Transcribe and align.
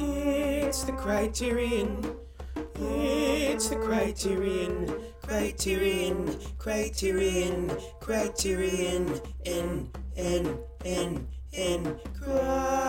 It's 0.00 0.84
the 0.84 0.92
criterion. 0.92 2.16
It's 2.76 3.68
the 3.68 3.76
criterion. 3.76 5.02
Criterion. 5.22 6.38
Criterion. 6.58 7.70
Criterion. 8.00 9.20
N. 9.44 9.90
N. 10.16 10.58
N. 10.84 11.28
N. 11.52 12.00
Project. 12.22 12.87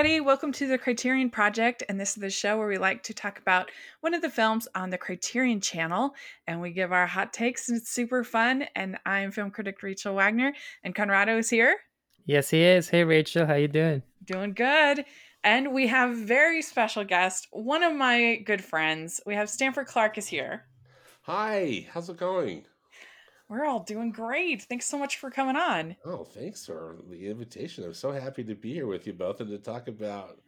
Everybody. 0.00 0.20
Welcome 0.22 0.52
to 0.52 0.66
the 0.66 0.78
Criterion 0.78 1.28
Project. 1.28 1.82
And 1.86 2.00
this 2.00 2.16
is 2.16 2.22
the 2.22 2.30
show 2.30 2.56
where 2.56 2.66
we 2.66 2.78
like 2.78 3.02
to 3.02 3.12
talk 3.12 3.38
about 3.38 3.70
one 4.00 4.14
of 4.14 4.22
the 4.22 4.30
films 4.30 4.66
on 4.74 4.88
the 4.88 4.96
Criterion 4.96 5.60
channel 5.60 6.14
and 6.46 6.58
we 6.58 6.70
give 6.70 6.90
our 6.90 7.06
hot 7.06 7.34
takes, 7.34 7.68
and 7.68 7.76
it's 7.76 7.90
super 7.90 8.24
fun. 8.24 8.64
And 8.74 8.96
I'm 9.04 9.30
film 9.30 9.50
critic 9.50 9.82
Rachel 9.82 10.14
Wagner, 10.14 10.54
and 10.84 10.94
Conrado 10.94 11.36
is 11.36 11.50
here. 11.50 11.76
Yes, 12.24 12.48
he 12.48 12.62
is. 12.62 12.88
Hey, 12.88 13.04
Rachel, 13.04 13.44
how 13.44 13.56
you 13.56 13.68
doing? 13.68 14.02
Doing 14.24 14.54
good. 14.54 15.04
And 15.44 15.74
we 15.74 15.86
have 15.88 16.16
very 16.16 16.62
special 16.62 17.04
guest, 17.04 17.48
one 17.50 17.82
of 17.82 17.94
my 17.94 18.36
good 18.46 18.64
friends. 18.64 19.20
We 19.26 19.34
have 19.34 19.50
Stanford 19.50 19.86
Clark 19.86 20.16
is 20.16 20.28
here. 20.28 20.64
Hi, 21.24 21.86
how's 21.92 22.08
it 22.08 22.16
going? 22.16 22.64
We're 23.50 23.66
all 23.66 23.80
doing 23.80 24.12
great. 24.12 24.62
Thanks 24.62 24.86
so 24.86 24.96
much 24.96 25.16
for 25.16 25.28
coming 25.28 25.56
on. 25.56 25.96
Oh, 26.04 26.22
thanks 26.22 26.64
for 26.64 26.98
the 27.10 27.28
invitation. 27.28 27.82
I'm 27.82 27.94
so 27.94 28.12
happy 28.12 28.44
to 28.44 28.54
be 28.54 28.72
here 28.72 28.86
with 28.86 29.08
you 29.08 29.12
both 29.12 29.40
and 29.40 29.50
to 29.50 29.58
talk 29.58 29.88
about 29.88 30.38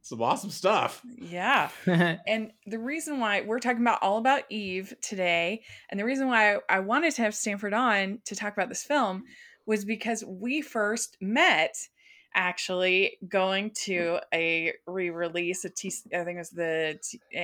some 0.00 0.22
awesome 0.22 0.48
stuff. 0.48 1.02
Yeah. 1.18 1.68
and 1.86 2.52
the 2.66 2.78
reason 2.78 3.20
why 3.20 3.42
we're 3.42 3.60
talking 3.60 3.82
about 3.82 4.02
all 4.02 4.16
about 4.16 4.44
Eve 4.48 4.94
today, 5.02 5.62
and 5.90 6.00
the 6.00 6.06
reason 6.06 6.26
why 6.26 6.56
I 6.70 6.80
wanted 6.80 7.14
to 7.16 7.22
have 7.22 7.34
Stanford 7.34 7.74
on 7.74 8.20
to 8.24 8.34
talk 8.34 8.54
about 8.54 8.70
this 8.70 8.82
film 8.82 9.24
was 9.66 9.84
because 9.84 10.24
we 10.26 10.62
first 10.62 11.18
met 11.20 11.76
actually 12.36 13.16
going 13.28 13.70
to 13.70 14.20
a 14.32 14.72
re-release 14.86 15.64
a 15.64 15.70
T 15.70 15.92
I 16.14 16.22
think 16.22 16.36
it 16.36 16.38
was 16.38 16.50
the 16.50 16.98
T, 17.02 17.18
uh, 17.34 17.40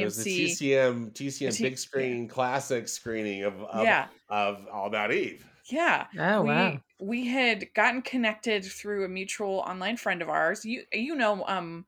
It 0.00 0.04
was 0.04 0.22
the 0.24 0.48
TMC 0.48 0.70
TCM 0.72 1.12
TCM 1.12 1.54
T- 1.56 1.62
big 1.64 1.78
screen 1.78 2.28
classic 2.28 2.88
screening 2.88 3.42
of 3.42 3.60
of, 3.64 3.84
Yeah. 3.84 4.06
of 4.30 4.66
All 4.72 4.86
About 4.86 5.12
Eve. 5.12 5.44
yeah 5.68 6.06
oh, 6.18 6.42
we 6.42 6.48
wow. 6.48 6.80
we 7.00 7.26
had 7.26 7.66
gotten 7.74 8.00
connected 8.02 8.64
through 8.64 9.04
a 9.04 9.08
mutual 9.08 9.58
online 9.66 9.96
friend 9.96 10.22
of 10.22 10.28
ours 10.28 10.64
you 10.64 10.84
you 10.92 11.14
know 11.16 11.44
um 11.46 11.84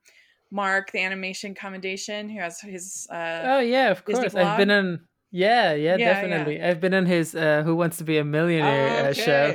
Mark 0.51 0.91
the 0.91 0.99
animation 0.99 1.53
commendation 1.55 2.27
who 2.27 2.39
has 2.41 2.59
his 2.59 3.07
uh 3.11 3.41
Oh, 3.45 3.59
yeah, 3.59 3.91
of 3.91 4.03
Disney 4.03 4.21
course. 4.29 4.35
I've 4.35 4.57
been 4.57 4.71
on. 4.71 5.07
Yeah, 5.31 5.73
yeah, 5.73 5.73
Yeah, 5.73 5.95
yeah. 5.97 6.13
definitely. 6.13 6.61
I've 6.61 6.79
been 6.79 6.93
on 6.93 7.05
his 7.05 7.35
uh, 7.35 7.63
Who 7.63 7.75
Wants 7.75 7.97
to 7.97 8.03
Be 8.03 8.17
a 8.17 8.23
Millionaire 8.23 9.09
uh, 9.09 9.13
show. 9.13 9.53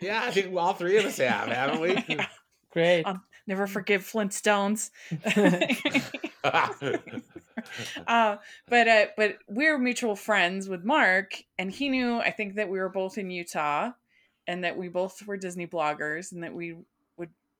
Yeah, 0.00 0.22
I 0.24 0.30
think 0.30 0.54
all 0.56 0.74
three 0.74 0.98
of 0.98 1.04
us 1.04 1.18
have, 1.18 1.48
haven't 1.48 1.80
we? 1.80 2.04
Yeah. 2.16 2.26
Great. 2.72 3.04
Um, 3.04 3.22
never 3.46 3.68
forgive 3.68 4.02
Flintstones 4.02 4.90
uh, 8.06 8.36
but 8.68 8.88
uh, 8.88 9.06
but 9.16 9.38
we're 9.48 9.78
mutual 9.78 10.16
friends 10.16 10.68
with 10.68 10.84
Mark, 10.84 11.42
and 11.58 11.70
he 11.70 11.88
knew 11.88 12.18
I 12.18 12.30
think 12.30 12.56
that 12.56 12.68
we 12.68 12.78
were 12.78 12.88
both 12.88 13.18
in 13.18 13.30
Utah, 13.30 13.90
and 14.46 14.64
that 14.64 14.76
we 14.76 14.88
both 14.88 15.26
were 15.26 15.36
Disney 15.36 15.66
bloggers, 15.66 16.32
and 16.32 16.42
that 16.42 16.54
we 16.54 16.76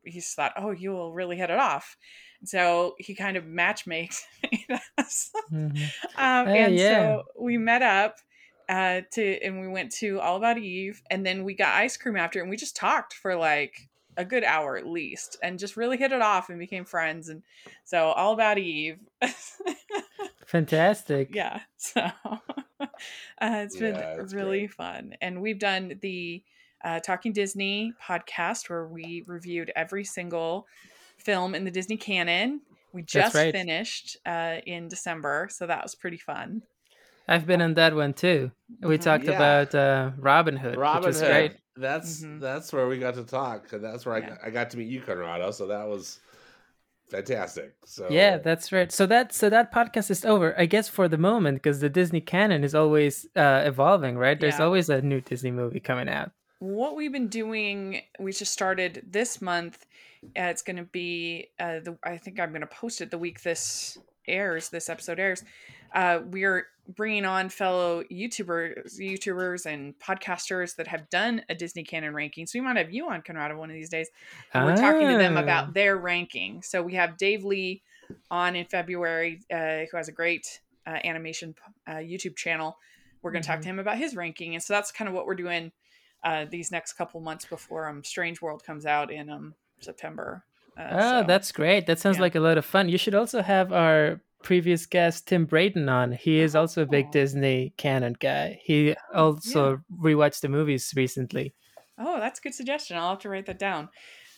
would. 0.05 0.13
He 0.13 0.21
thought, 0.21 0.53
oh, 0.57 0.71
you 0.71 0.93
will 0.93 1.13
really 1.13 1.37
hit 1.37 1.51
it 1.51 1.59
off. 1.59 1.97
So 2.45 2.95
he 2.99 3.15
kind 3.15 3.37
of 3.37 3.47
matchmaked 3.47 4.17
us, 4.99 5.31
Mhm. 5.53 5.77
um, 6.17 6.47
Oh, 6.49 6.51
and 6.53 6.75
yeah. 6.75 6.89
so 7.17 7.23
we 7.39 7.57
met 7.59 7.83
up 7.83 8.17
uh, 8.69 9.01
to, 9.13 9.39
and 9.43 9.61
we 9.61 9.69
went 9.69 9.93
to 9.93 10.21
All 10.21 10.37
About 10.37 10.59
Eve, 10.59 11.03
and 11.11 11.25
then 11.25 11.45
we 11.45 11.55
got 11.55 11.75
ice 11.75 11.97
cream 11.97 12.17
after, 12.17 12.41
and 12.41 12.51
we 12.51 12.57
just 12.57 12.77
talked 12.77 13.15
for 13.15 13.35
like 13.37 13.89
a 14.17 14.25
good 14.25 14.45
hour 14.45 14.77
at 14.77 14.87
least, 14.87 15.37
and 15.43 15.59
just 15.59 15.77
really 15.77 15.97
hit 15.97 16.13
it 16.13 16.23
off 16.23 16.49
and 16.51 16.59
became 16.59 16.85
friends. 16.85 17.29
And 17.29 17.43
so 17.85 18.07
All 18.13 18.33
About 18.35 18.59
Eve. 18.59 18.99
Fantastic. 20.47 21.35
yeah 21.35 21.61
so 21.77 22.01
uh, 22.01 22.87
it's 23.41 23.77
been 23.77 23.97
it's 23.97 24.35
really 24.35 24.61
great. 24.61 24.73
fun 24.75 25.15
and 25.21 25.41
we've 25.41 25.59
done 25.59 25.99
the 26.01 26.43
uh, 26.85 27.01
talking 27.01 27.33
disney 27.33 27.93
podcast 28.03 28.69
where 28.71 28.87
we 28.87 29.25
reviewed 29.27 29.73
every 29.75 30.05
single 30.05 30.67
film 31.19 31.55
in 31.55 31.65
the 31.65 31.71
disney 31.71 31.97
canon 31.97 32.61
we 32.93 33.03
just 33.03 33.35
right. 33.35 33.53
finished 33.53 34.17
uh, 34.27 34.57
in 34.67 34.89
december 34.89 35.49
so 35.51 35.67
that 35.67 35.83
was 35.83 35.95
pretty 35.95 36.19
fun 36.19 36.63
I've 37.27 37.47
been 37.47 37.63
on 37.63 37.73
that 37.75 37.95
one 37.95 38.13
too. 38.13 38.51
We 38.83 38.99
Mhm. 38.99 39.03
talked 39.03 39.25
Yeah. 39.25 39.31
about 39.33 39.75
uh, 39.75 40.11
Robin 40.19 40.59
Hood, 40.59 40.77
Robin 40.77 41.01
which 41.01 41.07
was 41.07 41.21
Hood. 41.21 41.31
great. 41.31 41.57
That's 41.75 42.21
Mhm. 42.21 42.39
that's 42.39 42.71
where 42.71 42.87
we 42.87 42.99
got 42.99 43.15
to 43.15 43.25
talk. 43.25 43.73
and 43.73 43.83
That's 43.83 44.05
where 44.05 44.17
I, 44.17 44.19
Yeah. 44.19 44.29
got, 44.29 44.39
I 44.45 44.51
got 44.51 44.69
to 44.73 44.77
meet 44.77 44.89
you, 44.89 45.01
Conrado. 45.01 45.51
So 45.51 45.67
that 45.69 45.89
was 45.89 46.21
fantastic. 47.11 47.75
So 47.87 48.09
Yeah, 48.11 48.39
that's 48.39 48.73
right. 48.73 48.91
So 48.93 49.07
that 49.07 49.33
so 49.33 49.49
that 49.49 49.73
podcast 49.73 50.11
is 50.11 50.25
over, 50.25 50.55
I 50.59 50.67
guess, 50.67 50.89
for 50.89 51.09
the 51.09 51.19
moment, 51.19 51.57
because 51.63 51.81
the 51.81 51.89
Disney 51.89 52.21
canon 52.21 52.65
is 52.65 52.75
always 52.75 53.27
uh, 53.37 53.63
evolving, 53.65 54.19
right? 54.19 54.39
There's 54.39 54.59
Yeah. 54.59 54.65
always 54.67 54.89
a 54.91 55.01
new 55.01 55.21
Disney 55.21 55.51
movie 55.51 55.81
coming 55.81 56.09
out. 56.09 56.33
What 56.65 56.97
we've 56.97 57.13
been 57.13 57.29
doing 57.29 58.01
we 58.19 58.33
just 58.33 58.53
started 58.53 59.05
this 59.11 59.41
month. 59.43 59.85
Uh, 60.25 60.45
it's 60.45 60.63
going 60.63 60.77
to 60.77 60.85
be 60.85 61.49
uh, 61.61 61.81
the 61.81 61.99
i 62.03 62.17
think 62.17 62.41
i'm 62.41 62.49
going 62.49 62.63
to 62.63 62.67
post 62.67 63.03
it 63.03 63.11
the 63.11 63.19
week 63.19 63.43
this 63.43 63.99
airs 64.27 64.71
this 64.71 64.89
episode 64.89 65.19
airs. 65.21 65.43
Uh, 65.95 66.21
we're 66.31 66.67
bringing 66.97 67.25
on 67.25 67.49
fellow 67.49 68.03
youtubers 68.11 68.99
youtubers 68.99 69.67
and 69.67 69.95
podcasters 69.99 70.75
that 70.77 70.87
have 70.89 71.09
done 71.11 71.43
a 71.51 71.55
disney 71.55 71.85
canon 71.85 72.15
ranking. 72.15 72.47
So 72.47 72.59
we 72.59 72.65
might 72.65 72.77
have 72.77 72.93
you 72.93 73.09
on 73.11 73.21
conrado 73.23 73.57
one 73.59 73.71
of 73.71 73.75
these 73.75 73.91
days. 73.91 74.09
And 74.53 74.65
we're 74.65 74.77
talking 74.77 75.07
to 75.09 75.19
them 75.19 75.37
Ah. 75.37 75.41
about 75.43 75.75
their 75.75 75.97
ranking. 75.99 76.63
So 76.63 76.83
we 76.83 76.95
have 76.95 77.17
dave 77.19 77.45
lee 77.45 77.83
on 78.31 78.57
in 78.57 78.65
february 78.67 79.41
uh, 79.53 79.85
who 79.91 79.97
has 79.97 80.09
a 80.09 80.13
great 80.13 80.61
uh, 80.87 80.99
animation 81.05 81.55
uh, 81.87 81.97
youtube 81.97 82.37
channel. 82.37 82.79
We're 83.23 83.31
going 83.33 83.43
to 83.43 83.47
talk 83.49 83.59
Mhm. 83.61 83.63
to 83.63 83.69
him 83.69 83.79
about 83.79 83.99
his 83.99 84.17
ranking. 84.17 84.55
And 84.55 84.63
so 84.63 84.73
that's 84.75 84.91
kind 84.91 85.09
of 85.09 85.15
what 85.15 85.27
we're 85.27 85.35
doing 85.35 85.71
uh, 86.25 86.47
these 86.51 86.71
next 86.73 86.95
couple 86.95 87.21
months 87.21 87.45
before 87.45 87.89
um, 87.89 88.03
Strange 88.03 88.41
World 88.43 88.65
comes 88.65 88.87
out 88.87 89.13
in 89.13 89.31
um, 89.31 89.55
September. 89.81 90.45
Uh, 90.77 90.89
Oh, 90.91 91.21
so- 91.21 91.27
that's 91.27 91.53
great. 91.53 91.87
That 91.87 91.99
sounds 92.01 92.17
yeah. 92.17 92.23
like 92.23 92.35
a 92.35 92.41
lot 92.41 92.59
of 92.59 92.65
fun. 92.65 92.89
You 92.89 92.99
should 92.99 93.15
also 93.15 93.43
have 93.43 93.73
our 93.73 94.21
previous 94.43 94.85
guest 94.87 95.29
Tim 95.29 95.47
Braden 95.47 95.89
on. 95.89 96.13
He 96.13 96.41
is 96.41 96.55
also 96.57 96.83
a 96.83 96.87
big 96.87 97.07
Oh. 97.09 97.13
Disney 97.13 97.73
canon 97.77 98.17
guy. 98.19 98.61
He 98.63 98.95
also 99.15 99.81
rewatched 100.03 100.41
the 100.41 100.49
movies 100.49 100.93
recently. 100.97 101.55
oh, 101.99 102.19
that's 102.19 102.41
a 102.41 102.43
good 102.43 102.55
suggestion. 102.55 102.97
I'll 102.97 103.11
have 103.11 103.21
to 103.21 103.29
write 103.29 103.47
that 103.47 103.59
down 103.59 103.89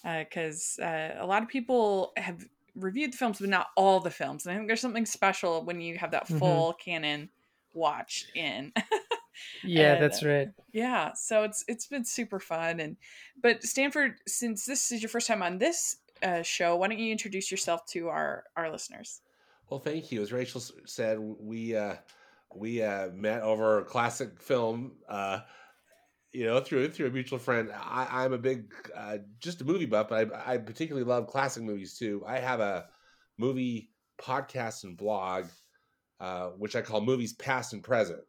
because 0.04 0.78
uh, 0.80 1.14
a 1.18 1.26
lot 1.26 1.42
of 1.42 1.48
people 1.48 2.12
have 2.18 2.44
reviewed 2.76 3.12
the 3.14 3.16
films, 3.16 3.41
but 3.41 3.48
not 3.48 3.68
all 3.76 3.98
the 4.00 4.10
films. 4.10 4.44
And 4.44 4.53
I 4.53 4.56
think 4.56 4.68
there's 4.68 4.80
something 4.82 5.06
special 5.06 5.64
when 5.64 5.80
you 5.80 5.97
have 5.98 6.10
that 6.10 6.28
Mhm. 6.28 6.38
full 6.38 6.72
canon 6.74 7.30
watch 7.72 8.26
in. 8.34 8.72
Yeah, 9.62 9.94
And, 9.94 10.02
that's 10.02 10.24
right. 10.24 10.48
yeah, 10.72 11.12
so 11.14 11.42
it's 11.42 11.64
it's 11.69 11.86
been 11.86 12.04
super 12.04 12.41
fun. 12.41 12.80
And 12.80 12.97
but 13.42 13.62
Stanford, 13.62 14.14
since 14.26 14.64
this 14.64 14.92
is 14.92 15.02
your 15.02 15.08
first 15.08 15.26
time 15.26 15.42
on 15.42 15.58
this 15.58 15.97
uh, 16.22 16.42
show, 16.42 16.76
why 16.76 16.88
don't 16.88 16.98
you 16.98 17.12
introduce 17.12 17.50
yourself 17.50 17.86
to 17.86 18.08
our 18.08 18.44
our 18.56 18.70
listeners? 18.70 19.20
Well, 19.70 19.80
thank 19.80 20.12
you. 20.12 20.22
As 20.22 20.32
Rachel 20.32 20.62
said, 20.84 21.19
we 21.19 21.76
uh, 21.76 21.97
we 22.54 22.82
uh, 22.82 23.08
met 23.10 23.42
over 23.42 23.80
a 23.80 23.84
classic 23.84 24.41
film. 24.41 24.92
Uh, 25.08 25.41
you 26.32 26.44
know, 26.44 26.60
through 26.60 26.91
through 26.91 27.06
a 27.06 27.10
mutual 27.10 27.38
friend. 27.38 27.70
I, 27.72 28.24
I'm 28.24 28.34
a 28.34 28.38
big 28.38 28.72
uh, 28.94 29.18
just 29.41 29.62
a 29.62 29.64
movie 29.64 29.86
buff, 29.86 30.08
but 30.10 30.34
I, 30.34 30.54
I 30.54 30.58
particularly 30.58 31.06
love 31.06 31.28
classic 31.28 31.62
movies 31.62 31.97
too. 31.97 32.22
I 32.26 32.38
have 32.38 32.60
a 32.60 32.86
movie 33.38 33.91
podcast 34.20 34.84
and 34.84 34.97
blog, 34.97 35.47
uh, 36.20 36.48
which 36.50 36.76
I 36.76 36.82
call 36.82 37.00
Movies 37.00 37.32
Past 37.34 37.72
and 37.72 37.82
Present. 37.82 38.20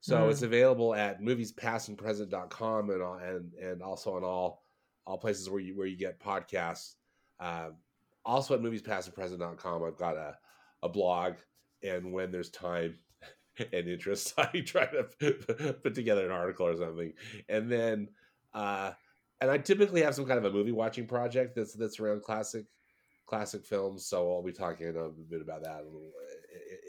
So 0.00 0.26
Mm. 0.26 0.30
it's 0.30 0.42
available 0.42 0.94
at 0.94 1.20
moviespastandpresent.com 1.20 2.90
and 2.90 3.02
all- 3.02 3.18
and 3.18 3.54
and 3.54 3.82
also 3.82 4.14
on 4.16 4.24
all 4.24 4.64
all 5.06 5.18
places 5.18 5.48
where 5.48 5.60
you 5.60 5.76
where 5.76 5.86
you 5.86 5.96
get 5.96 6.18
podcasts. 6.20 6.94
Um, 7.38 7.76
also 8.24 8.54
at 8.54 8.60
moviespastandpresent.com, 8.60 9.84
I've 9.84 9.96
got 9.96 10.16
a, 10.16 10.36
a 10.82 10.88
blog, 10.88 11.36
and 11.82 12.12
when 12.12 12.32
there's 12.32 12.50
time 12.50 12.98
and 13.72 13.88
interest, 13.88 14.34
I 14.38 14.60
try 14.66 14.86
to 14.86 15.04
put 15.82 15.94
together 15.94 16.24
an 16.24 16.32
article 16.32 16.66
or 16.66 16.76
something. 16.76 17.14
And 17.48 17.70
then, 17.70 18.08
uh, 18.52 18.92
and 19.40 19.50
I 19.50 19.58
typically 19.58 20.02
have 20.02 20.14
some 20.14 20.26
kind 20.26 20.38
of 20.38 20.44
a 20.44 20.50
movie 20.50 20.72
watching 20.72 21.06
project 21.06 21.54
that's 21.54 21.74
that's 21.74 22.00
around 22.00 22.22
classic 22.22 22.66
classic 23.26 23.64
films. 23.64 24.06
So 24.06 24.32
I'll 24.32 24.42
be 24.42 24.52
talking 24.52 24.88
a 24.88 25.08
bit 25.08 25.40
about 25.42 25.62
that 25.62 25.82
a 25.82 25.84
little, 25.84 26.10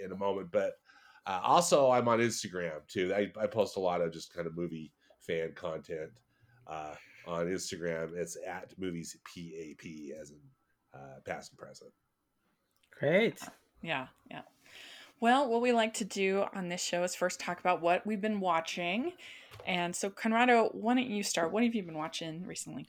in 0.04 0.12
a 0.12 0.16
moment. 0.16 0.52
But 0.52 0.74
uh, 1.28 1.42
also, 1.44 1.92
I'm 1.92 2.08
on 2.08 2.20
Instagram 2.20 2.88
too. 2.88 3.14
I, 3.14 3.32
I 3.40 3.48
post 3.48 3.76
a 3.76 3.82
lot 3.82 4.02
of 4.02 4.14
just 4.14 4.34
kind 4.34 4.48
of 4.48 4.56
movie 4.56 4.94
fan 5.20 5.52
content 5.54 6.12
uh, 6.66 6.94
on 7.28 7.48
Instagram. 7.48 8.16
It's 8.16 8.38
at 8.48 8.74
movies 8.78 9.18
PAP 9.26 9.86
as 10.20 10.32
in 10.32 10.38
uh, 10.94 11.20
past 11.26 11.52
and 11.52 11.60
present. 11.60 11.92
Great. 12.98 13.40
Yeah, 13.82 14.08
yeah. 14.32 14.42
Well, 15.20 15.50
what 15.50 15.62
we 15.62 15.74
like 15.74 15.96
to 15.96 16.06
do 16.06 16.46
on 16.54 16.70
this 16.70 16.82
show 16.82 17.04
is 17.04 17.14
first 17.14 17.40
talk 17.40 17.60
about 17.60 17.82
what 17.82 18.08
we've 18.08 18.22
been 18.22 18.40
watching. 18.40 19.12
And 19.66 19.96
so, 19.96 20.10
Conrado, 20.10 20.70
why 20.74 20.94
don't 20.94 21.08
you 21.08 21.24
start? 21.24 21.52
What 21.52 21.64
have 21.64 21.76
you 21.76 21.84
been 21.84 21.98
watching 21.98 22.46
recently? 22.46 22.88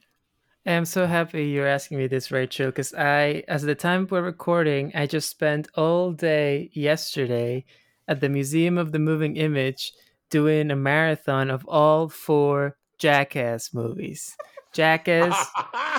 I'm 0.67 0.85
so 0.85 1.07
happy 1.07 1.47
you're 1.47 1.67
asking 1.67 1.99
me 1.99 2.07
this, 2.07 2.31
Rachel, 2.31 2.67
because 2.67 2.95
I, 2.95 3.43
as 3.49 3.63
the 3.63 3.75
time 3.75 4.07
we're 4.09 4.23
recording, 4.23 4.93
I 4.95 5.07
just 5.07 5.31
spent 5.31 5.69
all 5.75 6.13
day 6.13 6.71
yesterday 6.75 7.65
at 8.09 8.21
the 8.21 8.29
Museum 8.29 8.79
of 8.79 8.93
the 8.93 8.99
Moving 8.99 9.37
Image 9.37 9.93
doing 10.31 10.71
a 10.71 10.77
marathon 10.77 11.51
of 11.51 11.65
all 11.67 12.09
four 12.09 12.77
Jackass 12.99 13.73
movies. 13.73 14.37
Jackass, 14.73 15.47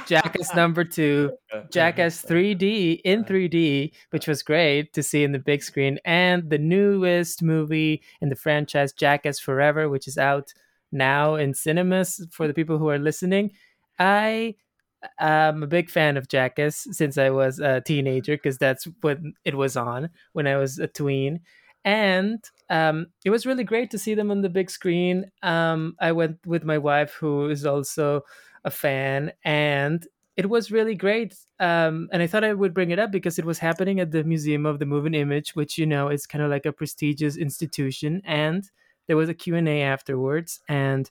Jackass 0.06 0.54
number 0.56 0.84
two, 0.84 1.32
Jackass 1.72 2.24
3D 2.24 3.02
in 3.04 3.24
3D, 3.24 3.92
which 4.12 4.28
was 4.28 4.44
great 4.44 4.94
to 4.94 5.04
see 5.04 5.24
in 5.24 5.32
the 5.32 5.40
big 5.40 5.64
screen, 5.64 6.00
and 6.06 6.50
the 6.50 6.58
newest 6.58 7.42
movie 7.42 8.02
in 8.22 8.30
the 8.30 8.36
franchise, 8.36 8.94
Jackass 8.94 9.40
Forever, 9.40 9.90
which 9.90 10.08
is 10.08 10.18
out 10.18 10.54
now 10.92 11.36
in 11.36 11.54
cinemas 11.54 12.26
for 12.32 12.48
the 12.48 12.54
people 12.54 12.78
who 12.78 12.90
are 12.90 13.00
listening. 13.00 13.52
I 13.98 14.56
am 15.20 15.64
a 15.64 15.68
big 15.68 15.90
fan 15.90 16.18
of 16.18 16.28
Jackass 16.28 16.88
since 16.92 17.18
I 17.18 17.30
was 17.32 17.60
a 17.60 17.82
teenager 17.82 18.36
because 18.36 18.58
that's 18.58 18.88
what 19.02 19.20
it 19.46 19.56
was 19.56 19.78
on 19.78 20.10
when 20.34 20.48
I 20.48 20.58
was 20.58 20.80
a 20.80 20.88
tween, 20.88 21.42
and 21.86 22.44
um, 22.70 23.08
it 23.26 23.30
was 23.30 23.46
really 23.46 23.64
great 23.64 23.90
to 23.92 23.98
see 24.00 24.14
them 24.14 24.32
on 24.32 24.42
the 24.42 24.50
big 24.50 24.70
screen. 24.70 25.32
Um, 25.44 25.96
I 26.00 26.12
went 26.12 26.38
with 26.46 26.64
my 26.64 26.78
wife, 26.78 27.14
who 27.14 27.50
is 27.50 27.66
also 27.66 28.22
a 28.64 28.72
fan, 28.72 29.32
and 29.44 30.06
it 30.38 30.50
was 30.50 30.72
really 30.72 30.96
great. 30.96 31.36
Um, 31.60 32.10
and 32.12 32.22
I 32.22 32.28
thought 32.28 32.44
I 32.44 32.54
would 32.54 32.74
bring 32.74 32.92
it 32.92 33.00
up 33.00 33.12
because 33.12 33.40
it 33.40 33.46
was 33.46 33.60
happening 33.60 34.00
at 34.00 34.12
the 34.12 34.24
Museum 34.24 34.66
of 34.66 34.80
the 34.80 34.86
Moving 34.86 35.14
Image, 35.14 35.56
which 35.56 35.78
you 35.78 35.86
know 35.86 36.10
is 36.10 36.26
kind 36.26 36.44
of 36.44 36.50
like 36.50 36.66
a 36.66 36.72
prestigious 36.72 37.38
institution, 37.38 38.22
and 38.26 38.70
there 39.08 39.18
was 39.18 39.30
a 39.30 39.34
Q 39.34 39.56
and 39.56 39.68
A 39.68 39.82
afterwards, 39.82 40.60
and 40.68 41.10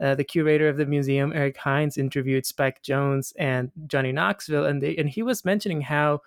uh, 0.00 0.14
the 0.14 0.24
curator 0.24 0.68
of 0.68 0.76
the 0.76 0.84
museum, 0.86 1.32
Eric 1.34 1.56
Hynes, 1.56 1.96
interviewed 1.96 2.44
Spike 2.44 2.82
Jonze 2.82 3.32
and 3.38 3.70
Johnny 3.86 4.12
Knoxville, 4.12 4.66
and 4.66 4.82
they 4.82 4.96
and 4.96 5.08
he 5.08 5.22
was 5.22 5.44
mentioning 5.44 5.80
how 5.80 6.20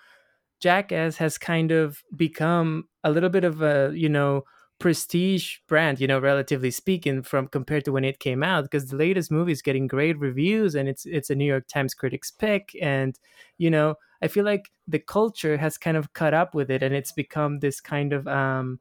Jackass 0.60 1.18
has 1.18 1.38
kind 1.38 1.72
of 1.72 2.04
become 2.16 2.86
a 3.04 3.12
little 3.12 3.30
bit 3.30 3.44
of 3.44 3.62
a 3.62 3.92
you 3.96 4.10
know 4.10 4.44
prestige 4.80 5.58
brand, 5.68 6.00
you 6.00 6.08
know, 6.08 6.20
relatively 6.20 6.72
speaking, 6.72 7.22
from 7.22 7.48
compared 7.48 7.84
to 7.86 7.92
when 7.92 8.06
it 8.06 8.20
came 8.20 8.44
out, 8.44 8.64
because 8.64 8.88
the 8.88 8.96
latest 8.98 9.30
movie 9.32 9.52
is 9.52 9.62
getting 9.62 9.88
great 9.88 10.18
reviews 10.20 10.74
and 10.76 10.88
it's 10.90 11.06
it's 11.06 11.30
a 11.30 11.36
New 11.36 11.46
York 11.46 11.68
Times 11.68 11.94
critics 11.94 12.32
pick, 12.32 12.72
and 12.82 13.20
you 13.58 13.70
know, 13.70 13.96
I 14.22 14.28
feel 14.28 14.46
like 14.46 14.70
the 14.88 15.00
culture 15.00 15.58
has 15.58 15.78
kind 15.78 15.98
of 15.98 16.14
caught 16.14 16.34
up 16.34 16.54
with 16.56 16.72
it, 16.72 16.84
and 16.84 16.96
it's 16.96 17.12
become 17.12 17.60
this 17.60 17.82
kind 17.82 18.14
of 18.14 18.28
um 18.28 18.80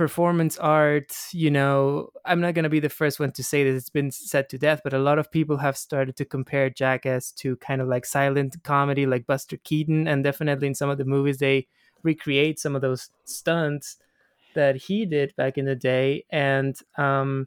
performance 0.00 0.56
art 0.56 1.14
you 1.30 1.50
know 1.50 2.08
i'm 2.24 2.40
not 2.40 2.54
going 2.54 2.62
to 2.62 2.70
be 2.70 2.80
the 2.80 2.88
first 2.88 3.20
one 3.20 3.30
to 3.30 3.44
say 3.44 3.62
that 3.64 3.76
it's 3.76 3.90
been 3.90 4.10
said 4.10 4.48
to 4.48 4.56
death 4.56 4.80
but 4.82 4.94
a 4.94 4.98
lot 4.98 5.18
of 5.18 5.30
people 5.30 5.58
have 5.58 5.76
started 5.76 6.16
to 6.16 6.24
compare 6.24 6.70
jackass 6.70 7.30
to 7.30 7.54
kind 7.56 7.82
of 7.82 7.86
like 7.86 8.06
silent 8.06 8.56
comedy 8.64 9.04
like 9.04 9.26
buster 9.26 9.58
keaton 9.58 10.08
and 10.08 10.24
definitely 10.24 10.66
in 10.66 10.74
some 10.74 10.88
of 10.88 10.96
the 10.96 11.04
movies 11.04 11.36
they 11.36 11.66
recreate 12.02 12.58
some 12.58 12.74
of 12.74 12.80
those 12.80 13.10
stunts 13.26 13.98
that 14.54 14.74
he 14.74 15.04
did 15.04 15.36
back 15.36 15.58
in 15.58 15.66
the 15.66 15.76
day. 15.76 16.24
And 16.30 16.74
um 16.96 17.46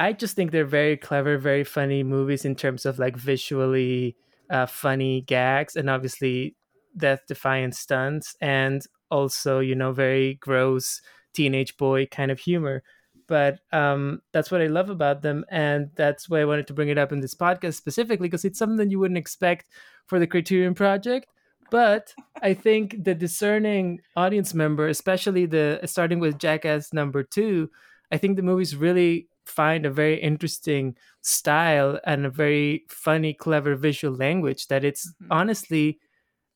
i 0.00 0.12
just 0.12 0.34
think 0.34 0.50
they're 0.50 0.64
very 0.64 0.96
clever 0.96 1.38
very 1.38 1.62
funny 1.62 2.02
movies 2.02 2.44
in 2.44 2.56
terms 2.56 2.84
of 2.84 2.98
like 2.98 3.16
visually 3.16 4.16
uh, 4.50 4.66
funny 4.66 5.20
gags 5.20 5.76
and 5.76 5.88
obviously 5.88 6.56
death 6.96 7.20
defying 7.28 7.70
stunts 7.70 8.34
and 8.40 8.82
also 9.08 9.60
you 9.60 9.76
know 9.76 9.92
very 9.92 10.34
gross 10.34 11.00
teenage 11.34 11.76
boy 11.76 12.06
kind 12.06 12.30
of 12.30 12.38
humor 12.38 12.82
but 13.30 13.60
um, 13.72 14.22
that's 14.32 14.50
what 14.50 14.60
I 14.60 14.66
love 14.66 14.90
about 14.90 15.22
them, 15.22 15.44
and 15.50 15.88
that's 15.94 16.28
why 16.28 16.40
I 16.40 16.44
wanted 16.44 16.66
to 16.66 16.74
bring 16.74 16.88
it 16.88 16.98
up 16.98 17.12
in 17.12 17.20
this 17.20 17.32
podcast 17.32 17.74
specifically 17.74 18.26
because 18.26 18.44
it's 18.44 18.58
something 18.58 18.90
you 18.90 18.98
wouldn't 18.98 19.16
expect 19.16 19.66
for 20.08 20.18
the 20.18 20.26
Criterion 20.26 20.74
Project. 20.74 21.28
But 21.70 22.12
I 22.42 22.54
think 22.54 23.04
the 23.04 23.14
discerning 23.14 24.00
audience 24.16 24.52
member, 24.52 24.88
especially 24.88 25.46
the 25.46 25.78
starting 25.84 26.18
with 26.18 26.40
Jackass 26.40 26.92
number 26.92 27.22
two, 27.22 27.70
I 28.10 28.16
think 28.16 28.34
the 28.34 28.42
movies 28.42 28.74
really 28.74 29.28
find 29.44 29.86
a 29.86 29.90
very 29.92 30.20
interesting 30.20 30.96
style 31.22 32.00
and 32.04 32.26
a 32.26 32.30
very 32.30 32.82
funny, 32.88 33.32
clever 33.32 33.76
visual 33.76 34.16
language 34.16 34.66
that 34.66 34.84
it's 34.84 35.06
mm-hmm. 35.06 35.30
honestly 35.30 36.00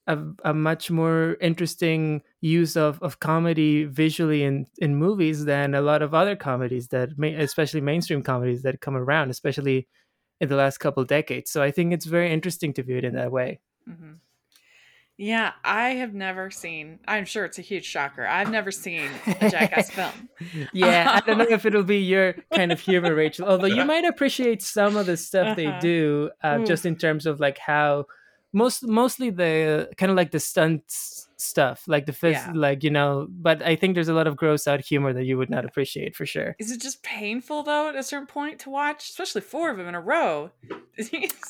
a, 0.08 0.18
a 0.44 0.52
much 0.52 0.90
more 0.90 1.36
interesting 1.40 2.22
use 2.44 2.76
of, 2.76 3.02
of 3.02 3.20
comedy 3.20 3.84
visually 3.84 4.42
in, 4.42 4.66
in 4.78 4.94
movies 4.94 5.46
than 5.46 5.74
a 5.74 5.80
lot 5.80 6.02
of 6.02 6.12
other 6.12 6.36
comedies 6.36 6.88
that 6.88 7.18
may, 7.18 7.34
especially 7.34 7.80
mainstream 7.80 8.22
comedies 8.22 8.62
that 8.62 8.82
come 8.82 8.96
around 8.96 9.30
especially 9.30 9.88
in 10.40 10.48
the 10.50 10.56
last 10.56 10.78
couple 10.78 11.02
decades. 11.04 11.50
So 11.50 11.62
i 11.62 11.70
think 11.70 11.94
it's 11.94 12.04
very 12.04 12.30
interesting 12.30 12.74
to 12.74 12.82
view 12.82 12.98
it 12.98 13.04
in 13.04 13.14
that 13.14 13.32
way. 13.32 13.60
Mm-hmm. 13.88 14.12
yeah 15.18 15.52
i 15.62 15.90
have 15.90 16.14
never 16.14 16.50
seen 16.50 16.98
i'm 17.06 17.26
sure 17.26 17.44
it's 17.44 17.58
a 17.58 17.62
huge 17.62 17.84
shocker 17.84 18.26
i've 18.26 18.50
never 18.50 18.72
seen 18.72 19.10
a 19.26 19.50
jackass 19.50 19.90
film. 19.98 20.30
Yeah 20.72 21.10
i 21.12 21.20
don't 21.20 21.36
know 21.36 21.46
if 21.50 21.66
it'll 21.66 21.82
be 21.82 21.98
your 21.98 22.34
kind 22.54 22.72
of 22.72 22.80
humor 22.80 23.14
rachel 23.14 23.46
although 23.46 23.74
you 23.78 23.84
might 23.84 24.06
appreciate 24.06 24.62
some 24.62 24.96
of 24.96 25.04
the 25.04 25.18
stuff 25.18 25.48
uh-huh. 25.48 25.54
they 25.54 25.78
do 25.80 26.30
uh, 26.42 26.60
just 26.64 26.86
in 26.86 26.96
terms 26.96 27.26
of 27.26 27.40
like 27.40 27.58
how 27.58 28.06
most 28.54 28.86
mostly 28.86 29.30
the 29.30 29.90
kind 29.98 30.10
of 30.10 30.16
like 30.16 30.30
the 30.30 30.40
stunts 30.40 31.28
stuff 31.36 31.82
like 31.86 32.06
the 32.06 32.12
phys- 32.12 32.32
yeah. 32.32 32.52
like 32.54 32.82
you 32.82 32.90
know 32.90 33.26
but 33.28 33.60
i 33.62 33.74
think 33.76 33.94
there's 33.94 34.08
a 34.08 34.14
lot 34.14 34.26
of 34.26 34.36
gross 34.36 34.66
out 34.66 34.80
humor 34.80 35.12
that 35.12 35.24
you 35.24 35.36
would 35.36 35.50
not 35.50 35.64
appreciate 35.64 36.14
for 36.16 36.24
sure. 36.24 36.54
Is 36.58 36.70
it 36.70 36.80
just 36.80 37.02
painful 37.02 37.64
though 37.64 37.88
at 37.88 37.96
a 37.96 38.02
certain 38.02 38.26
point 38.26 38.60
to 38.60 38.70
watch? 38.70 39.08
Especially 39.10 39.40
four 39.40 39.70
of 39.70 39.76
them 39.76 39.88
in 39.88 39.94
a 39.94 40.00
row. 40.00 40.50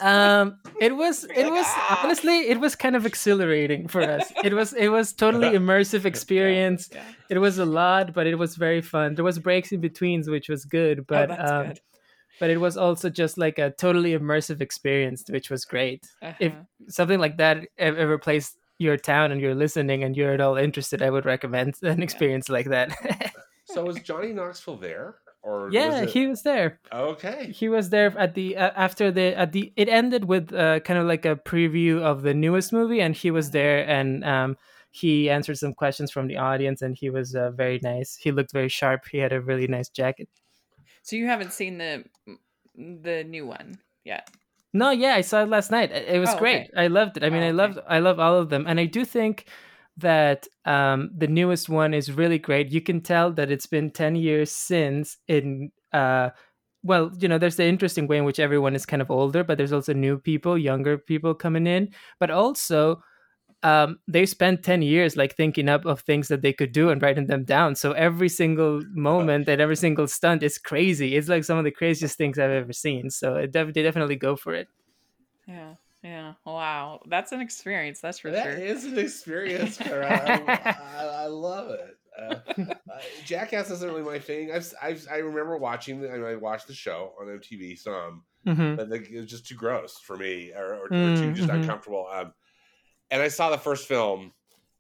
Um 0.01 0.59
it 0.81 0.97
was 1.03 1.25
it 1.25 1.51
was 1.51 1.67
ah! 1.69 2.01
honestly 2.03 2.49
it 2.49 2.59
was 2.59 2.75
kind 2.75 2.97
of 2.97 3.05
exhilarating 3.05 3.89
for 3.89 4.03
us. 4.17 4.33
It 4.43 4.55
was 4.55 4.73
it 4.73 4.89
was 4.89 5.12
totally 5.12 5.51
immersive 5.51 6.05
experience. 6.06 6.89
it 7.29 7.39
was 7.39 7.59
a 7.59 7.67
lot 7.67 8.15
but 8.15 8.27
it 8.27 8.37
was 8.37 8.56
very 8.56 8.81
fun. 8.81 9.15
There 9.15 9.25
was 9.25 9.39
breaks 9.39 9.71
in 9.71 9.81
betweens 9.81 10.29
which 10.29 10.49
was 10.49 10.65
good 10.65 11.01
oh, 11.01 11.05
but 11.06 11.31
oh, 11.31 11.56
um 11.56 11.67
good 11.69 11.81
but 12.41 12.51
it 12.51 12.59
was 12.59 12.77
also 12.77 13.11
just 13.11 13.39
like 13.39 13.59
a 13.59 13.71
totally 13.71 14.17
immersive 14.17 14.61
experience, 14.61 15.25
which 15.29 15.51
was 15.51 15.65
great. 15.65 16.07
Uh-huh. 16.23 16.35
If 16.41 16.53
something 16.89 17.21
like 17.21 17.39
that 17.39 17.67
ever 17.79 18.19
plays 18.19 18.57
your 18.79 18.97
town 18.97 19.33
and 19.33 19.41
you're 19.41 19.55
listening 19.55 20.03
and 20.03 20.17
you're 20.17 20.33
at 20.33 20.41
all 20.41 20.57
interested, 20.57 21.03
I 21.03 21.11
would 21.11 21.25
recommend 21.25 21.75
an 21.83 22.03
experience 22.03 22.49
yeah. 22.49 22.53
like 22.53 22.67
that. 22.67 23.33
so 23.67 23.85
was 23.85 24.01
Johnny 24.01 24.33
Knoxville 24.33 24.79
there? 24.79 25.17
Or 25.43 25.69
yeah, 25.71 26.01
was 26.01 26.01
it... 26.03 26.09
he 26.11 26.27
was 26.27 26.43
there. 26.43 26.81
Okay, 26.91 27.53
he 27.53 27.69
was 27.69 27.91
there 27.91 28.19
at 28.19 28.35
the 28.35 28.56
uh, 28.56 28.70
after 28.75 29.11
the 29.11 29.39
at 29.39 29.53
the 29.53 29.75
it 29.77 29.91
ended 29.91 30.25
with 30.25 30.55
uh, 30.55 30.81
kind 30.81 30.99
of 30.99 31.06
like 31.06 31.27
a 31.27 31.37
preview 31.37 32.01
of 32.01 32.23
the 32.23 32.32
newest 32.32 32.73
movie, 32.73 33.03
and 33.03 33.15
he 33.15 33.31
was 33.31 33.51
there 33.51 33.87
and 33.87 34.25
um, 34.25 34.56
he 34.91 35.29
answered 35.29 35.58
some 35.58 35.75
questions 35.75 36.11
from 36.11 36.29
the 36.29 36.39
audience, 36.39 36.81
and 36.81 36.97
he 36.97 37.11
was 37.11 37.35
uh, 37.35 37.51
very 37.51 37.79
nice. 37.82 38.17
He 38.17 38.32
looked 38.32 38.53
very 38.53 38.69
sharp. 38.69 39.06
He 39.11 39.19
had 39.19 39.32
a 39.32 39.41
really 39.41 39.67
nice 39.67 39.91
jacket. 39.91 40.29
So 41.05 41.17
you 41.17 41.27
haven't 41.27 41.53
seen 41.53 41.79
the 41.79 42.05
the 42.77 43.25
new 43.25 43.46
one 43.46 43.79
yet? 44.05 44.29
No, 44.73 44.91
yeah, 44.91 45.15
I 45.15 45.20
saw 45.20 45.43
it 45.43 45.49
last 45.49 45.70
night. 45.70 45.93
It 45.93 46.19
was 46.19 46.31
oh, 46.31 46.39
great. 46.39 46.70
Okay. 46.70 46.70
I 46.77 46.89
loved 46.89 47.17
it. 47.19 47.23
I 47.23 47.31
mean, 47.31 47.43
oh, 47.43 47.49
I 47.49 47.51
loved 47.51 47.79
I 47.87 47.99
love 48.01 48.19
all 48.19 48.39
of 48.39 48.49
them, 48.49 48.65
and 48.67 48.81
I 48.81 48.87
do 48.87 49.05
think 49.05 49.46
that 49.99 50.49
um, 50.65 51.11
the 51.17 51.29
newest 51.29 51.69
one 51.69 51.94
is 51.94 52.11
really 52.11 52.39
great. 52.39 52.73
You 52.73 52.81
can 52.81 53.01
tell 53.03 53.31
that 53.34 53.53
it's 53.53 53.67
been 53.67 53.91
ten 53.91 54.17
years 54.17 54.51
since 54.51 55.19
in. 55.29 55.70
Uh, 55.93 56.31
well, 56.82 57.11
you 57.19 57.29
know, 57.29 57.39
there's 57.39 57.56
the 57.56 57.65
interesting 57.65 58.06
way 58.08 58.19
in 58.19 58.25
which 58.25 58.41
everyone 58.41 58.75
is 58.75 58.84
kind 58.84 59.01
of 59.01 59.11
older, 59.11 59.44
but 59.44 59.56
there's 59.56 59.73
also 59.73 59.93
new 59.94 60.19
people, 60.19 60.58
younger 60.58 60.99
people 60.99 61.34
coming 61.34 61.67
in. 61.67 61.91
But 62.19 62.31
also, 62.31 63.03
um, 63.65 63.99
they 64.06 64.27
spent 64.27 64.63
10 64.63 64.83
years 64.83 65.17
like 65.17 65.35
thinking 65.35 65.69
up 65.69 65.85
of 65.87 66.01
things 66.01 66.29
that 66.29 66.43
they 66.43 66.53
could 66.53 66.73
do 66.73 66.91
and 66.91 67.03
writing 67.03 67.27
them 67.27 67.44
down. 67.44 67.75
So 67.75 67.93
every 67.93 68.29
single 68.29 68.83
moment 68.93 69.49
and 69.49 69.61
every 69.61 69.77
single 69.77 70.06
stunt 70.06 70.43
is 70.43 70.59
crazy. 70.59 71.17
It's 71.17 71.29
like 71.29 71.44
some 71.44 71.59
of 71.59 71.65
the 71.65 71.71
craziest 71.71 72.17
things 72.17 72.39
i've 72.39 72.51
ever 72.51 72.73
seen. 72.73 73.11
So 73.11 73.37
it 73.37 73.53
def- 73.53 73.75
they 73.75 73.83
definitely 73.83 74.17
go 74.17 74.37
for 74.37 74.55
it. 74.55 74.69
Yeah 75.49 75.75
yeah. 76.05 76.35
Wow. 76.44 77.01
That's 77.06 77.33
an 77.33 77.41
experience 77.41 78.01
that's 78.01 78.19
for 78.19 78.31
that 78.31 78.44
sure. 78.44 78.55
that 78.55 78.63
is 78.63 78.85
an 78.85 78.99
experience 78.99 79.81
I, 79.81 80.44
I, 80.47 81.05
I, 81.23 81.27
love 81.27 81.71
it. 81.71 81.97
Uh, 82.17 82.35
uh, 82.61 82.75
jackass 83.25 83.71
isn't 83.71 83.91
really 83.91 84.03
my 84.03 84.19
thing. 84.19 84.53
I've, 84.53 84.71
I've 84.81 85.06
i 85.11 85.17
remember 85.17 85.56
watching 85.56 86.05
I, 86.05 86.19
mean, 86.19 86.25
I 86.25 86.37
watched 86.37 86.69
the 86.69 86.75
show 86.75 87.15
on 87.19 87.27
mtv 87.27 87.79
some 87.79 88.23
mm-hmm. 88.47 88.77
but 88.77 88.93
it 88.93 89.17
was 89.17 89.27
just 89.27 89.47
too 89.47 89.55
gross 89.55 89.99
for 89.99 90.17
me 90.17 90.53
or, 90.55 90.75
or, 90.75 90.89
mm-hmm. 90.91 91.15
or 91.15 91.17
too 91.17 91.33
just 91.33 91.49
mm-hmm. 91.49 91.63
uncomfortable. 91.63 92.06
Um, 92.13 92.35
and 93.11 93.23
I 93.23 93.29
saw 93.29 93.51
the 93.51 93.58
first 93.58 93.87
film. 93.89 94.32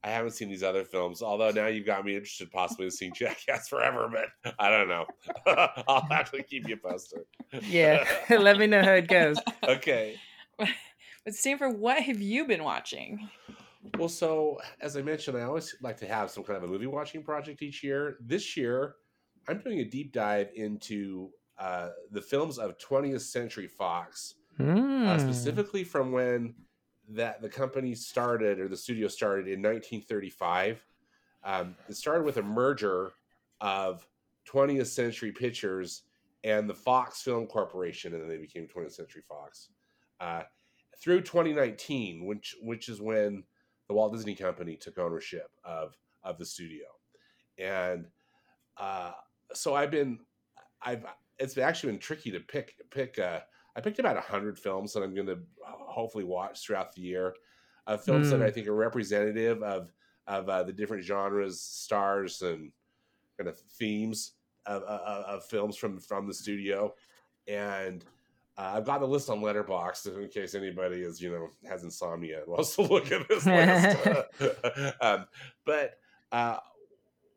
I 0.02 0.08
haven't 0.10 0.32
seen 0.32 0.50
these 0.50 0.62
other 0.62 0.84
films, 0.84 1.22
although 1.22 1.50
now 1.50 1.66
you've 1.68 1.86
got 1.86 2.04
me 2.04 2.14
interested 2.14 2.50
possibly 2.50 2.84
in 2.86 2.90
seeing 2.90 3.12
Jackass 3.16 3.68
Forever, 3.68 4.10
but 4.12 4.54
I 4.58 4.68
don't 4.68 4.88
know. 4.88 5.06
I'll 5.88 6.06
actually 6.10 6.42
keep 6.42 6.68
you 6.68 6.76
posted. 6.76 7.20
Yeah, 7.62 8.06
let 8.30 8.58
me 8.58 8.66
know 8.66 8.82
how 8.82 8.92
it 8.92 9.08
goes. 9.08 9.38
Okay. 9.66 10.16
But 10.58 11.34
Stanford, 11.34 11.78
what 11.78 12.02
have 12.02 12.20
you 12.20 12.46
been 12.46 12.64
watching? 12.64 13.30
Well, 13.98 14.10
so 14.10 14.58
as 14.82 14.96
I 14.98 15.02
mentioned, 15.02 15.38
I 15.38 15.42
always 15.42 15.74
like 15.80 15.96
to 15.98 16.06
have 16.06 16.30
some 16.30 16.44
kind 16.44 16.58
of 16.58 16.64
a 16.64 16.66
movie 16.66 16.86
watching 16.86 17.22
project 17.22 17.62
each 17.62 17.82
year. 17.82 18.18
This 18.20 18.58
year, 18.58 18.96
I'm 19.48 19.60
doing 19.60 19.78
a 19.80 19.84
deep 19.84 20.12
dive 20.12 20.50
into 20.54 21.30
uh, 21.58 21.90
the 22.10 22.20
films 22.20 22.58
of 22.58 22.76
20th 22.78 23.22
Century 23.22 23.68
Fox, 23.68 24.34
uh, 24.60 24.62
Mm. 24.64 25.20
specifically 25.20 25.82
from 25.84 26.12
when 26.12 26.54
that 27.10 27.42
the 27.42 27.48
company 27.48 27.94
started 27.94 28.58
or 28.58 28.68
the 28.68 28.76
studio 28.76 29.08
started 29.08 29.46
in 29.46 29.60
1935. 29.60 30.84
Um, 31.44 31.76
it 31.88 31.96
started 31.96 32.24
with 32.24 32.38
a 32.38 32.42
merger 32.42 33.12
of 33.60 34.06
20th 34.50 34.86
Century 34.86 35.32
Pictures 35.32 36.02
and 36.42 36.68
the 36.68 36.74
Fox 36.74 37.22
Film 37.22 37.46
Corporation, 37.46 38.12
and 38.12 38.22
then 38.22 38.28
they 38.28 38.36
became 38.36 38.66
20th 38.66 38.92
Century 38.92 39.22
Fox. 39.28 39.68
Uh, 40.20 40.42
through 40.98 41.20
2019, 41.20 42.24
which 42.24 42.56
which 42.62 42.88
is 42.88 43.00
when 43.00 43.42
the 43.88 43.94
Walt 43.94 44.12
Disney 44.12 44.34
Company 44.34 44.76
took 44.76 44.98
ownership 44.98 45.50
of 45.64 45.96
of 46.22 46.38
the 46.38 46.46
studio, 46.46 46.86
and 47.58 48.06
uh, 48.78 49.12
so 49.52 49.74
I've 49.74 49.90
been 49.90 50.18
I've 50.82 51.04
it's 51.38 51.58
actually 51.58 51.92
been 51.92 52.00
tricky 52.00 52.30
to 52.30 52.40
pick 52.40 52.74
pick. 52.90 53.18
I 53.76 53.80
picked 53.80 53.98
about 53.98 54.16
hundred 54.18 54.58
films 54.58 54.92
that 54.92 55.02
I'm 55.02 55.14
going 55.14 55.26
to 55.26 55.38
hopefully 55.62 56.24
watch 56.24 56.64
throughout 56.64 56.92
the 56.94 57.02
year. 57.02 57.34
Uh, 57.86 57.96
films 57.96 58.30
that 58.30 58.40
Mm. 58.40 58.46
I 58.46 58.50
think 58.50 58.66
are 58.66 58.74
representative 58.74 59.62
of 59.62 59.92
of 60.26 60.48
uh, 60.48 60.62
the 60.62 60.72
different 60.72 61.04
genres, 61.04 61.60
stars, 61.60 62.40
and 62.40 62.72
kind 63.36 63.48
of 63.48 63.58
themes 63.58 64.32
of, 64.64 64.82
of, 64.84 65.24
of 65.24 65.44
films 65.44 65.76
from 65.76 65.98
from 65.98 66.26
the 66.26 66.34
studio. 66.34 66.94
And 67.46 68.04
uh, 68.56 68.72
I've 68.76 68.86
got 68.86 69.00
the 69.00 69.06
list 69.06 69.28
on 69.28 69.40
Letterboxd 69.40 70.22
in 70.22 70.28
case 70.28 70.54
anybody 70.54 71.02
is 71.02 71.20
you 71.20 71.30
know 71.30 71.48
has 71.68 71.82
insomnia 71.84 72.40
and 72.40 72.48
wants 72.52 72.74
to 72.76 72.82
look 72.82 73.10
at 73.12 73.28
this 73.28 73.44
list. 73.44 74.94
um, 75.02 75.26
but 75.66 75.98
uh, 76.32 76.58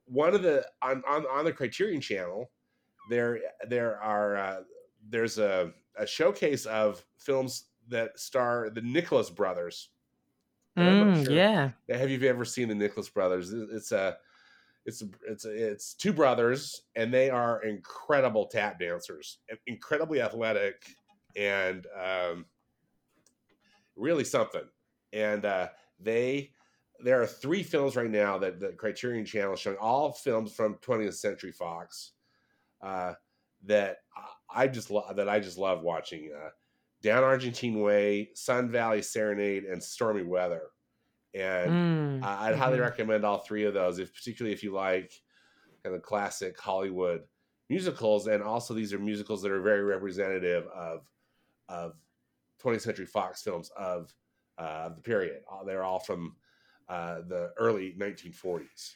one 0.06 0.34
of 0.34 0.44
the 0.44 0.66
on, 0.82 1.04
on 1.08 1.26
on 1.26 1.44
the 1.44 1.52
Criterion 1.52 2.00
Channel, 2.00 2.50
there 3.10 3.40
there 3.68 4.02
are 4.02 4.38
uh, 4.38 4.60
there's 5.10 5.38
a, 5.38 5.72
a 5.98 6.06
showcase 6.08 6.66
of 6.66 7.04
films 7.18 7.66
that 7.90 8.20
star 8.20 8.70
the 8.70 8.82
Nicholas 8.82 9.30
brothers. 9.30 9.90
And 10.76 10.90
I'm 10.90 11.00
not 11.08 11.18
Mm, 11.18 11.26
sure- 11.26 11.34
yeah. 11.34 11.72
Have 11.90 12.10
you 12.10 12.22
ever 12.28 12.46
seen 12.46 12.68
the 12.68 12.76
Nicholas 12.76 13.10
brothers? 13.10 13.52
It's 13.54 13.92
a 13.92 14.18
it's 14.86 15.02
a, 15.02 15.10
it's 15.28 15.44
a, 15.46 15.72
it's 15.74 15.94
two 15.94 16.14
brothers 16.14 16.84
and 16.96 17.14
they 17.14 17.30
are 17.30 17.64
incredible 17.64 18.46
tap 18.46 18.80
dancers, 18.80 19.40
incredibly 19.66 20.22
athletic 20.22 20.86
and 21.36 21.86
um, 22.02 22.46
really 23.96 24.24
something. 24.24 24.64
And 25.14 25.44
uh, 25.46 25.70
they 26.00 26.52
there 27.04 27.22
are 27.22 27.28
three 27.28 27.64
films 27.64 27.96
right 27.96 28.10
now 28.10 28.38
that 28.40 28.60
the 28.60 28.70
Criterion 28.74 29.26
Channel 29.26 29.54
is 29.54 29.60
showing, 29.60 29.78
all 29.78 30.12
films 30.14 30.54
from 30.56 30.76
20th 30.76 31.14
Century 31.16 31.52
Fox 31.52 32.14
uh, 32.82 33.14
that 33.66 33.98
I- 34.50 34.68
just 34.68 34.90
lo- 34.92 35.06
that 35.16 35.30
I 35.30 35.40
just 35.40 35.58
love 35.58 35.82
watching. 35.82 36.32
Uh, 36.34 36.50
Down 37.02 37.24
Argentine 37.24 37.80
Way, 37.82 38.32
Sun 38.34 38.72
Valley 38.72 39.02
Serenade, 39.02 39.66
and 39.66 39.84
Stormy 39.84 40.24
Weather. 40.24 40.64
And 41.34 41.72
Mm, 41.72 42.24
I'd 42.24 42.56
highly 42.56 42.78
mhm. 42.80 42.82
recommend 42.82 43.24
all 43.26 43.40
three 43.40 43.66
of 43.66 43.74
those, 43.74 44.00
if 44.00 44.14
particularly 44.14 44.54
if 44.54 44.64
you 44.64 44.72
like 44.74 45.12
kind 45.84 45.96
of 45.96 46.02
classic 46.02 46.60
Hollywood 46.60 47.22
musicals, 47.70 48.28
and 48.28 48.42
also 48.42 48.74
these 48.74 48.94
are 48.94 49.00
musicals 49.00 49.42
that 49.44 49.52
are 49.52 49.62
very 49.62 49.84
representative 49.84 50.66
of 50.68 51.06
of 51.70 51.94
20th 52.64 52.82
Century 52.82 53.06
Fox 53.06 53.44
films 53.44 53.70
of 53.78 54.12
uh, 54.58 54.90
the 54.90 55.02
period. 55.02 55.44
Uh, 55.52 55.64
They're 55.66 55.84
all 55.84 56.00
from 56.00 56.38
uh, 56.90 57.22
the 57.28 57.54
early 57.58 57.94
1940s, 58.00 58.94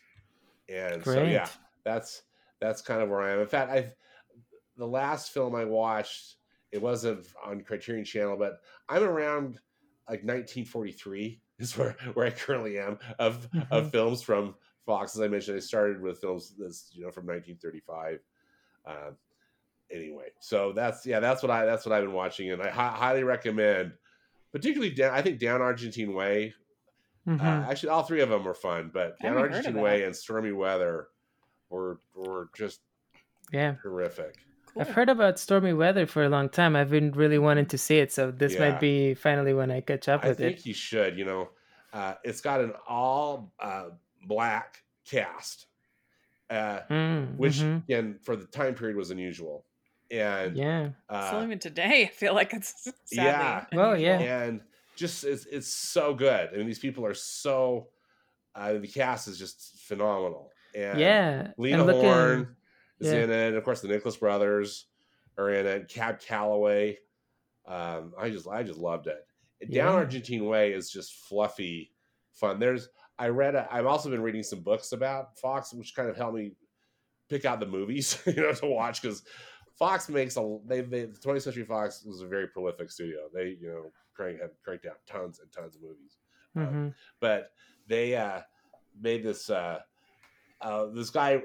and 0.70 1.04
so 1.04 1.12
yeah, 1.34 1.50
that's 1.84 2.24
that's 2.60 2.82
kind 2.82 3.02
of 3.04 3.10
where 3.10 3.22
I 3.22 3.32
am. 3.34 3.40
In 3.42 3.48
fact, 3.48 3.72
I 3.72 3.94
the 4.82 4.88
last 4.88 5.32
film 5.32 5.54
I 5.54 5.64
watched 5.64 6.38
it 6.72 6.82
wasn't 6.82 7.28
on 7.46 7.62
Criterion 7.62 8.04
Channel, 8.04 8.36
but 8.36 8.62
I'm 8.90 9.04
around 9.04 9.60
like 10.10 10.24
1943 10.24 11.40
is 11.60 11.78
where 11.78 11.96
where 12.16 12.26
I 12.26 12.32
currently 12.32 12.80
am 12.80 12.98
of 13.20 13.48
of 13.70 13.86
Mhm. 13.88 13.92
films 13.92 14.22
from 14.24 14.56
Fox. 14.88 15.16
As 15.16 15.22
I 15.22 15.28
mentioned, 15.28 15.58
I 15.58 15.60
started 15.60 16.02
with 16.02 16.20
films 16.20 16.56
that's 16.58 16.90
you 16.94 17.04
know 17.06 17.12
from 17.12 17.28
1935. 17.28 18.20
Um, 18.88 19.16
anyway, 19.92 20.30
so 20.40 20.74
that's 20.74 21.06
yeah, 21.06 21.20
that's 21.20 21.44
what 21.44 21.52
I 21.52 21.66
that's 21.68 21.86
what 21.86 21.94
I've 21.94 22.04
been 22.04 22.14
watching, 22.14 22.50
and 22.52 22.60
I 22.62 22.70
hi- 22.72 22.96
highly 22.98 23.24
recommend, 23.24 23.94
particularly 24.52 24.94
down. 24.96 25.14
I 25.14 25.22
think 25.22 25.40
Down 25.40 25.62
Argentine 25.62 26.14
Way. 26.16 26.56
Mhm. 27.28 27.40
Uh, 27.40 27.70
actually, 27.70 27.90
all 27.90 28.02
three 28.02 28.22
of 28.22 28.30
them 28.30 28.44
were 28.44 28.56
fun, 28.56 28.90
but 28.92 29.20
Down 29.20 29.34
of 29.34 29.44
Argentine. 29.44 29.76
Way 29.80 30.06
and 30.06 30.16
Stormy 30.16 30.52
Weather 30.54 31.10
were 31.70 32.00
were 32.16 32.50
just 32.56 32.82
yeah. 33.52 33.76
horrific. 33.84 34.38
Cool. 34.74 34.82
I've 34.84 34.90
heard 34.90 35.10
about 35.10 35.38
stormy 35.40 35.74
weather 35.74 36.06
for 36.06 36.24
a 36.24 36.30
long 36.30 36.48
time. 36.50 36.76
I've 36.76 36.90
been 36.90 37.12
really 37.12 37.38
wanting 37.38 37.66
to 37.68 37.78
see 37.78 37.98
it, 38.00 38.12
so 38.12 38.32
this 38.32 38.54
Yeah. 38.54 38.70
might 38.72 38.80
be 38.80 39.14
finally 39.14 39.54
when 39.54 39.70
I 39.72 39.82
catch 39.82 40.08
up 40.08 40.24
I 40.24 40.30
with 40.30 40.40
it. 40.40 40.46
I 40.46 40.50
think 40.54 40.66
you 40.66 40.74
should. 40.74 41.18
You 41.18 41.26
know, 41.26 41.50
uh, 41.94 42.16
it's 42.24 42.42
got 42.42 42.62
an 42.62 42.74
all 42.88 43.54
uh, 43.60 43.90
black 44.26 44.84
cast, 45.06 45.66
uh, 46.50 46.82
Mm, 46.90 47.36
which 47.38 47.56
mhm. 47.58 47.84
again 47.84 48.20
for 48.24 48.36
the 48.36 48.46
time 48.46 48.76
period 48.76 48.96
was 48.96 49.12
unusual, 49.12 49.66
and 50.10 50.56
Yeah. 50.56 50.90
Still 51.28 51.40
uh, 51.40 51.44
even 51.44 51.60
today, 51.60 52.04
I 52.04 52.08
feel 52.08 52.34
like 52.34 52.54
it's 52.54 52.74
sadly 53.06 53.26
Yeah. 53.26 53.66
Well, 53.74 54.00
yeah. 54.00 54.20
and 54.20 54.62
just 54.96 55.24
it's, 55.26 55.46
it's 55.48 55.68
so 55.74 56.14
good. 56.14 56.50
I 56.54 56.58
mean, 56.58 56.68
these 56.68 56.80
people 56.80 57.06
are 57.06 57.14
so. 57.14 57.90
Uh, 58.54 58.74
the 58.74 58.88
cast 58.88 59.28
is 59.30 59.40
just 59.40 59.80
phenomenal, 59.88 60.52
and 60.76 61.00
yeah. 61.00 61.52
Lena 61.58 61.78
and 61.80 61.88
looking, 61.88 62.02
Horne 62.02 62.56
is 63.02 63.12
yeah. 63.12 63.20
in 63.24 63.30
it. 63.32 63.48
And 63.50 63.58
of 63.58 63.64
course, 63.64 63.82
the 63.82 63.88
Nicholas 63.88 64.18
brothers 64.18 64.86
are 65.38 65.50
in 65.50 65.66
it. 65.66 65.88
Cab 65.90 66.20
Calloway. 66.20 66.98
Um, 67.68 68.14
I 68.20 68.30
just 68.30 68.48
I 68.48 68.64
just 68.64 68.80
loved 68.80 69.08
it. 69.08 69.26
Down 69.72 69.72
Yeah. 69.72 69.92
Argentine 69.94 70.46
Way 70.46 70.72
is 70.74 70.90
just 70.90 71.14
fluffy 71.14 71.92
fun. 72.34 72.60
There's 72.60 72.90
I 73.20 73.28
read 73.28 73.56
a, 73.56 73.68
I've 73.72 73.86
also 73.86 74.10
been 74.10 74.22
reading 74.22 74.42
some 74.44 74.62
books 74.62 74.94
about 74.94 75.38
Fox, 75.38 75.74
which 75.74 75.96
kind 75.96 76.10
of 76.10 76.18
helped 76.18 76.36
me 76.36 76.54
pick 77.30 77.46
out 77.46 77.60
the 77.60 77.68
movies 77.68 78.20
you 78.26 78.34
know 78.34 78.54
to 78.54 78.66
watch 78.66 79.02
because 79.02 79.24
Fox 79.78 80.10
makes 80.10 80.38
a 80.38 80.58
they, 80.66 80.82
they 80.82 81.06
20th 81.06 81.44
Century 81.44 81.64
Fox 81.66 82.04
was 82.04 82.22
a 82.22 82.28
very 82.28 82.48
prolific 82.48 82.90
studio. 82.92 83.20
They 83.34 83.58
you 83.62 83.68
know 83.68 83.92
crank 84.14 84.42
have 84.42 84.52
cranked 84.64 84.86
out 84.86 84.98
tons 85.08 85.40
and 85.40 85.52
tons 85.52 85.76
of 85.76 85.82
movies 85.82 86.18
Mhm. 86.58 86.94
but 87.22 87.52
they 87.88 88.14
uh, 88.16 88.42
made 89.00 89.24
this 89.24 89.50
uh, 89.50 89.80
uh, 90.60 90.88
this 90.88 91.10
guy 91.10 91.42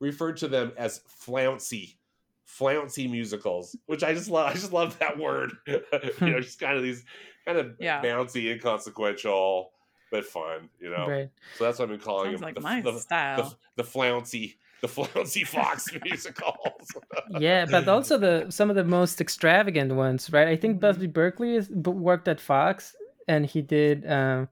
referred 0.00 0.36
to 0.38 0.48
them 0.48 0.72
as 0.76 0.98
flouncy 1.06 1.96
flouncy 2.44 3.06
musicals 3.06 3.76
which 3.86 4.02
i 4.02 4.12
just 4.12 4.28
love 4.28 4.48
i 4.50 4.52
just 4.54 4.72
love 4.72 4.98
that 4.98 5.16
word 5.18 5.52
you 5.66 5.80
know 6.20 6.40
just 6.40 6.58
kind 6.58 6.76
of 6.76 6.82
these 6.82 7.04
kind 7.46 7.58
of 7.58 7.76
Yeah. 7.78 8.02
bouncy 8.02 8.50
inconsequential 8.52 9.70
but 10.10 10.24
fun 10.24 10.68
you 10.80 10.90
know 10.90 11.06
Right. 11.08 11.30
so 11.52 11.64
that's 11.64 11.78
what 11.78 11.84
i've 11.84 11.90
been 11.90 12.00
calling 12.00 12.30
Sounds 12.32 12.40
them 12.40 12.54
like 12.64 12.82
the, 12.84 12.90
the, 12.92 12.98
style. 12.98 13.36
the, 13.76 13.82
the 13.82 13.88
flouncy 13.88 14.58
the 14.82 14.88
flouncy 14.88 15.44
fox 15.44 15.88
musicals 16.04 16.90
yeah, 17.38 17.66
but 17.66 17.86
also 17.86 18.18
the 18.18 18.46
some 18.50 18.70
of 18.70 18.76
the 18.76 18.82
most 18.84 19.20
extravagant 19.20 19.94
ones, 19.94 20.32
right? 20.32 20.48
I 20.48 20.56
think 20.56 20.76
Mhm. 20.78 20.80
Busby 20.80 21.06
Berkeley 21.06 21.54
is, 21.54 21.70
worked 21.70 22.26
at 22.26 22.40
Fox, 22.40 22.96
and 23.28 23.46
he 23.46 23.62
did 23.62 24.10
um, 24.10 24.48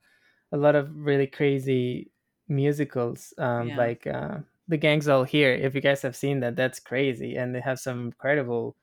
a 0.52 0.56
lot 0.56 0.76
of 0.76 0.94
really 0.94 1.26
crazy 1.26 2.12
musicals, 2.46 3.32
um, 3.38 3.68
Yeah. 3.68 3.76
like 3.76 4.06
uh, 4.06 4.38
"The 4.68 4.76
Gang's 4.76 5.08
All 5.08 5.24
Here." 5.24 5.52
If 5.52 5.74
you 5.74 5.80
guys 5.80 6.02
have 6.02 6.16
seen 6.16 6.40
that, 6.40 6.56
that's 6.56 6.80
crazy, 6.80 7.36
and 7.36 7.54
they 7.54 7.60
have 7.60 7.78
some 7.78 8.06
incredible 8.06 8.76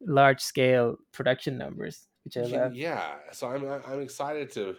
large 0.00 0.40
scale 0.40 0.96
production 1.12 1.58
numbers, 1.58 2.06
which 2.24 2.36
I 2.36 2.42
love. 2.42 2.74
yeah. 2.74 3.14
So 3.32 3.48
I'm 3.48 3.64
I'm 3.86 4.00
excited 4.00 4.50
to 4.52 4.76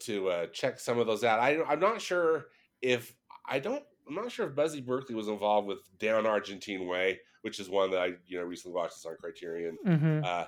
to, 0.00 0.28
uh, 0.28 0.46
check 0.48 0.78
some 0.78 0.98
of 0.98 1.06
those 1.06 1.24
out. 1.24 1.40
I 1.40 1.62
I'm 1.62 1.80
not 1.80 2.00
sure 2.00 2.46
if 2.82 3.14
I 3.48 3.58
don't 3.58 3.82
I'm 4.08 4.14
not 4.14 4.30
sure 4.30 4.46
if 4.46 4.54
Busby 4.54 4.80
Berkeley 4.80 5.14
was 5.14 5.28
involved 5.28 5.68
with 5.68 5.78
Down 5.98 6.26
Argentine 6.26 6.86
Way, 6.86 7.20
which 7.42 7.60
is 7.60 7.68
one 7.68 7.90
that 7.92 8.00
I 8.00 8.12
you 8.26 8.38
know 8.38 8.44
recently 8.44 8.74
watched. 8.74 8.96
It's 8.96 9.06
on 9.06 9.16
Criterion. 9.18 9.78
hmm 9.84 10.20
Uh, 10.24 10.46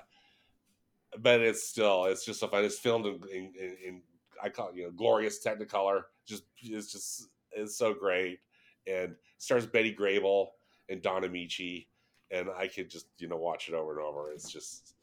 but 1.19 1.39
it's 1.41 1.67
still 1.67 2.05
it's 2.05 2.25
just 2.25 2.39
so 2.39 2.47
fun. 2.47 2.63
It's 2.63 2.77
filmed 2.79 3.05
in, 3.05 3.19
in, 3.31 3.51
in, 3.59 3.77
in 3.83 4.01
I 4.43 4.49
call 4.49 4.69
it 4.69 4.75
you 4.75 4.83
know 4.83 4.91
glorious 4.91 5.43
Technicolor. 5.43 6.03
Just 6.25 6.43
it's 6.61 6.91
just 6.91 7.27
it's 7.51 7.77
so 7.77 7.93
great 7.93 8.39
and 8.87 9.15
stars 9.37 9.65
Betty 9.65 9.93
Grable 9.93 10.47
and 10.89 11.01
Don 11.01 11.23
Ameche, 11.23 11.87
and 12.31 12.49
I 12.57 12.67
could 12.67 12.89
just 12.89 13.07
you 13.17 13.27
know 13.27 13.37
watch 13.37 13.69
it 13.69 13.75
over 13.75 13.91
and 13.91 14.01
over. 14.01 14.31
It's 14.31 14.51
just 14.51 14.95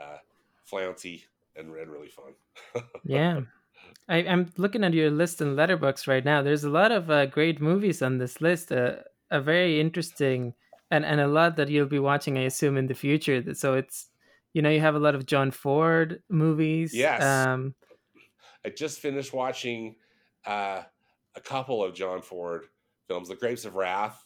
uh, 0.00 0.18
flouncy 0.64 1.24
and, 1.56 1.74
and 1.74 1.90
really 1.90 2.08
fun. 2.08 2.34
Yeah. 3.04 3.40
I, 4.08 4.18
I'm 4.18 4.52
looking 4.56 4.84
at 4.84 4.92
your 4.92 5.10
list 5.10 5.40
in 5.40 5.56
Letterboxd 5.56 6.06
right 6.06 6.24
now. 6.24 6.42
There's 6.42 6.64
a 6.64 6.70
lot 6.70 6.92
of 6.92 7.10
uh, 7.10 7.26
great 7.26 7.60
movies 7.60 8.02
on 8.02 8.18
this 8.18 8.40
list. 8.40 8.70
Uh, 8.70 8.96
a 9.30 9.40
very 9.40 9.80
interesting 9.80 10.54
and, 10.90 11.04
and 11.04 11.20
a 11.20 11.28
lot 11.28 11.56
that 11.56 11.68
you'll 11.68 11.86
be 11.86 11.98
watching, 11.98 12.36
I 12.36 12.42
assume, 12.42 12.76
in 12.76 12.86
the 12.86 12.94
future. 12.94 13.54
So 13.54 13.74
it's, 13.74 14.08
you 14.52 14.62
know, 14.62 14.70
you 14.70 14.80
have 14.80 14.96
a 14.96 14.98
lot 14.98 15.14
of 15.14 15.26
John 15.26 15.50
Ford 15.50 16.22
movies. 16.28 16.94
Yes. 16.94 17.22
Um, 17.22 17.74
I 18.64 18.70
just 18.70 18.98
finished 18.98 19.32
watching 19.32 19.96
uh, 20.44 20.82
a 21.36 21.40
couple 21.40 21.82
of 21.84 21.94
John 21.94 22.22
Ford 22.22 22.66
films, 23.10 23.28
The 23.28 23.34
Grapes 23.34 23.64
of 23.64 23.74
Wrath 23.74 24.24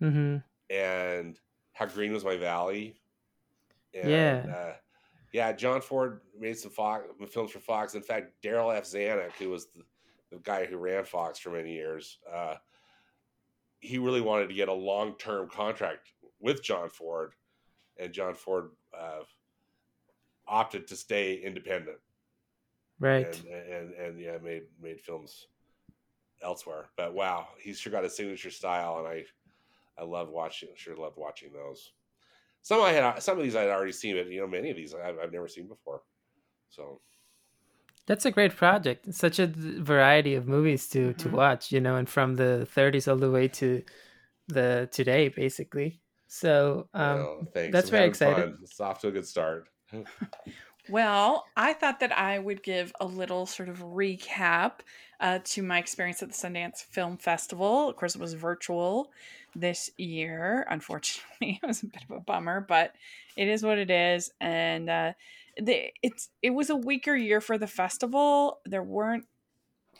hmm 0.00 0.38
and 0.68 1.38
How 1.72 1.86
Green 1.86 2.12
Was 2.12 2.24
My 2.24 2.36
Valley. 2.36 2.96
And, 3.94 4.10
Yeah. 4.10 4.46
Uh, 4.52 4.72
yeah, 5.32 5.52
John 5.52 5.80
Ford 5.80 6.20
made 6.38 6.56
some 6.56 6.70
Fox, 6.70 7.04
films 7.28 7.50
for 7.50 7.58
Fox. 7.60 7.94
In 7.94 8.02
fact, 8.02 8.32
Darryl 8.42 8.76
F. 8.76 8.84
Zanuck, 8.84 9.32
who 9.38 9.50
was 9.50 9.66
the, 9.66 9.82
the 10.30 10.38
guy 10.38 10.64
who 10.64 10.76
ran 10.76 11.04
Fox 11.04 11.38
for 11.38 11.50
many 11.50 11.72
years, 11.72 12.18
uh, 12.32 12.54
he 13.80 13.98
really 13.98 14.20
wanted 14.20 14.48
to 14.48 14.54
get 14.54 14.68
a 14.68 14.72
long 14.72 15.14
term 15.18 15.48
contract 15.48 16.12
with 16.40 16.62
John 16.62 16.88
Ford, 16.88 17.34
and 17.98 18.12
John 18.12 18.34
Ford 18.34 18.70
uh, 18.98 19.22
opted 20.46 20.86
to 20.88 20.96
stay 20.96 21.34
independent 21.36 21.98
Right. 23.00 23.26
and, 23.26 23.46
and 23.46 23.92
and 23.94 24.20
yeah, 24.20 24.38
made 24.38 24.62
made 24.80 25.00
films 25.00 25.48
elsewhere. 26.44 26.90
But 26.96 27.14
wow, 27.14 27.48
he's 27.60 27.80
sure 27.80 27.92
got 27.92 28.04
a 28.04 28.10
signature 28.10 28.50
style, 28.50 28.98
and 28.98 29.08
I 29.08 29.24
I 29.98 30.04
love 30.04 30.30
watching. 30.30 30.70
Sure 30.76 30.96
loved 30.96 31.18
watching 31.18 31.52
those. 31.52 31.92
Some 32.62 32.82
I 32.82 32.92
had 32.92 33.22
some 33.22 33.38
of 33.38 33.44
these 33.44 33.56
I'd 33.56 33.70
already 33.70 33.92
seen, 33.92 34.16
but 34.16 34.28
you 34.28 34.40
know 34.40 34.48
many 34.48 34.70
of 34.70 34.76
these 34.76 34.94
I've, 34.94 35.18
I've 35.18 35.32
never 35.32 35.48
seen 35.48 35.68
before. 35.68 36.02
So 36.70 37.02
That's 38.06 38.26
a 38.26 38.30
great 38.30 38.54
project. 38.54 39.08
It's 39.08 39.18
such 39.18 39.38
a 39.38 39.46
variety 39.46 40.34
of 40.34 40.46
movies 40.46 40.88
to 40.90 41.14
to 41.14 41.28
Mhm. 41.28 41.32
watch, 41.32 41.72
you 41.72 41.80
know, 41.80 41.96
and 41.96 42.08
from 42.08 42.34
the 42.36 42.66
30s 42.70 43.08
all 43.08 43.16
the 43.16 43.30
way 43.30 43.48
to 43.48 43.82
the 44.48 44.88
today, 44.92 45.28
basically. 45.28 46.02
So 46.28 46.88
um, 46.94 47.16
well, 47.18 47.48
thanks. 47.54 47.72
that's 47.72 47.88
I'm 47.88 47.92
very 47.92 48.08
exciting. 48.08 48.58
It's 48.62 48.80
off 48.80 49.00
to 49.00 49.08
a 49.08 49.12
good 49.12 49.26
start. 49.26 49.68
Well, 50.88 51.46
I 51.56 51.72
thought 51.72 52.00
that 52.00 52.16
I 52.16 52.38
would 52.38 52.62
give 52.62 52.92
a 53.00 53.06
little 53.06 53.46
sort 53.46 53.68
of 53.68 53.78
recap 53.78 54.80
uh, 55.18 55.38
to 55.44 55.62
my 55.62 55.78
experience 55.78 56.22
at 56.22 56.28
the 56.28 56.34
Sundance 56.34 56.84
Film 56.84 57.16
Festival. 57.16 57.88
Of 57.88 57.96
course, 57.96 58.14
it 58.14 58.20
was 58.20 58.34
virtual 58.34 59.10
this 59.54 59.90
year. 59.96 60.66
Unfortunately, 60.68 61.58
it 61.62 61.66
was 61.66 61.82
a 61.82 61.86
bit 61.86 62.02
of 62.08 62.16
a 62.16 62.20
bummer, 62.20 62.60
but 62.60 62.92
it 63.36 63.48
is 63.48 63.62
what 63.62 63.78
it 63.78 63.90
is. 63.90 64.30
And 64.40 64.90
uh, 64.90 65.12
the, 65.56 65.90
it's 66.02 66.28
it 66.42 66.50
was 66.50 66.68
a 66.68 66.76
weaker 66.76 67.16
year 67.16 67.40
for 67.40 67.56
the 67.56 67.66
festival. 67.66 68.60
There 68.66 68.82
weren't 68.82 69.24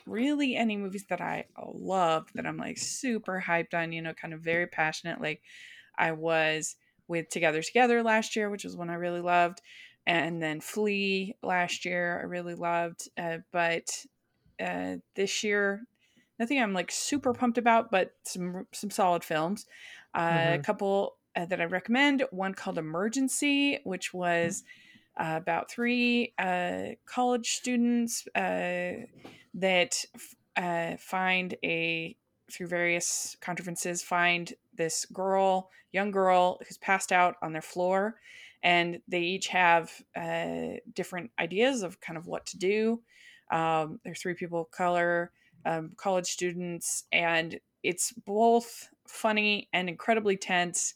really 0.06 0.54
any 0.54 0.76
movies 0.76 1.06
that 1.08 1.22
I 1.22 1.46
loved 1.66 2.32
that 2.34 2.46
I'm 2.46 2.58
like 2.58 2.76
super 2.76 3.42
hyped 3.46 3.72
on. 3.72 3.92
You 3.92 4.02
know, 4.02 4.12
kind 4.12 4.34
of 4.34 4.40
very 4.40 4.66
passionate. 4.66 5.18
Like 5.20 5.40
I 5.96 6.12
was 6.12 6.76
with 7.08 7.30
Together 7.30 7.62
Together 7.62 8.02
last 8.02 8.36
year, 8.36 8.50
which 8.50 8.64
was 8.64 8.76
one 8.76 8.90
I 8.90 8.94
really 8.94 9.20
loved 9.20 9.62
and 10.06 10.42
then 10.42 10.60
Flee 10.60 11.36
last 11.42 11.84
year 11.84 12.20
I 12.20 12.24
really 12.24 12.54
loved, 12.54 13.08
uh, 13.16 13.38
but 13.52 14.04
uh, 14.60 14.96
this 15.14 15.44
year 15.44 15.86
nothing 16.38 16.60
I'm 16.60 16.72
like 16.72 16.90
super 16.90 17.32
pumped 17.34 17.58
about, 17.58 17.90
but 17.90 18.14
some 18.24 18.66
some 18.72 18.90
solid 18.90 19.24
films. 19.24 19.66
Uh, 20.14 20.52
A 20.54 20.58
Mhm. 20.58 20.64
couple 20.64 21.16
uh, 21.36 21.46
that 21.46 21.60
I 21.60 21.64
recommend. 21.64 22.24
One 22.30 22.54
called 22.54 22.78
Emergency, 22.78 23.80
which 23.84 24.14
was 24.14 24.64
uh, 25.16 25.34
about 25.36 25.70
three 25.70 26.34
uh, 26.38 26.90
college 27.06 27.52
students 27.52 28.26
uh, 28.34 29.06
that 29.54 30.04
f- 30.14 30.34
uh, 30.56 30.96
find 30.98 31.54
a 31.64 32.16
through 32.50 32.66
various 32.66 33.36
contrivances 33.40 34.02
find 34.02 34.54
this 34.74 35.06
girl, 35.06 35.70
young 35.92 36.10
girl 36.10 36.60
who's 36.66 36.76
passed 36.78 37.10
out 37.10 37.36
on 37.42 37.52
their 37.52 37.62
floor 37.62 38.20
and 38.64 39.00
they 39.06 39.20
each 39.20 39.48
have 39.48 39.92
uh, 40.16 40.78
different 40.94 41.30
ideas 41.38 41.82
of 41.82 42.00
kind 42.00 42.16
of 42.16 42.26
what 42.26 42.46
to 42.46 42.58
do. 42.58 43.02
Um, 43.52 44.00
they're 44.02 44.14
three 44.14 44.34
people 44.34 44.62
of 44.62 44.70
color, 44.70 45.30
um, 45.66 45.92
college 45.96 46.26
students, 46.26 47.04
and 47.12 47.60
it's 47.82 48.12
both 48.12 48.88
funny 49.06 49.68
and 49.74 49.88
incredibly 49.88 50.38
tense, 50.38 50.94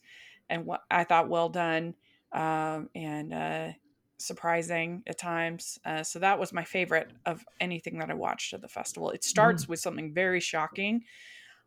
and 0.49 0.65
what 0.65 0.81
I 0.91 1.05
thought 1.05 1.29
well 1.29 1.51
done 1.51 1.95
um, 2.33 2.89
and 2.95 3.35
uh, 3.35 3.69
surprising 4.17 5.03
at 5.07 5.19
times. 5.19 5.79
Uh, 5.85 6.03
so 6.03 6.19
that 6.21 6.39
was 6.39 6.55
my 6.55 6.65
favorite 6.65 7.11
of 7.27 7.45
anything 7.61 7.99
that 7.99 8.11
I 8.11 8.15
watched 8.15 8.55
at 8.55 8.63
the 8.63 8.69
festival. 8.69 9.11
It 9.11 9.25
starts 9.25 9.69
with 9.69 9.79
something 9.79 10.15
very 10.15 10.41
shocking, 10.41 11.05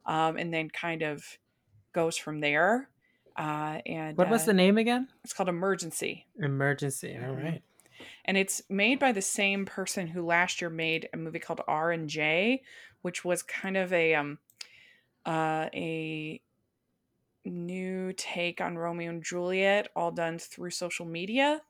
um, 0.07 0.37
and 0.37 0.51
then 0.51 0.71
kind 0.71 1.03
of 1.03 1.23
goes 1.93 2.17
from 2.17 2.39
there. 2.39 2.89
Uh, 3.37 3.79
and 3.85 4.17
what 4.17 4.29
was 4.29 4.43
uh, 4.43 4.47
the 4.47 4.53
name 4.53 4.77
again? 4.77 5.07
it's 5.23 5.33
called 5.33 5.49
Emergency, 5.49 6.25
Emergency. 6.37 7.15
All 7.17 7.33
Mhm. 7.35 7.43
right. 7.43 7.63
and 8.25 8.35
it's 8.37 8.61
made 8.69 8.99
by 8.99 9.11
the 9.11 9.21
same 9.21 9.65
person 9.65 10.07
who 10.07 10.25
last 10.25 10.59
year 10.61 10.69
made 10.69 11.07
a 11.13 11.17
movie 11.17 11.39
called 11.39 11.61
R 11.67 11.91
and 11.91 12.09
J, 12.09 12.63
which 13.01 13.23
was 13.23 13.41
kind 13.43 13.77
of 13.77 13.93
a 13.93 14.15
um, 14.15 14.39
uh, 15.25 15.69
a 15.73 16.41
new 17.45 18.13
take 18.13 18.61
on 18.61 18.77
Romeo 18.77 19.09
and 19.09 19.23
Juliet, 19.23 19.87
all 19.95 20.11
done 20.11 20.37
through 20.39 20.71
social 20.71 21.05
media. 21.05 21.61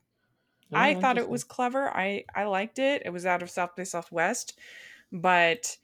Oh, 0.73 0.77
I 0.77 0.95
thought 0.95 1.17
it 1.17 1.27
was 1.29 1.43
clever. 1.43 1.89
I 1.89 2.23
I 2.33 2.45
liked 2.45 2.79
it. 2.79 3.01
It 3.05 3.09
was 3.09 3.25
out 3.25 3.41
of 3.43 3.49
South 3.49 3.75
by 3.75 3.83
Southwest, 3.83 4.57
but 5.11 5.77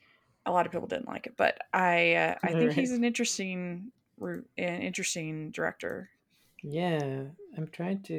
a 0.45 0.51
lot 0.51 0.65
of 0.65 0.71
people 0.71 0.87
didn't 0.87 1.07
like 1.09 1.27
it. 1.27 1.35
But 1.37 1.57
I 1.73 2.13
uh, 2.15 2.35
I 2.41 2.53
think 2.53 2.71
he's 2.73 2.91
an 2.91 3.03
interesting 3.03 3.83
re- 3.85 3.91
an 4.19 4.45
interesting 4.57 5.51
director. 5.51 6.09
Yeah, 6.63 7.23
I'm 7.57 7.67
trying 7.71 8.01
to 8.03 8.13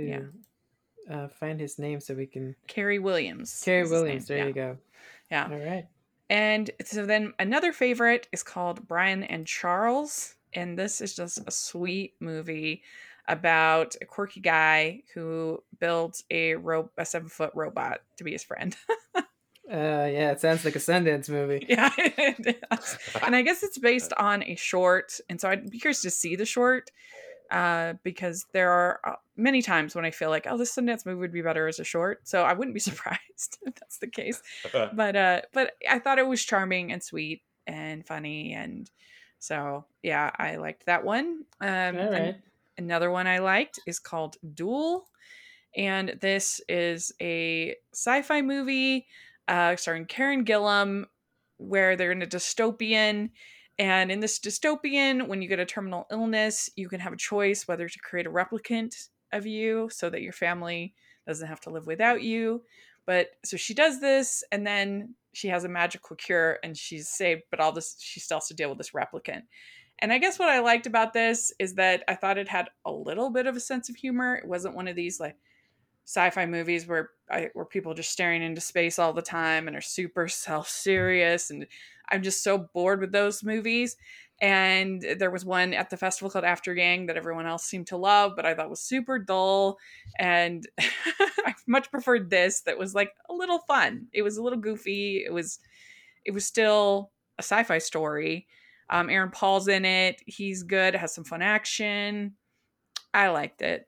Yeah. 1.08 1.14
uh, 1.14 1.28
find 1.28 1.60
his 1.60 1.78
name 1.78 2.00
so 2.00 2.14
we 2.14 2.26
can. 2.26 2.54
Carey 2.66 2.98
Williams. 2.98 3.62
Carrie 3.64 3.82
is 3.82 3.88
his 3.90 3.92
name. 3.92 4.02
Williams. 4.02 4.26
There 4.28 4.38
Yeah. 4.38 4.44
you 4.46 4.52
go. 4.52 4.78
Yeah. 5.30 5.48
All 5.50 5.58
right. 5.58 5.86
And 6.30 6.70
so 6.84 7.06
then 7.06 7.32
another 7.38 7.72
favorite 7.72 8.28
is 8.32 8.42
called 8.42 8.86
Brian 8.86 9.22
and 9.24 9.46
Charles. 9.46 10.34
And 10.54 10.78
this 10.78 11.00
is 11.00 11.14
just 11.16 11.38
a 11.46 11.50
sweet 11.50 12.14
movie 12.20 12.82
about 13.26 13.94
a 14.00 14.06
quirky 14.06 14.40
guy 14.40 15.02
who 15.14 15.62
builds 15.80 16.24
a 16.30 16.54
ro- 16.54 16.90
a 16.96 17.04
seven 17.04 17.28
foot 17.28 17.50
robot 17.54 18.00
to 18.16 18.24
be 18.24 18.32
his 18.32 18.42
friend. 18.42 18.74
Uh, 19.70 20.08
yeah, 20.10 20.30
it 20.32 20.40
sounds 20.40 20.64
like 20.64 20.76
a 20.76 20.78
Sundance 20.80 21.28
movie. 21.28 21.66
yeah. 21.68 21.90
and 23.22 23.36
I 23.36 23.42
guess 23.42 23.62
it's 23.62 23.78
based 23.78 24.12
on 24.18 24.42
a 24.44 24.54
short. 24.54 25.20
And 25.28 25.40
so 25.40 25.48
I'd 25.48 25.70
be 25.70 25.78
curious 25.78 26.02
to 26.02 26.10
see 26.10 26.36
the 26.36 26.46
short 26.46 26.90
uh, 27.50 27.94
because 28.02 28.46
there 28.52 28.70
are 28.70 29.00
uh, 29.04 29.12
many 29.36 29.60
times 29.62 29.94
when 29.94 30.04
I 30.04 30.10
feel 30.10 30.30
like, 30.30 30.46
oh, 30.48 30.56
this 30.56 30.74
Sundance 30.74 31.04
movie 31.04 31.20
would 31.20 31.32
be 31.32 31.42
better 31.42 31.68
as 31.68 31.78
a 31.78 31.84
short. 31.84 32.26
So 32.26 32.42
I 32.44 32.52
wouldn't 32.54 32.74
be 32.74 32.80
surprised 32.90 33.58
if 33.62 33.74
that's 33.74 33.98
the 33.98 34.06
case. 34.06 34.42
but 34.72 35.16
uh 35.16 35.42
but 35.52 35.72
i 35.88 35.98
thought 35.98 36.18
it 36.18 36.26
was 36.26 36.44
charming 36.44 36.92
and 36.92 37.02
sweet 37.02 37.42
and 37.66 38.06
funny 38.06 38.52
and 38.54 38.90
so 39.38 39.84
yeah 40.02 40.30
i 40.36 40.56
liked 40.56 40.86
that 40.86 41.04
one 41.04 41.44
um 41.60 41.96
All 41.98 42.10
right. 42.10 42.36
another 42.76 43.10
one 43.10 43.26
i 43.26 43.38
liked 43.38 43.78
is 43.86 43.98
called 43.98 44.36
Dual 44.54 45.06
and 45.76 46.16
this 46.20 46.60
is 46.68 47.12
a 47.20 47.76
sci-fi 47.92 48.42
movie 48.42 49.06
uh 49.48 49.74
starring 49.76 50.04
karen 50.04 50.44
gillan 50.44 51.04
where 51.58 51.96
they're 51.96 52.12
in 52.12 52.22
a 52.22 52.26
dystopian. 52.26 53.30
And 53.80 54.10
in 54.10 54.20
this 54.20 54.38
dystopian 54.40 55.28
when 55.28 55.42
you 55.42 55.48
get 55.48 55.60
a 55.60 55.66
terminal 55.66 56.06
illness 56.10 56.70
you 56.76 56.88
can 56.88 57.00
have 57.00 57.12
a 57.12 57.16
choice 57.16 57.66
whether 57.68 57.88
to 57.88 57.98
create 58.00 58.26
a 58.26 58.30
replicant 58.30 58.94
of 59.32 59.46
you 59.46 59.88
so 59.92 60.08
that 60.10 60.22
your 60.22 60.32
family 60.32 60.94
doesn't 61.26 61.46
have 61.46 61.60
to 61.60 61.70
live 61.70 61.86
without 61.86 62.22
you. 62.22 62.62
But 63.06 63.30
so 63.44 63.56
she 63.56 63.74
does 63.74 64.00
this 64.00 64.42
and 64.50 64.66
then 64.66 65.14
she 65.32 65.48
has 65.48 65.64
a 65.64 65.68
magical 65.68 66.16
cure 66.16 66.58
and 66.62 66.76
she's 66.76 67.08
saved 67.08 67.42
but 67.50 67.60
all 67.60 67.72
this 67.72 67.96
she 67.98 68.20
still 68.20 68.38
has 68.38 68.48
to 68.48 68.54
deal 68.54 68.68
with 68.68 68.78
this 68.78 68.90
replicant. 68.90 69.42
And 70.00 70.12
i 70.12 70.18
guess 70.18 70.38
what 70.38 70.48
i 70.48 70.60
liked 70.60 70.86
about 70.86 71.12
this 71.12 71.52
is 71.58 71.74
that 71.74 72.02
i 72.08 72.14
thought 72.14 72.38
it 72.38 72.48
had 72.48 72.68
a 72.84 72.92
little 72.92 73.30
bit 73.30 73.46
of 73.46 73.56
a 73.56 73.60
sense 73.60 73.88
of 73.88 73.96
humor. 73.96 74.36
It 74.36 74.46
wasn't 74.48 74.74
one 74.76 74.88
of 74.88 74.96
these 74.96 75.20
like 75.20 75.36
sci-fi 76.08 76.46
movies 76.46 76.86
where 76.86 77.10
I, 77.30 77.50
where 77.52 77.66
people 77.66 77.92
are 77.92 77.94
just 77.94 78.10
staring 78.10 78.42
into 78.42 78.62
space 78.62 78.98
all 78.98 79.12
the 79.12 79.20
time 79.20 79.68
and 79.68 79.76
are 79.76 79.82
super 79.82 80.26
self-serious 80.26 81.50
and 81.50 81.66
i'm 82.08 82.22
just 82.22 82.42
so 82.42 82.56
bored 82.72 83.00
with 83.00 83.12
those 83.12 83.44
movies. 83.44 83.96
And 84.40 85.04
there 85.18 85.32
was 85.32 85.44
one 85.44 85.74
at 85.74 85.90
the 85.90 85.96
festival 85.96 86.30
called 86.30 86.44
After 86.44 86.72
Yang 86.72 87.06
that 87.06 87.16
everyone 87.16 87.46
else 87.46 87.64
seemed 87.64 87.88
to 87.88 87.98
love 87.98 88.32
but 88.36 88.46
i 88.46 88.54
thought 88.54 88.70
was 88.70 88.80
super 88.80 89.18
dull. 89.18 89.76
And 90.18 90.66
i 90.78 91.54
much 91.66 91.90
preferred 91.90 92.30
this 92.30 92.62
that 92.62 92.78
was 92.78 92.94
like 92.94 93.12
a 93.28 93.34
little 93.34 93.58
fun. 93.58 94.06
It 94.14 94.22
was 94.22 94.38
a 94.38 94.42
little 94.42 94.58
goofy. 94.58 95.22
It 95.26 95.32
was 95.32 95.58
it 96.24 96.30
was 96.30 96.46
still 96.46 97.10
a 97.38 97.42
sci-fi 97.42 97.78
story. 97.78 98.46
Um, 98.88 99.10
aaron 99.10 99.30
paul's 99.30 99.68
in 99.68 99.84
it. 99.84 100.22
He's 100.24 100.62
good. 100.62 100.94
Has 100.94 101.14
some 101.14 101.24
fun 101.24 101.42
action. 101.42 102.36
I 103.12 103.28
liked 103.28 103.60
it 103.60 103.86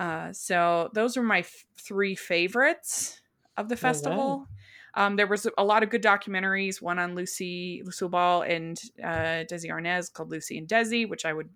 uh, 0.00 0.32
so 0.32 0.90
those 0.94 1.16
are 1.16 1.22
my 1.22 1.40
f- 1.40 1.64
three 1.78 2.16
favorites 2.16 3.20
of 3.56 3.68
the 3.68 3.74
All 3.74 3.76
right. 3.76 3.92
festival 3.92 4.46
um, 4.94 5.14
there 5.14 5.28
was 5.28 5.46
a 5.56 5.62
lot 5.64 5.84
of 5.84 5.90
good 5.90 6.02
documentaries 6.02 6.82
one 6.82 6.98
on 6.98 7.14
lucy 7.14 7.82
lucille 7.84 8.08
ball 8.08 8.42
and 8.42 8.80
uh, 9.02 9.44
desi 9.46 9.70
arnaz 9.70 10.12
called 10.12 10.30
lucy 10.30 10.58
and 10.58 10.66
desi 10.66 11.08
which 11.08 11.24
i 11.24 11.32
would 11.32 11.50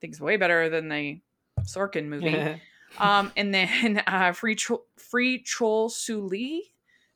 think 0.00 0.14
is 0.14 0.20
way 0.20 0.36
better 0.36 0.68
than 0.68 0.88
the 0.88 1.20
sorkin 1.62 2.06
movie 2.08 2.60
um, 2.98 3.32
and 3.36 3.54
then 3.54 3.98
uh, 4.06 4.32
Free 4.32 4.54
Cho- 4.54 4.84
Free 4.96 5.42
Chol 5.42 5.90
Lee 6.28 6.72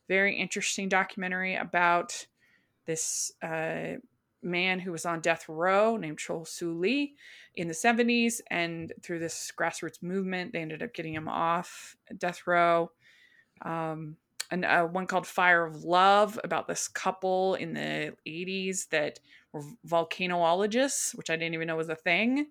very 0.08 0.36
interesting 0.36 0.88
documentary 0.88 1.54
about 1.54 2.26
this 2.86 3.32
uh, 3.42 3.96
man 4.42 4.78
who 4.78 4.92
was 4.92 5.04
on 5.04 5.20
death 5.20 5.48
row 5.48 5.96
named 5.96 6.18
Chol 6.18 6.46
Soo 6.46 6.72
Lee 6.78 7.14
in 7.54 7.68
the 7.68 7.74
70s. 7.74 8.40
And 8.50 8.92
through 9.02 9.18
this 9.18 9.52
grassroots 9.58 10.02
movement, 10.02 10.52
they 10.52 10.60
ended 10.60 10.82
up 10.82 10.94
getting 10.94 11.14
him 11.14 11.28
off 11.28 11.96
death 12.16 12.46
row. 12.46 12.90
Um, 13.62 14.16
and 14.50 14.64
uh, 14.64 14.84
one 14.84 15.06
called 15.06 15.26
Fire 15.26 15.66
of 15.66 15.84
Love 15.84 16.38
about 16.42 16.68
this 16.68 16.88
couple 16.88 17.54
in 17.56 17.74
the 17.74 18.14
80s 18.26 18.88
that 18.90 19.20
were 19.52 19.62
volcanologists, 19.86 21.14
which 21.16 21.30
I 21.30 21.36
didn't 21.36 21.54
even 21.54 21.66
know 21.66 21.76
was 21.76 21.88
a 21.88 21.94
thing. 21.94 22.46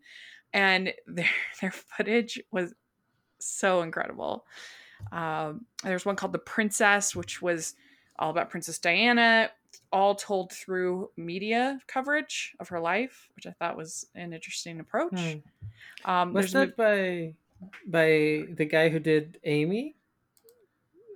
And 0.53 0.93
their, 1.07 1.29
their 1.61 1.71
footage 1.71 2.41
was 2.51 2.73
so 3.39 3.81
incredible. 3.81 4.45
Um, 5.11 5.65
there's 5.83 6.05
one 6.05 6.15
called 6.15 6.33
The 6.33 6.39
Princess, 6.39 7.15
which 7.15 7.41
was 7.41 7.75
all 8.19 8.31
about 8.31 8.49
Princess 8.49 8.79
Diana, 8.79 9.51
all 9.91 10.15
told 10.15 10.51
through 10.51 11.11
media 11.17 11.79
coverage 11.87 12.55
of 12.59 12.69
her 12.69 12.79
life, 12.79 13.29
which 13.35 13.47
I 13.47 13.51
thought 13.51 13.77
was 13.77 14.07
an 14.15 14.33
interesting 14.33 14.79
approach. 14.79 15.13
Hmm. 15.13 16.09
Um, 16.09 16.33
Was 16.33 16.51
that 16.53 16.75
by 16.75 17.35
by 17.87 18.47
the 18.53 18.65
guy 18.65 18.89
who 18.89 18.99
did 18.99 19.39
Amy? 19.43 19.95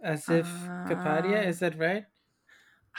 Asif 0.03 0.47
Kapadia, 0.85 1.45
Uh, 1.45 1.47
is 1.47 1.59
that 1.59 1.77
right? 1.77 2.05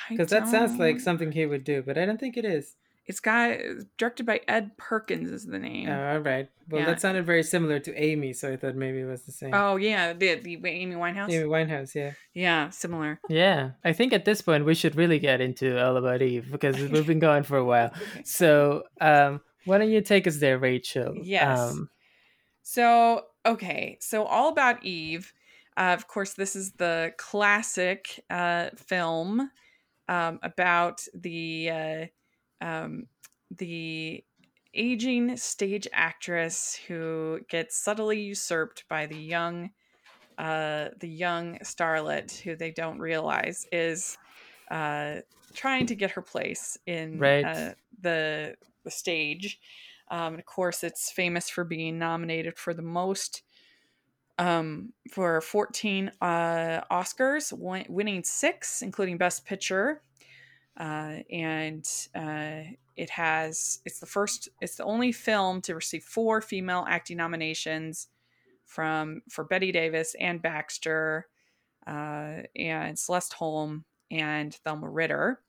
Because 0.09 0.29
that 0.31 0.47
sounds 0.49 0.79
like 0.79 1.01
something 1.01 1.33
he 1.33 1.47
would 1.47 1.65
do, 1.65 1.83
but 1.83 1.99
I 1.99 2.05
don't 2.07 2.19
think 2.19 2.37
it 2.37 2.45
is. 2.45 2.77
It's 3.07 3.19
got 3.21 3.59
directed 3.99 4.27
by 4.27 4.41
Ed 4.47 4.77
Perkins 4.79 5.31
is 5.31 5.45
the 5.45 5.59
name. 5.59 5.89
Oh, 5.89 6.13
all 6.13 6.19
right. 6.21 6.49
Well, 6.69 6.81
Yeah. 6.83 6.87
that 6.87 7.01
sounded 7.01 7.27
very 7.27 7.43
similar 7.43 7.81
to 7.81 7.95
Amy, 8.01 8.33
so 8.33 8.53
I 8.53 8.57
thought 8.57 8.77
maybe 8.77 9.01
it 9.01 9.05
was 9.07 9.23
the 9.25 9.33
same. 9.33 9.53
oh 9.55 9.75
yeah, 9.77 10.13
the 10.13 10.37
the 10.37 10.55
Amy 10.67 10.95
Winehouse. 10.95 11.31
Amy 11.31 11.45
Winehouse, 11.49 11.95
yeah. 11.97 12.13
Yeah, 12.33 12.71
similar. 12.71 13.21
Yeah, 13.29 13.71
I 13.85 13.93
think 13.93 14.13
at 14.13 14.25
this 14.25 14.41
point 14.41 14.65
we 14.65 14.75
should 14.75 14.95
really 14.95 15.19
get 15.19 15.41
into 15.41 15.85
All 15.85 15.97
About 15.97 16.23
Eve 16.23 16.51
because 16.51 16.77
we've 16.93 17.07
been 17.07 17.19
going 17.19 17.43
for 17.43 17.57
a 17.59 17.65
while. 17.65 17.93
So, 18.25 18.85
um, 19.01 19.41
why 19.65 19.79
don't 19.79 19.91
you 19.91 20.01
take 20.01 20.27
us 20.29 20.39
there, 20.39 20.59
Rachel? 20.59 21.15
Yes. 21.23 21.59
Um, 21.73 21.91
So, 22.63 23.25
okay. 23.45 23.99
So, 24.01 24.25
All 24.25 24.49
About 24.51 24.85
Eve. 24.85 25.33
Uh, 25.77 25.95
of 25.99 26.07
course, 26.07 26.35
this 26.35 26.55
is 26.55 26.73
the 26.73 27.13
classic 27.17 28.21
uh, 28.31 28.71
film 28.77 29.51
um, 30.09 30.39
about 30.43 31.03
the 31.15 31.71
uh, 31.71 32.07
um, 32.63 33.09
the 33.51 34.25
aging 34.75 35.37
stage 35.39 35.89
actress 35.93 36.77
who 36.77 37.41
gets 37.49 37.77
subtly 37.77 38.21
usurped 38.23 38.89
by 38.89 39.07
the 39.07 39.19
young 39.19 39.73
uh, 40.39 40.91
the 40.99 41.09
young 41.09 41.59
starlet 41.61 42.41
who 42.41 42.57
they 42.57 42.71
don't 42.71 42.99
realize 42.99 43.67
is 43.73 44.19
uh, 44.71 45.19
trying 45.55 45.87
to 45.87 45.95
get 45.97 46.13
her 46.13 46.23
place 46.23 46.79
in 46.87 47.25
Right. 47.25 47.43
uh, 47.43 47.75
the 48.01 48.57
the 48.85 48.91
stage. 48.91 49.61
Um, 50.09 50.35
and 50.35 50.41
of 50.41 50.47
course, 50.47 50.85
it's 50.85 51.13
famous 51.13 51.49
for 51.51 51.65
being 51.65 51.99
nominated 51.99 52.59
for 52.59 52.75
the 52.75 52.83
most 52.83 53.43
um, 54.39 54.93
for 55.11 55.41
14 55.41 56.13
uh, 56.21 56.83
Oscars, 56.91 57.53
win- 57.57 57.87
winning 57.89 58.25
six, 58.25 58.83
including 58.83 59.19
Best 59.19 59.45
Picture. 59.45 60.03
Uh, 60.77 61.19
and 61.31 62.09
uh, 62.15 62.63
it 62.97 63.11
has 63.11 63.81
it's 63.85 64.01
the 64.01 64.07
first 64.07 64.49
it's 64.61 64.77
the 64.77 64.85
only 64.85 65.13
film 65.13 65.61
to 65.63 65.75
receive 65.75 66.03
four 66.05 66.41
female 66.41 66.87
acting 66.89 67.19
nominations 67.19 68.09
from 68.65 69.23
for 69.31 69.45
Bette 69.45 69.73
Davis 69.73 70.15
and 70.21 70.43
Baxter 70.43 71.29
uh, 71.87 72.43
and 72.57 72.99
Celeste 72.99 73.35
Holm 73.35 73.85
and 74.11 74.55
Thelma 74.55 74.89
Ritter. 74.89 75.43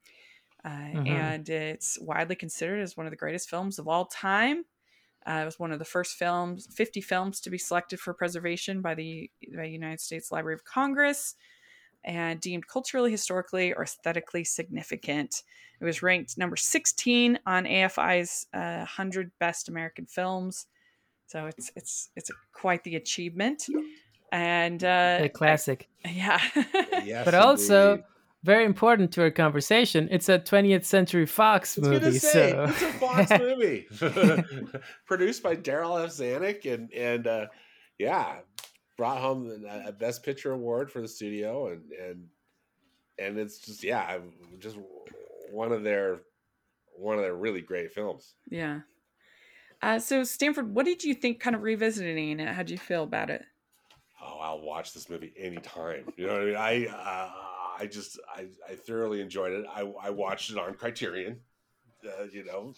Uh, 0.63 0.69
Mhm. 0.69 1.07
And 1.07 1.49
it's 1.49 1.99
widely 1.99 2.35
considered 2.35 2.79
as 2.81 2.95
one 2.95 3.05
of 3.05 3.11
the 3.11 3.17
greatest 3.17 3.49
films 3.49 3.79
of 3.79 3.87
all 3.87 4.05
time. 4.05 4.65
Uh, 5.27 5.41
it 5.43 5.45
was 5.45 5.59
one 5.59 5.71
of 5.71 5.79
the 5.79 5.85
first 5.85 6.15
films, 6.17 6.67
50 6.67 7.01
films 7.01 7.41
to 7.41 7.49
be 7.49 7.57
selected 7.57 7.99
for 7.99 8.13
preservation 8.13 8.81
by 8.81 8.95
the, 8.95 9.31
by 9.55 9.65
United 9.65 10.01
States 10.01 10.31
Library 10.31 10.55
of 10.55 10.65
Congress 10.65 11.35
and 12.05 12.39
deemed 12.41 12.67
culturally, 12.67 13.11
historically, 13.11 13.73
or 13.73 13.83
aesthetically 13.83 14.43
significant. 14.43 15.43
It 15.79 15.85
was 15.85 16.01
ranked 16.01 16.37
number 16.37 16.55
16 16.55 17.39
on 17.45 17.65
AFI's 17.65 18.47
uh, 18.53 18.77
100 18.77 19.31
Best 19.39 19.69
American 19.69 20.05
Films. 20.05 20.67
So 21.27 21.47
it's 21.47 21.71
it's 21.75 22.09
it's 22.15 22.29
quite 22.53 22.83
the 22.83 22.95
achievement, 22.95 23.65
and 24.31 24.83
uh, 24.83 25.19
a 25.21 25.29
classic. 25.29 25.89
yeah, 26.05 26.39
Yes, 27.03 27.25
but 27.25 27.33
also 27.33 27.91
indeed. 27.93 28.05
very 28.43 28.65
important 28.65 29.11
to 29.13 29.23
our 29.23 29.31
conversation. 29.31 30.07
It's 30.11 30.29
a 30.29 30.37
20th 30.37 30.85
Century 30.85 31.25
Fox 31.25 31.77
I 31.77 31.81
was 31.81 31.89
movie, 31.89 32.19
say, 32.19 32.51
so 32.51 32.63
it's 32.65 32.81
a 32.81 32.93
Fox 32.93 33.31
movie, 33.39 33.87
produced 35.07 35.41
by 35.41 35.55
Darryl 35.55 36.03
F. 36.03 36.11
Zanuck, 36.11 36.71
and 36.71 36.93
and 36.93 37.25
uh, 37.25 37.45
yeah, 37.97 38.39
brought 38.97 39.19
home 39.19 39.65
a, 39.67 39.91
Best 39.91 40.23
Picture 40.23 40.51
award 40.51 40.91
for 40.91 41.01
the 41.01 41.07
studio, 41.07 41.67
and 41.67 41.91
and 41.91 42.27
and 43.19 43.37
it's 43.37 43.59
just 43.59 43.83
yeah, 43.83 44.17
just 44.59 44.77
one 45.51 45.71
of 45.71 45.83
their 45.83 46.21
one 46.97 47.17
of 47.17 47.23
their 47.23 47.35
really 47.35 47.61
great 47.61 47.91
films. 47.91 48.35
yeah. 48.49 48.81
Uh, 49.81 49.99
so 49.99 50.23
Stanford, 50.23 50.73
what 50.73 50.85
did 50.85 51.03
you 51.03 51.13
think? 51.13 51.41
Kind 51.41 51.57
of 51.57 51.61
revisiting 51.61 52.39
it, 52.39 52.47
how 52.47 52.63
did 52.63 52.69
you 52.69 52.77
feel 52.77 53.03
about 53.03 53.29
it? 53.29 53.43
Oh, 54.23 54.39
I'll 54.39 54.61
watch 54.61 54.93
this 54.93 55.09
movie 55.09 55.33
anytime. 55.37 56.05
You 56.15 56.27
know 56.27 56.33
what 56.33 56.41
I 56.41 56.45
mean? 56.45 56.55
I 56.55 56.85
uh, 56.87 57.31
I 57.79 57.87
just 57.87 58.17
I, 58.33 58.47
I 58.69 58.75
thoroughly 58.75 59.19
enjoyed 59.19 59.51
it. 59.51 59.65
I 59.69 59.81
I 60.01 60.09
watched 60.09 60.51
it 60.51 60.57
on 60.57 60.73
Criterion. 60.75 61.41
Uh, 62.05 62.25
you 62.31 62.45
know, 62.45 62.73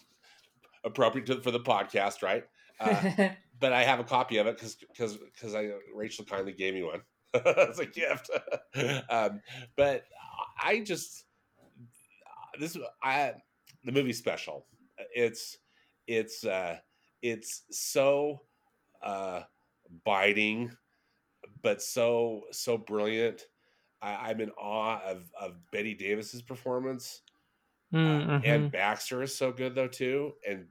appropriate 0.84 1.26
to, 1.26 1.40
for 1.40 1.50
the 1.50 1.60
podcast, 1.60 2.22
right? 2.22 2.44
But 3.58 3.72
I 3.72 3.84
have 3.84 4.00
a 4.00 4.04
copy 4.04 4.38
of 4.38 4.46
it 4.46 4.56
because 4.56 4.76
because 4.76 5.16
because 5.16 5.54
I 5.54 5.70
Rachel 5.94 6.24
kindly 6.24 6.52
gave 6.52 6.74
me 6.74 6.82
one 6.82 7.02
as 7.34 7.78
a 7.78 7.86
gift. 7.86 8.30
um, 9.10 9.40
but 9.76 10.04
I 10.62 10.80
just 10.80 11.24
this 12.58 12.76
I 13.02 13.34
the 13.84 13.92
movie 13.92 14.12
special. 14.12 14.66
It's 15.14 15.58
it's 16.06 16.44
uh, 16.44 16.78
it's 17.22 17.62
so 17.70 18.42
uh, 19.02 19.42
biting, 20.04 20.70
but 21.62 21.82
so 21.82 22.42
so 22.52 22.76
brilliant. 22.76 23.46
I, 24.02 24.30
I'm 24.30 24.40
in 24.40 24.50
awe 24.50 25.00
of 25.04 25.30
of 25.40 25.56
Bette 25.72 25.94
Davis's 25.94 26.42
performance. 26.42 27.22
Uh, 27.92 27.96
Mm, 27.96 28.42
and. 28.44 28.72
Baxter 28.72 29.22
is 29.22 29.36
so 29.36 29.52
good 29.52 29.74
though 29.74 29.88
too. 29.88 30.32
And 30.46 30.66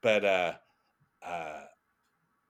but 0.00 0.24
uh 0.24 0.54
uh 1.24 1.64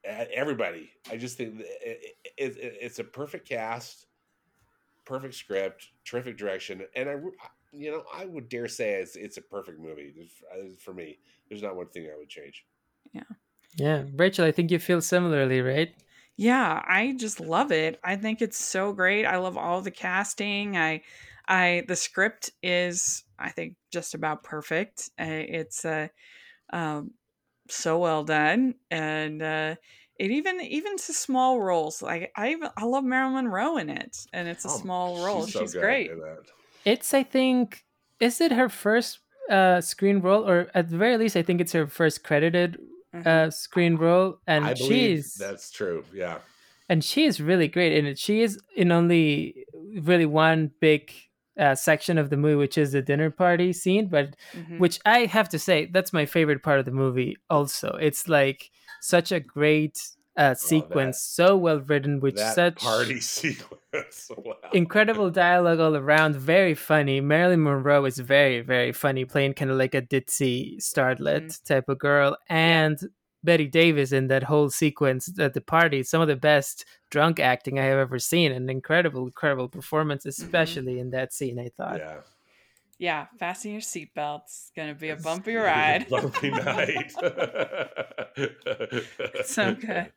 everybody, 0.05 0.91
I 1.11 1.17
just 1.17 1.37
think 1.37 1.61
it, 1.61 2.17
it, 2.39 2.57
it, 2.57 2.79
it's 2.81 2.99
a 2.99 3.05
perfect 3.05 3.49
cast, 3.49 4.07
perfect 5.05 5.35
script, 5.35 5.89
terrific 6.05 6.37
direction, 6.37 6.87
and 6.95 7.09
I 7.09 7.17
you 7.73 7.91
know 7.91 8.05
I 8.13 8.27
would 8.27 8.49
dare 8.49 8.69
say 8.69 8.95
it's 8.95 9.17
it's 9.17 9.37
a 9.37 9.43
perfect 9.43 9.81
movie 9.81 10.31
uh, 10.53 10.75
for 10.79 10.93
me. 10.95 11.19
There's 11.49 11.63
not 11.63 11.77
one 11.77 11.89
thing 11.89 12.09
I 12.13 12.19
would 12.19 12.29
change. 12.29 12.67
yeah, 13.13 13.23
Yeah, 13.77 14.05
Rachel, 14.15 14.45
I 14.47 14.53
think 14.53 14.71
you 14.71 14.79
feel 14.79 15.01
similarly, 15.01 15.61
right? 15.61 15.95
Yeah, 16.37 16.83
I 16.87 17.15
just 17.19 17.41
love 17.41 17.73
it. 17.73 18.01
I 18.03 18.17
think 18.17 18.41
it's 18.41 18.59
so 18.59 18.93
great. 18.93 19.27
I 19.27 19.37
love 19.37 19.57
all 19.57 19.81
the 19.83 19.91
casting. 19.91 20.77
I 20.77 21.03
I 21.47 21.85
the 21.89 21.97
script 21.97 22.51
is 22.63 23.25
I 23.39 23.51
think 23.51 23.77
just 23.91 24.15
about 24.15 24.43
perfect. 24.45 25.11
Uh, 25.21 25.25
it's 25.29 25.85
uh 25.85 26.09
um 26.73 27.13
so 27.69 27.99
well 27.99 28.25
done 28.25 28.75
and 28.91 29.43
uh 29.43 29.75
it 30.19 30.31
even 30.31 30.61
even 30.61 30.97
to 30.97 31.13
small 31.13 31.61
roles 31.61 32.03
like 32.03 32.31
I 32.37 32.51
even 32.53 32.71
I 32.77 32.85
love 32.85 33.05
Marilyn 33.05 33.45
Monroe 33.45 33.77
in 33.79 33.89
it 33.89 34.27
and 34.33 34.49
it's 34.49 34.65
a 34.65 34.69
Oh, 34.69 34.77
small 34.79 35.19
role. 35.19 35.47
She's, 35.47 35.53
so 35.53 35.67
good 35.67 35.81
great. 35.81 36.11
It's, 36.85 37.15
I 37.15 37.23
think, 37.23 37.85
is 38.21 38.41
it 38.41 38.53
her 38.53 38.69
first 38.69 39.21
uh, 39.49 39.81
screen 39.81 40.21
role, 40.21 40.49
or 40.49 40.69
at 40.75 40.91
the 40.91 40.97
very 40.99 41.17
least, 41.17 41.37
I 41.37 41.43
think 41.43 41.61
it's 41.61 41.73
her 41.73 41.87
first 41.87 42.25
credited 42.25 42.79
Mhm. 43.15 43.27
uh, 43.27 43.51
screen 43.51 43.97
role, 43.97 44.39
and 44.47 44.65
I 44.67 44.75
she's 44.75 45.37
that's 45.39 45.71
true. 45.71 46.05
Yeah. 46.13 46.41
and 46.89 47.05
she 47.05 47.25
is 47.25 47.41
really 47.41 47.69
great 47.69 47.93
in 47.93 48.07
it. 48.07 48.19
She 48.19 48.43
is 48.43 48.59
in 48.77 48.93
only 48.93 49.65
really 50.01 50.27
one 50.27 50.73
big 50.81 51.13
uh, 51.59 51.75
section 51.75 52.19
of 52.19 52.31
the 52.31 52.37
movie, 52.37 52.57
which 52.57 52.79
is 52.79 52.93
the 52.93 53.03
dinner 53.03 53.31
party 53.31 53.73
scene, 53.73 54.09
but 54.09 54.37
Mhm. 54.55 54.79
which 54.79 54.99
I 55.05 55.27
have 55.27 55.49
to 55.51 55.59
say 55.59 55.87
that's 55.87 56.13
my 56.13 56.25
favorite 56.27 56.63
part 56.63 56.79
of 56.79 56.85
the 56.87 56.93
movie. 56.93 57.37
Also, 57.51 57.97
it's 58.01 58.29
like 58.29 58.71
such 59.01 59.33
a 59.33 59.41
great 59.41 60.01
uh, 60.37 60.55
sequence, 60.55 61.21
so 61.21 61.57
well 61.59 61.81
written, 61.81 62.19
that 62.21 62.55
such 62.55 62.77
party 62.77 63.21
sequence. 63.37 64.31
Wow. 64.35 64.55
incredible 64.73 65.31
dialogue 65.31 65.79
all 65.81 65.95
around. 65.95 66.35
Very 66.37 66.75
funny. 66.75 67.21
Marilyn 67.21 67.63
Monroe 67.63 68.07
is 68.07 68.19
very 68.19 68.63
very 68.63 68.93
funny, 68.93 69.27
playing 69.27 69.53
kind 69.53 69.71
of 69.71 69.77
like 69.77 69.95
a 69.95 70.01
ditzy 70.01 70.79
starlet 70.79 71.49
Mhm. 71.49 71.65
type 71.67 71.89
of 71.91 71.99
girl, 71.99 72.37
and 72.49 72.99
Bette 73.45 73.67
Davis 73.67 74.13
in 74.13 74.29
that 74.29 74.43
whole 74.45 74.71
sequence 74.71 75.39
at 75.39 75.55
the 75.55 75.61
party. 75.61 76.03
Some 76.03 76.21
of 76.23 76.29
the 76.29 76.37
best 76.37 76.85
drunk 77.11 77.41
acting 77.41 77.79
I 77.79 77.85
have 77.85 77.99
ever 77.99 78.19
seen. 78.19 78.53
An 78.53 78.69
incredible, 78.71 79.27
incredible 79.27 79.69
performance, 79.69 80.25
especially 80.27 80.99
in 81.01 81.11
that 81.11 81.33
scene. 81.33 81.59
I 81.59 81.69
thought. 81.77 81.99
Yeah. 81.99 82.17
Yeah, 82.99 83.27
fasten 83.41 83.73
your 83.73 83.81
seatbelts. 83.81 84.43
It's 84.45 84.73
gonna 84.77 84.95
be 84.95 85.09
a 85.09 85.15
It's 85.15 85.25
bumpy 85.25 85.55
gonna 85.55 85.65
be 85.65 85.71
a 85.71 85.75
ride. 85.75 86.09
Bumpy 86.09 86.51
night. 86.53 87.13
So 89.45 89.75
good. 89.75 90.13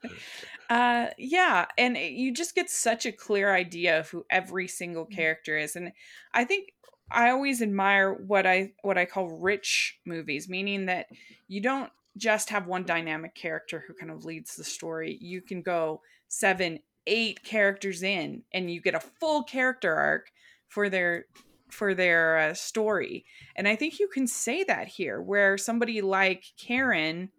Uh, 0.69 1.07
yeah, 1.17 1.65
and 1.77 1.97
it- 1.97 2.13
you 2.13 2.31
just 2.31 2.53
get 2.55 2.69
such 2.69 3.05
a 3.05 3.11
clear 3.11 3.53
idea 3.53 3.99
of 3.99 4.09
who 4.09 4.25
every 4.29 4.67
single 4.67 5.05
character 5.05 5.57
is, 5.57 5.75
and 5.75 5.91
I 6.33 6.43
think 6.43 6.73
I 7.11 7.29
always 7.29 7.61
admire 7.61 8.13
what 8.13 8.45
I 8.45 8.73
what 8.83 8.97
I 8.97 9.05
call 9.05 9.29
rich 9.29 9.99
movies, 10.05 10.47
meaning 10.49 10.85
that 10.88 11.07
you 11.47 11.61
don't 11.61 11.91
just 12.17 12.49
have 12.49 12.67
one 12.67 12.84
dynamic 12.84 13.36
character 13.36 13.84
who 13.88 13.93
kind 13.93 14.12
of 14.12 14.25
leads 14.25 14.56
the 14.56 14.63
story. 14.63 15.17
You 15.21 15.41
can 15.41 15.62
go 15.62 16.01
seven, 16.28 16.80
eight 17.08 17.43
characters 17.43 18.04
in, 18.04 18.43
and 18.54 18.71
you 18.71 18.82
get 18.82 18.95
a 18.95 18.99
full 18.99 19.43
character 19.43 19.93
arc 19.93 20.32
for 20.67 20.89
their 20.89 21.25
for 21.69 21.93
their 21.93 22.38
uh, 22.38 22.54
story. 22.54 23.25
And 23.56 23.67
I 23.67 23.75
think 23.75 23.99
you 23.99 24.08
can 24.08 24.28
say 24.28 24.63
that 24.63 24.88
here, 24.88 25.21
where 25.21 25.58
somebody 25.58 26.01
like 26.01 26.45
Karen 26.58 27.30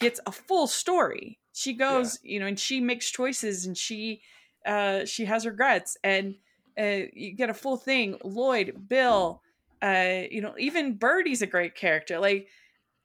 gets 0.00 0.20
a 0.26 0.32
full 0.32 0.66
story. 0.66 1.38
She 1.52 1.72
goes, 1.72 2.18
you 2.22 2.40
know, 2.40 2.46
and 2.46 2.58
she 2.58 2.80
makes 2.80 3.10
choices, 3.10 3.66
and 3.66 3.76
she 3.76 4.22
uh, 4.66 5.04
she 5.04 5.24
has 5.26 5.46
regrets, 5.46 5.96
and 6.02 6.34
uh, 6.78 7.06
you 7.12 7.32
get 7.32 7.50
a 7.50 7.54
full 7.54 7.76
thing. 7.76 8.16
Lloyd, 8.24 8.88
Bill, 8.88 9.40
uh, 9.80 10.22
you 10.30 10.40
know, 10.40 10.54
even 10.58 10.96
Birdie's 10.96 11.42
a 11.42 11.46
great 11.46 11.76
character. 11.76 12.18
Like 12.18 12.48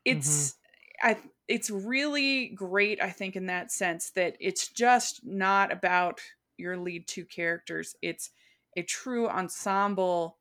it's, 0.04 0.56
I, 1.01 1.17
it's 1.47 1.69
really 1.69 2.49
great. 2.49 3.01
I 3.01 3.09
think 3.09 3.35
in 3.35 3.47
that 3.47 3.71
sense 3.71 4.12
that 4.12 4.35
it's 4.39 4.67
just 4.69 5.21
not 5.23 5.71
about 5.71 6.19
your 6.57 6.77
lead 6.77 7.07
two 7.07 7.25
characters. 7.25 7.95
It's 8.01 8.29
a 8.77 8.83
true 8.83 9.27
ensemble 9.29 10.38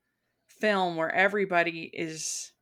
film 0.49 0.97
where 0.97 1.15
everybody 1.15 1.91
is 1.93 2.53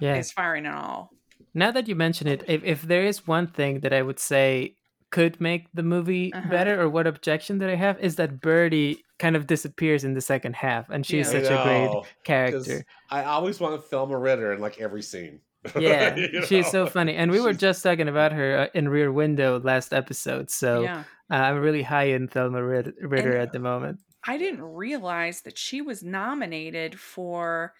Yeah. 0.00 0.16
is 0.16 0.32
firing 0.32 0.66
on 0.66 0.74
all. 0.74 1.10
Now 1.52 1.70
that 1.70 1.86
you 1.88 1.94
mention 1.94 2.26
it, 2.26 2.42
if, 2.48 2.64
if 2.64 2.82
there 2.82 3.04
is 3.04 3.26
one 3.26 3.46
thing 3.46 3.80
that 3.80 3.92
I 3.92 4.02
would 4.02 4.18
say 4.18 4.76
could 5.10 5.40
make 5.40 5.68
the 5.72 5.82
movie 5.84 6.32
Uh-huh. 6.32 6.48
better, 6.50 6.80
or 6.80 6.88
what 6.88 7.06
objection 7.06 7.58
that 7.58 7.70
I 7.70 7.76
have, 7.76 8.00
is 8.00 8.16
that 8.16 8.40
Birdie 8.40 9.04
kind 9.20 9.36
of 9.36 9.46
disappears 9.46 10.02
in 10.02 10.14
the 10.14 10.20
second 10.20 10.56
half, 10.56 10.90
and 10.90 11.06
she's 11.06 11.32
Yeah. 11.32 11.38
I 11.38 11.42
such 11.42 11.52
a 11.52 11.62
great 11.62 12.04
character. 12.24 12.84
I 13.10 13.22
always 13.24 13.60
want 13.60 13.80
to 13.80 13.86
Thelma 13.88 14.18
Ritter 14.18 14.52
in 14.52 14.60
like 14.60 14.80
every 14.80 15.02
scene. 15.02 15.40
Yeah, 15.78 16.14
You 16.16 16.44
she's 16.46 16.70
so 16.70 16.86
funny, 16.86 17.14
and 17.16 17.30
we 17.30 17.40
were 17.40 17.52
just 17.54 17.82
talking 17.82 18.08
about 18.08 18.32
her 18.32 18.58
uh, 18.58 18.66
in 18.74 18.88
Rear 18.88 19.10
Window 19.12 19.60
last 19.60 19.92
episode. 19.92 20.50
So 20.50 20.82
yeah. 20.82 21.04
uh, 21.30 21.34
I'm 21.34 21.58
really 21.60 21.82
high 21.82 22.04
in 22.08 22.28
Thelma 22.28 22.62
Rid- 22.62 22.94
Ritter 23.00 23.32
And- 23.32 23.42
at 23.42 23.52
the 23.52 23.58
moment. 23.58 24.00
I 24.26 24.38
didn't 24.38 24.62
realize 24.62 25.42
that 25.42 25.58
she 25.58 25.82
was 25.82 26.02
nominated 26.02 26.98
for 26.98 27.74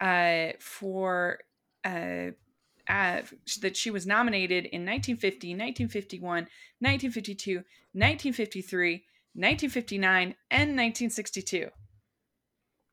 uh 0.00 0.48
for 0.58 1.38
uh 1.84 2.30
uh, 2.88 3.22
that 3.62 3.76
she 3.76 3.90
was 3.90 4.06
nominated 4.06 4.66
in 4.66 4.84
1950, 4.84 5.48
1951, 5.54 6.20
1952, 6.80 7.54
1953, 7.92 8.92
1959, 9.34 10.22
and 10.50 10.60
1962 10.76 11.68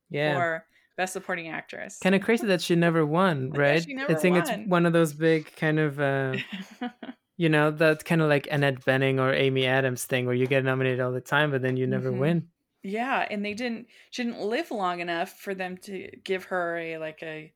Yeah, 0.09 0.33
for 0.35 0.65
Best 1.01 1.13
Supporting 1.13 1.47
Actress. 1.49 1.97
kind 1.97 2.13
of 2.13 2.21
crazy 2.21 2.45
that 2.47 2.61
she 2.61 2.75
never 2.75 3.03
won, 3.05 3.49
right? 3.51 3.83
she 3.83 3.93
never 3.95 4.11
I 4.11 4.15
think 4.15 4.35
won. 4.35 4.59
it's 4.59 4.69
one 4.69 4.85
of 4.85 4.93
those 4.93 5.13
big 5.13 5.55
kind 5.55 5.79
of. 5.79 5.99
Uh, 5.99 6.35
you 7.37 7.49
know, 7.49 7.71
that's 7.71 8.03
kind 8.03 8.21
of 8.21 8.29
like 8.29 8.47
Annette 8.51 8.81
Bening 8.85 9.19
or 9.19 9.33
Amy 9.33 9.65
Adams 9.65 10.05
thing 10.05 10.25
where 10.27 10.35
you 10.35 10.45
get 10.45 10.63
nominated 10.63 10.99
all 10.99 11.11
the 11.11 11.19
time, 11.21 11.49
but 11.49 11.63
then 11.63 11.75
you 11.75 11.87
never 11.87 12.11
Mhm. 12.11 12.17
win. 12.19 12.47
yeah, 12.83 13.27
and 13.31 13.43
they 13.43 13.53
didn't. 13.55 13.87
She 14.11 14.23
didn't 14.23 14.41
live 14.41 14.69
long 14.69 14.99
enough 14.99 15.31
for 15.39 15.55
them 15.55 15.77
to 15.85 16.09
give 16.23 16.43
her 16.45 16.77
a 16.77 16.97
like 16.99 17.23
a 17.23 17.51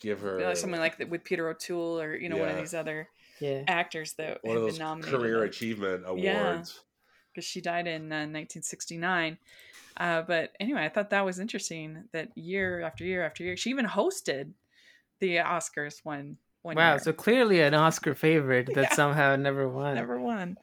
Give 0.00 0.20
her 0.20 0.40
like 0.40 0.56
something 0.56 0.80
like 0.80 0.96
that 0.98 1.10
with 1.10 1.22
Peter 1.22 1.48
O'Toole 1.50 2.00
or 2.00 2.16
you 2.16 2.28
know 2.30 2.38
one 2.38 2.48
of 2.48 2.56
these 2.56 2.74
other 2.74 3.08
Yeah. 3.40 3.62
actors 3.68 4.14
that 4.14 4.38
one 4.42 4.56
had 4.56 4.56
of 4.56 4.62
been 4.62 4.70
those 4.70 4.78
nominated. 4.78 5.20
career 5.20 5.42
achievement 5.44 6.04
Yeah. 6.16 6.52
awards. 6.54 6.80
because 7.32 7.44
she 7.44 7.60
died 7.60 7.86
in 7.86 8.10
uh, 8.10 8.24
1969. 8.24 9.36
Uh, 9.96 10.22
but 10.22 10.52
anyway, 10.60 10.84
I 10.84 10.88
thought 10.88 11.10
that 11.10 11.24
was 11.24 11.38
interesting 11.38 12.04
that 12.12 12.36
year 12.36 12.82
after 12.82 13.04
year 13.04 13.24
after 13.24 13.42
year, 13.44 13.56
she 13.56 13.70
even 13.70 13.86
hosted 13.86 14.52
the 15.20 15.36
Oscars 15.36 16.04
one 16.04 16.36
one 16.62 16.76
Wow, 16.76 16.96
year. 16.96 16.98
so 16.98 17.12
clearly 17.12 17.60
an 17.62 17.74
Oscar 17.74 18.14
favorite 18.14 18.66
that 18.74 18.82
Yeah. 18.82 18.94
somehow 18.94 19.36
never 19.36 19.68
won. 19.68 19.94
never 19.96 20.20
won. 20.20 20.56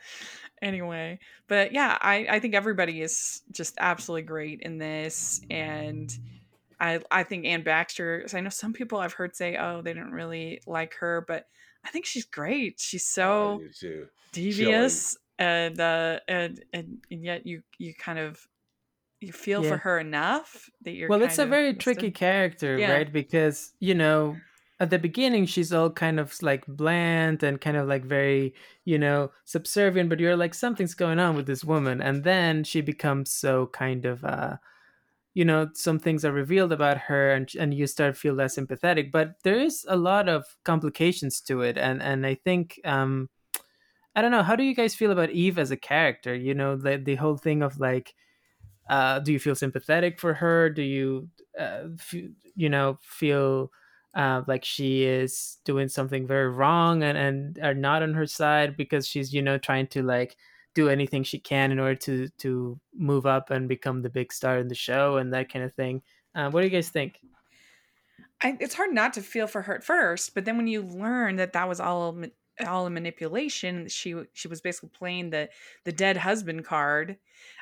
Anyway, 0.62 1.20
but 1.48 1.72
yeah, 1.74 1.98
I 2.02 2.28
I 2.30 2.40
think 2.40 2.56
everybody 2.56 3.02
is 3.02 3.42
just 3.52 3.76
absolutely 3.80 4.24
great 4.24 4.62
in 4.62 4.78
this, 4.78 5.42
and 5.50 6.14
I 6.80 7.02
I 7.12 7.24
think 7.24 7.46
Anne 7.46 7.64
Baxter. 7.64 8.26
I 8.34 8.40
know 8.42 8.50
some 8.50 8.74
people 8.74 9.00
I've 9.00 9.14
heard 9.14 9.36
say, 9.36 9.58
oh, 9.58 9.82
they 9.82 9.94
didn't 9.94 10.12
really 10.12 10.62
like 10.68 10.96
her, 10.96 11.26
but 11.28 11.48
I 11.86 11.90
think 11.90 12.06
she's 12.06 12.26
great. 12.26 12.80
She's 12.80 13.06
so 13.08 13.60
do 13.60 13.70
too. 13.70 14.08
devious 14.32 15.18
and 15.40 15.80
uh 15.80 16.20
and, 16.28 16.64
and 16.74 16.98
and 17.12 17.24
yet 17.24 17.46
you 17.46 17.64
you 17.80 17.94
kind 17.96 18.20
of 18.20 18.40
you 19.24 19.32
feel 19.34 19.64
Yeah. 19.64 19.70
for 19.70 19.78
her 19.78 20.00
enough 20.00 20.70
that 20.84 20.92
you're 20.92 21.10
well, 21.10 21.22
it's 21.22 21.40
a 21.40 21.46
very 21.46 21.74
tricky 21.74 22.12
character, 22.12 22.78
Yeah. 22.78 22.92
right? 22.94 23.12
Because, 23.12 23.74
you 23.80 23.96
know, 23.96 24.38
at 24.80 24.90
the 24.90 25.00
beginning 25.00 25.46
she's 25.46 25.72
all 25.72 25.90
kind 25.90 26.20
of 26.20 26.36
like 26.42 26.66
bland 26.68 27.44
and 27.44 27.62
kind 27.62 27.78
of 27.78 27.88
like 27.88 28.04
very, 28.06 28.54
you 28.86 28.98
know, 28.98 29.32
subservient, 29.46 30.10
but 30.10 30.20
you're 30.20 30.36
like 30.36 30.54
something's 30.54 30.96
going 30.96 31.20
on 31.20 31.36
with 31.36 31.46
this 31.48 31.64
woman 31.64 32.02
and 32.02 32.24
then 32.24 32.64
she 32.64 32.82
becomes 32.82 33.32
so 33.32 33.68
kind 33.68 34.06
of 34.06 34.24
uh 34.26 34.58
you 35.36 35.44
know, 35.46 35.68
some 35.74 35.98
things 36.00 36.24
are 36.26 36.32
revealed 36.32 36.72
about 36.72 36.98
her 36.98 37.32
and 37.32 37.50
and 37.60 37.74
you 37.74 37.88
start 37.88 38.18
feel 38.18 38.34
less 38.36 38.56
sympathetic, 38.56 39.12
but 39.12 39.36
there 39.44 39.60
is 39.60 39.86
a 39.90 39.96
lot 39.96 40.30
of 40.30 40.46
complications 40.64 41.42
to 41.42 41.62
it 41.62 41.78
and 41.78 42.02
and 42.04 42.26
I 42.26 42.36
think 42.36 42.80
um 42.86 43.30
I 44.16 44.22
don't 44.22 44.32
know. 44.32 44.44
How 44.44 44.56
do 44.56 44.64
you 44.64 44.76
guys 44.76 44.94
feel 44.96 45.12
about 45.12 45.32
Eve 45.32 45.58
as 45.58 45.72
a 45.72 45.78
character? 45.78 46.36
You 46.36 46.54
know, 46.54 46.76
the 46.76 46.98
the 46.98 47.16
whole 47.16 47.38
thing 47.38 47.64
of 47.64 47.80
like, 47.80 48.14
uh, 48.90 49.20
do 49.20 49.32
you 49.32 49.40
feel 49.40 49.56
sympathetic 49.56 50.20
for 50.20 50.34
her? 50.34 50.70
Do 50.70 50.82
you, 50.82 51.30
uh, 51.60 51.90
f- 52.00 52.16
you 52.56 52.70
know, 52.70 53.00
feel 53.02 53.72
uh, 54.14 54.44
like 54.48 54.64
she 54.64 55.04
is 55.04 55.58
doing 55.66 55.88
something 55.88 56.28
very 56.28 56.50
wrong 56.50 57.04
and 57.04 57.18
and 57.18 57.60
are 57.64 57.74
not 57.74 58.04
on 58.04 58.14
her 58.14 58.28
side 58.28 58.78
because 58.78 59.08
she's 59.08 59.34
you 59.34 59.42
know 59.42 59.58
trying 59.58 59.88
to 59.88 60.04
like 60.04 60.38
do 60.76 60.90
anything 60.90 61.24
she 61.24 61.40
can 61.40 61.72
in 61.72 61.80
order 61.80 61.96
to 61.96 62.30
to 62.38 62.80
move 62.94 63.26
up 63.26 63.50
and 63.50 63.68
become 63.68 64.02
the 64.02 64.10
big 64.10 64.32
star 64.34 64.58
in 64.58 64.68
the 64.68 64.76
show 64.76 65.18
and 65.18 65.34
that 65.34 65.52
kind 65.52 65.66
of 65.66 65.74
thing. 65.74 66.02
Uh, 66.36 66.50
what 66.50 66.62
do 66.62 66.68
you 66.68 66.72
guys 66.72 66.90
think? 66.90 67.20
I, 68.42 68.58
it's 68.60 68.74
hard 68.74 68.94
not 68.94 69.14
to 69.14 69.22
feel 69.22 69.48
for 69.48 69.62
her 69.62 69.76
at 69.76 69.84
first, 69.84 70.36
but 70.36 70.46
then 70.46 70.58
when 70.58 70.68
you 70.68 70.82
learn 70.82 71.38
that 71.38 71.54
that 71.54 71.68
was 71.68 71.80
all 71.80 72.18
all 72.68 72.86
a 72.86 72.90
manipulation, 72.90 73.88
she 73.88 74.16
she 74.34 74.48
was 74.48 74.62
basically 74.62 74.90
playing 74.90 75.30
the 75.30 75.50
the 75.86 75.92
dead 75.92 76.18
husband 76.18 76.66
card, 76.66 77.18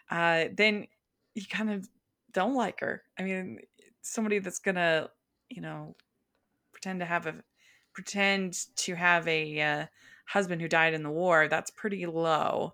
uh, 0.10 0.45
then 0.53 0.88
you 1.36 1.44
kind 1.50 1.72
of 1.72 1.88
don't 2.34 2.56
like 2.56 2.80
her. 2.80 3.04
I 3.17 3.24
mean, 3.24 3.60
somebody 4.02 4.39
that's 4.39 4.60
gonna 4.60 5.10
you 5.50 5.62
know 5.62 5.96
pretend 6.72 7.00
to 7.00 7.06
have 7.06 7.28
a 7.28 7.36
pretend 7.94 8.58
to 8.76 8.96
have 8.96 9.28
a 9.28 9.62
uh, 9.62 9.86
husband 10.26 10.62
who 10.62 10.67
died 10.67 10.94
in 10.94 11.04
the 11.04 11.10
war. 11.10 11.48
That's 11.48 11.72
pretty 11.72 12.06
low. 12.06 12.74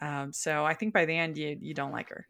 Um, 0.00 0.32
so 0.32 0.64
I 0.64 0.74
think 0.74 0.94
by 0.94 1.04
the 1.04 1.16
end 1.16 1.36
you 1.36 1.56
you 1.60 1.74
don't 1.74 1.92
like 1.92 2.08
her. 2.08 2.26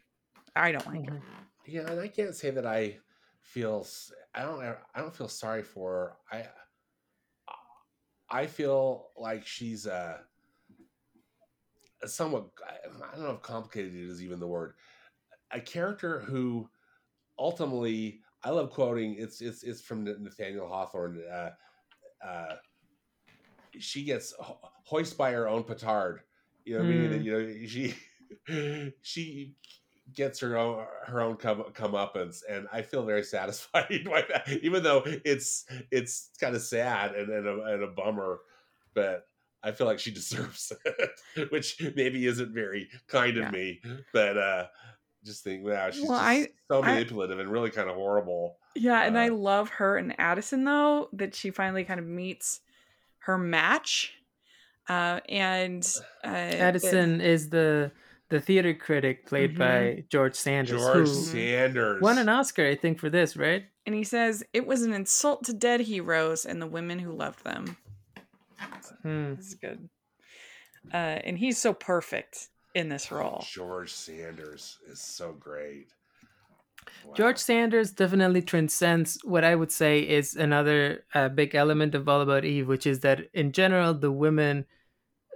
I 0.55 0.71
don't 0.71 0.87
like 0.87 1.09
her. 1.09 1.21
Yeah, 1.65 1.89
and 1.89 1.99
I 1.99 2.07
can't 2.07 2.35
say 2.35 2.51
that 2.51 2.65
I 2.65 2.97
feel. 3.41 3.85
I 4.33 4.41
don't. 4.43 4.61
I 4.61 5.01
don't 5.01 5.15
feel 5.15 5.27
sorry 5.27 5.63
for 5.63 5.91
her. 5.91 6.13
I. 6.31 6.47
I 8.33 8.47
feel 8.47 9.09
like 9.17 9.45
she's 9.45 9.85
a, 9.87 10.21
a 12.01 12.07
somewhat. 12.07 12.47
I 12.65 13.15
don't 13.15 13.25
know 13.25 13.31
if 13.31 13.41
complicated 13.41 13.93
is 13.93 14.23
even 14.23 14.39
the 14.39 14.47
word. 14.47 14.75
A 15.53 15.61
character 15.61 16.19
who, 16.21 16.69
ultimately, 17.39 18.21
I 18.43 18.51
love 18.51 18.71
quoting. 18.71 19.15
It's 19.15 19.41
it's 19.41 19.63
it's 19.63 19.81
from 19.81 20.03
Nathaniel 20.05 20.67
Hawthorne. 20.67 21.23
Uh, 21.27 21.51
uh, 22.23 22.55
she 23.79 24.03
gets 24.03 24.33
ho- 24.39 24.59
hoist 24.83 25.17
by 25.17 25.31
her 25.31 25.47
own 25.47 25.63
petard. 25.63 26.21
You 26.65 26.77
know, 26.77 26.83
meaning 26.83 27.09
that 27.09 27.19
Mm. 27.19 27.23
you 27.23 27.31
know 27.31 27.65
she 27.67 28.93
she 29.01 29.55
gets 30.13 30.39
her 30.39 30.57
own 30.57 30.85
her 31.05 31.21
own 31.21 31.37
come 31.37 31.63
comeuppance, 31.73 32.41
and 32.47 32.67
I 32.71 32.81
feel 32.83 33.05
very 33.05 33.23
satisfied 33.25 34.03
by 34.05 34.23
that. 34.29 34.49
Even 34.61 34.83
though 34.83 35.03
it's 35.05 35.65
it's 35.91 36.31
kind 36.39 36.55
of 36.55 36.61
sad 36.61 37.15
and 37.15 37.29
and 37.29 37.47
a, 37.47 37.63
and 37.63 37.83
a 37.83 37.87
bummer, 37.87 38.41
but 38.93 39.27
I 39.63 39.71
feel 39.71 39.87
like 39.87 39.99
she 39.99 40.11
deserves 40.13 40.71
it, 40.85 41.51
which 41.51 41.81
maybe 41.95 42.25
isn't 42.27 42.53
very 42.53 42.89
kind 43.07 43.37
of 43.37 43.47
Yeah. 43.47 43.51
me. 43.51 43.81
But 44.11 44.37
uh 44.37 44.67
just 45.25 45.43
think, 45.43 45.63
wow, 45.65 45.89
she's 45.91 46.01
Well, 46.07 46.17
just 46.19 46.21
I- 46.23 46.47
so 46.69 46.81
I- 46.83 46.93
manipulative 46.93 47.39
and 47.39 47.49
really 47.49 47.69
kind 47.69 47.89
of 47.89 47.95
horrible. 47.95 48.57
Yeah, 48.75 49.01
and 49.03 49.17
I 49.19 49.27
Uh, 49.29 49.33
love 49.33 49.69
her 49.71 49.97
and 49.97 50.17
Addison 50.19 50.63
though 50.63 51.09
that 51.13 51.35
she 51.35 51.51
finally 51.51 51.83
kind 51.83 51.99
of 51.99 52.05
meets 52.05 52.61
her 53.19 53.37
match. 53.37 54.13
Uh, 54.89 55.19
and 55.29 55.85
uh, 56.23 56.27
Addison 56.27 57.21
is 57.21 57.49
the 57.49 57.91
the 58.29 58.39
theater 58.39 58.73
critic 58.73 59.25
played 59.25 59.55
Mhm. 59.55 59.57
by 59.57 60.05
George 60.07 60.35
Sanders, 60.35 60.79
George 60.81 60.95
who 60.99 61.05
Sanders 61.05 62.01
won 62.01 62.17
an 62.17 62.29
Oscar, 62.29 62.65
I 62.65 62.75
think, 62.75 62.97
for 62.99 63.09
this, 63.09 63.35
right? 63.35 63.65
and 63.85 63.93
he 63.95 64.03
says 64.05 64.43
it 64.53 64.65
was 64.65 64.83
an 64.83 64.93
insult 64.93 65.43
to 65.43 65.53
dead 65.53 65.81
heroes 65.81 66.45
and 66.45 66.61
the 66.61 66.67
women 66.67 66.99
who 66.99 67.11
loved 67.11 67.43
them. 67.43 67.75
Hmm. 69.01 69.35
This 69.35 69.47
is 69.47 69.55
good. 69.55 69.89
Uh, 70.93 70.97
and 71.25 71.37
he's 71.39 71.57
so 71.57 71.73
perfect 71.73 72.47
in 72.73 72.89
this 72.89 73.11
role. 73.11 73.43
George 73.49 73.91
Sanders 73.91 74.77
is 74.87 74.99
so 74.99 75.33
great. 75.33 75.87
Wow. 77.05 77.13
George 77.13 77.37
Sanders 77.37 77.91
definitely 77.91 78.41
transcends 78.41 79.19
what 79.23 79.43
I 79.43 79.55
would 79.55 79.71
say 79.71 79.99
is 79.99 80.35
another 80.35 81.03
uh, 81.13 81.29
big 81.29 81.53
element 81.55 81.95
of 81.95 82.09
All 82.09 82.21
About 82.21 82.45
Eve, 82.45 82.67
which 82.67 82.87
is 82.87 83.01
that 83.01 83.29
in 83.33 83.51
general, 83.51 83.93
the 83.93 84.11
women, 84.11 84.65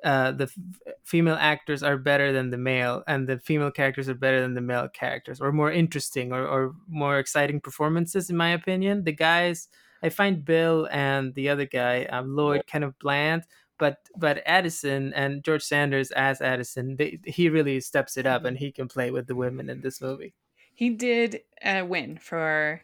uh, 0.03 0.31
the 0.31 0.45
f- 0.45 0.93
female 1.03 1.37
actors 1.39 1.83
are 1.83 1.97
better 1.97 2.31
than 2.31 2.49
the 2.49 2.57
male, 2.57 3.03
and 3.07 3.27
the 3.27 3.37
female 3.39 3.71
characters 3.71 4.09
are 4.09 4.15
better 4.15 4.41
than 4.41 4.53
the 4.53 4.61
male 4.61 4.87
characters, 4.87 5.39
or 5.39 5.51
more 5.51 5.71
interesting 5.71 6.31
or, 6.31 6.47
or 6.47 6.73
more 6.87 7.19
exciting 7.19 7.61
performances, 7.61 8.29
in 8.29 8.37
my 8.37 8.49
opinion. 8.49 9.03
The 9.03 9.11
guys, 9.11 9.67
I 10.01 10.09
find 10.09 10.43
Bill 10.43 10.87
and 10.91 11.33
the 11.35 11.49
other 11.49 11.65
guy, 11.65 12.05
um, 12.05 12.35
Lloyd, 12.35 12.65
kind 12.67 12.83
of 12.83 12.97
bland. 12.99 13.43
But 13.77 13.97
but 14.15 14.41
Addison 14.45 15.13
and 15.13 15.43
George 15.43 15.63
Sanders 15.63 16.11
as 16.11 16.41
Addison, 16.41 16.95
they, 16.95 17.19
he 17.25 17.49
really 17.49 17.79
steps 17.81 18.17
it 18.17 18.25
up, 18.25 18.45
and 18.45 18.57
he 18.57 18.71
can 18.71 18.87
play 18.87 19.11
with 19.11 19.27
the 19.27 19.35
women 19.35 19.69
in 19.69 19.81
this 19.81 20.01
movie. 20.01 20.33
He 20.73 20.89
did 20.91 21.41
uh, 21.63 21.85
win 21.87 22.17
for 22.17 22.81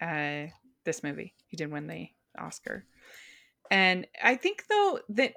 uh, 0.00 0.46
this 0.84 1.02
movie. 1.02 1.34
He 1.46 1.56
did 1.56 1.70
win 1.70 1.86
the 1.86 2.08
Oscar. 2.38 2.84
And 3.70 4.06
I 4.22 4.36
think, 4.36 4.66
though, 4.68 5.00
that 5.10 5.34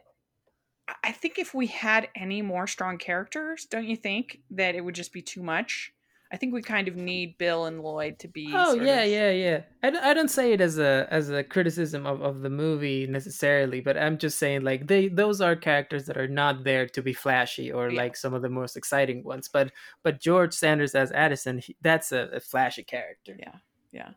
I 1.04 1.12
think 1.12 1.40
if 1.40 1.54
we 1.54 1.68
had 1.68 2.10
any 2.16 2.42
more 2.42 2.68
strong 2.68 2.98
characters, 2.98 3.66
don't 3.66 3.88
you 3.88 3.96
think 3.96 4.42
that 4.52 4.76
it 4.76 4.82
would 4.82 4.96
just 4.96 5.14
be 5.14 5.22
too 5.22 5.42
much? 5.42 5.94
I 6.36 6.38
think 6.38 6.54
we 6.54 6.62
kind 6.62 6.90
of 6.90 6.98
need 6.98 7.38
Bill 7.38 7.64
and 7.64 7.80
Lloyd 7.82 8.20
to 8.20 8.28
be. 8.28 8.52
Oh 8.54 8.74
yeah, 8.74 9.04
of- 9.04 9.10
yeah, 9.10 9.32
yeah. 9.32 9.62
I, 9.84 9.90
don't- 9.90 10.04
I 10.04 10.14
don't 10.14 10.28
say 10.30 10.52
it 10.52 10.60
as 10.60 10.78
a 10.78 11.08
as 11.10 11.30
a 11.30 11.46
criticism 11.46 12.06
of, 12.06 12.22
of 12.22 12.42
the 12.42 12.50
movie 12.50 13.08
necessarily, 13.08 13.80
but 13.80 13.96
I'm 13.98 14.18
just 14.18 14.38
saying 14.38 14.64
like 14.64 14.88
they 14.88 15.08
those 15.08 15.40
are 15.40 15.56
characters 15.56 16.08
that 16.08 16.18
are 16.18 16.28
not 16.28 16.66
there 16.66 16.88
to 16.88 17.02
be 17.02 17.14
flashy 17.14 17.72
or 17.72 17.90
Yeah. 17.90 18.02
like 18.02 18.18
some 18.18 18.34
of 18.34 18.42
the 18.42 18.50
most 18.50 18.76
exciting 18.76 19.24
ones. 19.24 19.48
But 19.48 19.72
but 20.04 20.20
George 20.20 20.54
Sanders 20.54 20.94
as 20.94 21.10
Addison, 21.14 21.60
he, 21.60 21.78
that's 21.82 22.12
a, 22.12 22.28
a 22.34 22.40
flashy 22.42 22.84
character. 22.84 23.38
Yeah, 23.40 23.56
yeah. 23.94 24.10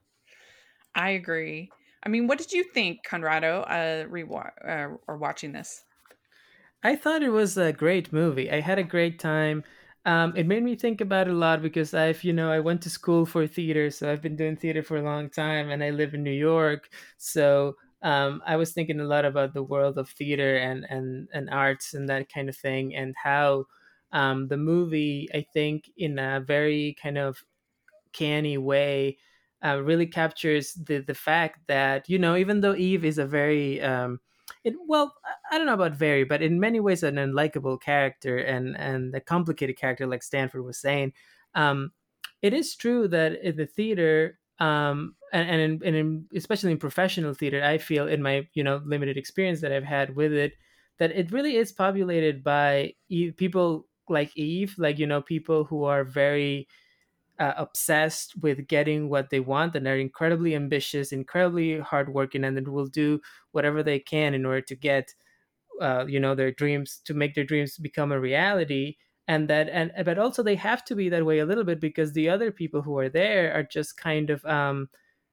I 0.97 1.11
agree. 1.11 1.71
I 2.03 2.09
mean, 2.09 2.27
what 2.27 2.39
did 2.39 2.51
you 2.53 2.65
think, 2.65 3.05
Conrado, 3.09 3.61
uh, 3.63 4.07
rewa- 4.09 4.53
uh, 4.67 4.97
or 5.07 5.17
watching 5.19 5.53
this? 5.53 5.85
I 6.83 6.97
thought 6.97 7.23
it 7.23 7.31
was 7.31 7.57
a 7.57 7.73
great 7.73 8.13
movie. 8.13 8.51
I 8.51 8.61
had 8.61 8.79
a 8.79 8.85
great 8.85 9.19
time. 9.21 9.63
Um, 10.09 10.35
it 10.37 10.47
made 10.47 10.63
me 10.63 10.75
think 10.75 11.01
about 11.03 11.29
it 11.29 11.33
a 11.33 11.37
lot 11.37 11.61
because 11.61 11.93
I've, 11.93 12.25
you 12.25 12.33
know, 12.33 12.51
I 12.51 12.61
went 12.61 12.81
to 12.83 12.91
school 12.91 13.27
for 13.27 13.47
theater, 13.47 13.91
so 13.91 14.11
I've 14.11 14.23
been 14.23 14.37
doing 14.37 14.57
theater 14.57 14.83
for 14.83 14.97
a 14.97 15.03
long 15.03 15.29
time, 15.29 15.69
and 15.71 15.85
I 15.85 15.91
live 15.91 16.15
in 16.15 16.23
New 16.23 16.31
York. 16.33 16.89
So 17.19 17.77
um, 18.03 18.43
I 18.47 18.57
was 18.57 18.73
thinking 18.73 19.01
a 19.01 19.05
lot 19.05 19.27
about 19.27 19.53
the 19.53 19.63
world 19.63 19.99
of 19.99 20.09
theater 20.09 20.57
and 20.57 20.87
and 20.89 21.29
and 21.35 21.51
arts 21.51 21.93
and 21.95 22.09
that 22.09 22.33
kind 22.33 22.49
of 22.49 22.57
thing, 22.57 22.95
and 22.97 23.15
how 23.23 23.67
um, 24.13 24.49
the 24.49 24.57
movie, 24.57 25.29
I 25.35 25.45
think, 25.53 25.91
in 25.97 26.19
a 26.19 26.41
very 26.41 26.97
kind 27.03 27.19
of 27.19 27.45
canny 28.13 28.59
way, 28.59 29.19
uh, 29.65 29.81
really 29.83 30.07
captures 30.07 30.75
the 30.75 30.99
the 31.01 31.15
fact 31.15 31.67
that 31.69 32.09
you 32.09 32.19
know, 32.19 32.37
even 32.37 32.61
though 32.61 32.75
Eve 32.75 33.05
is 33.05 33.19
a 33.19 33.27
very 33.27 33.81
um, 33.83 34.21
it, 34.65 34.75
well, 34.87 35.15
I- 35.51 35.59
don't 35.59 35.67
know 35.67 35.75
about 35.75 35.93
very, 35.93 36.25
but 36.25 36.43
in 36.43 36.61
many 36.61 36.81
ways 36.81 37.03
an 37.03 37.17
unlikable 37.17 37.81
character 37.81 38.37
and 38.39 38.77
and 38.77 39.15
a 39.15 39.21
complicated 39.21 39.77
character, 39.77 40.07
like 40.07 40.23
Stanford 40.23 40.65
was 40.65 40.79
saying. 40.79 41.13
Um, 41.55 41.93
it 42.43 42.53
is 42.53 42.77
true 42.77 43.09
that 43.09 43.41
in 43.43 43.57
the 43.57 43.67
theater, 43.67 44.39
um, 44.61 45.17
and 45.33 45.49
and, 45.51 45.61
in, 45.61 45.83
and 45.87 45.97
in, 45.97 46.29
especially 46.35 46.73
in 46.73 46.79
professional 46.79 47.35
theater, 47.35 47.63
I 47.63 47.79
feel 47.79 48.07
in 48.09 48.23
my 48.23 48.49
you 48.55 48.63
know 48.65 48.81
limited 48.85 49.17
experience 49.17 49.61
that 49.63 49.73
I've 49.73 49.85
had 49.85 50.17
with 50.17 50.33
it, 50.33 50.55
that 50.99 51.13
it 51.13 51.33
really 51.33 51.57
is 51.57 51.73
populated 51.73 52.43
by 52.45 52.95
people 53.37 53.89
like 54.09 54.37
Eve, 54.37 54.75
like 54.79 54.99
you 54.99 55.07
know 55.07 55.23
people 55.23 55.65
who 55.65 55.85
are 55.85 56.05
very 56.05 56.69
uh, 57.39 57.55
obsessed 57.57 58.37
with 58.43 58.67
getting 58.67 59.09
what 59.09 59.31
they 59.31 59.41
want 59.41 59.77
and 59.77 59.87
are 59.87 59.97
incredibly 59.97 60.55
ambitious, 60.55 61.13
incredibly 61.13 61.79
hardworking, 61.81 62.45
and 62.45 62.69
will 62.69 62.87
do 62.87 63.21
whatever 63.53 63.83
they 63.83 63.99
can 64.01 64.35
in 64.35 64.45
order 64.47 64.61
to 64.63 64.77
get, 64.77 65.15
uh, 65.81 66.05
you 66.09 66.21
know, 66.21 66.35
their 66.35 66.53
dreams 66.53 67.01
to 67.05 67.15
make 67.15 67.35
their 67.35 67.45
dreams 67.45 67.79
become 67.79 68.13
a 68.13 68.21
reality. 68.21 68.97
And 69.29 69.49
that, 69.51 69.69
and 69.69 69.93
but 70.05 70.19
also 70.19 70.43
they 70.43 70.57
have 70.57 70.85
to 70.87 70.95
be 70.97 71.09
that 71.11 71.27
way 71.27 71.39
a 71.39 71.47
little 71.47 71.65
bit 71.65 71.81
because 71.81 72.13
the 72.15 72.31
other 72.31 72.51
people 72.51 72.83
who 72.83 72.99
are 72.99 73.11
there 73.11 73.53
are 73.55 73.63
just 73.63 73.97
kind 73.99 74.31
of 74.31 74.45
um, 74.47 74.89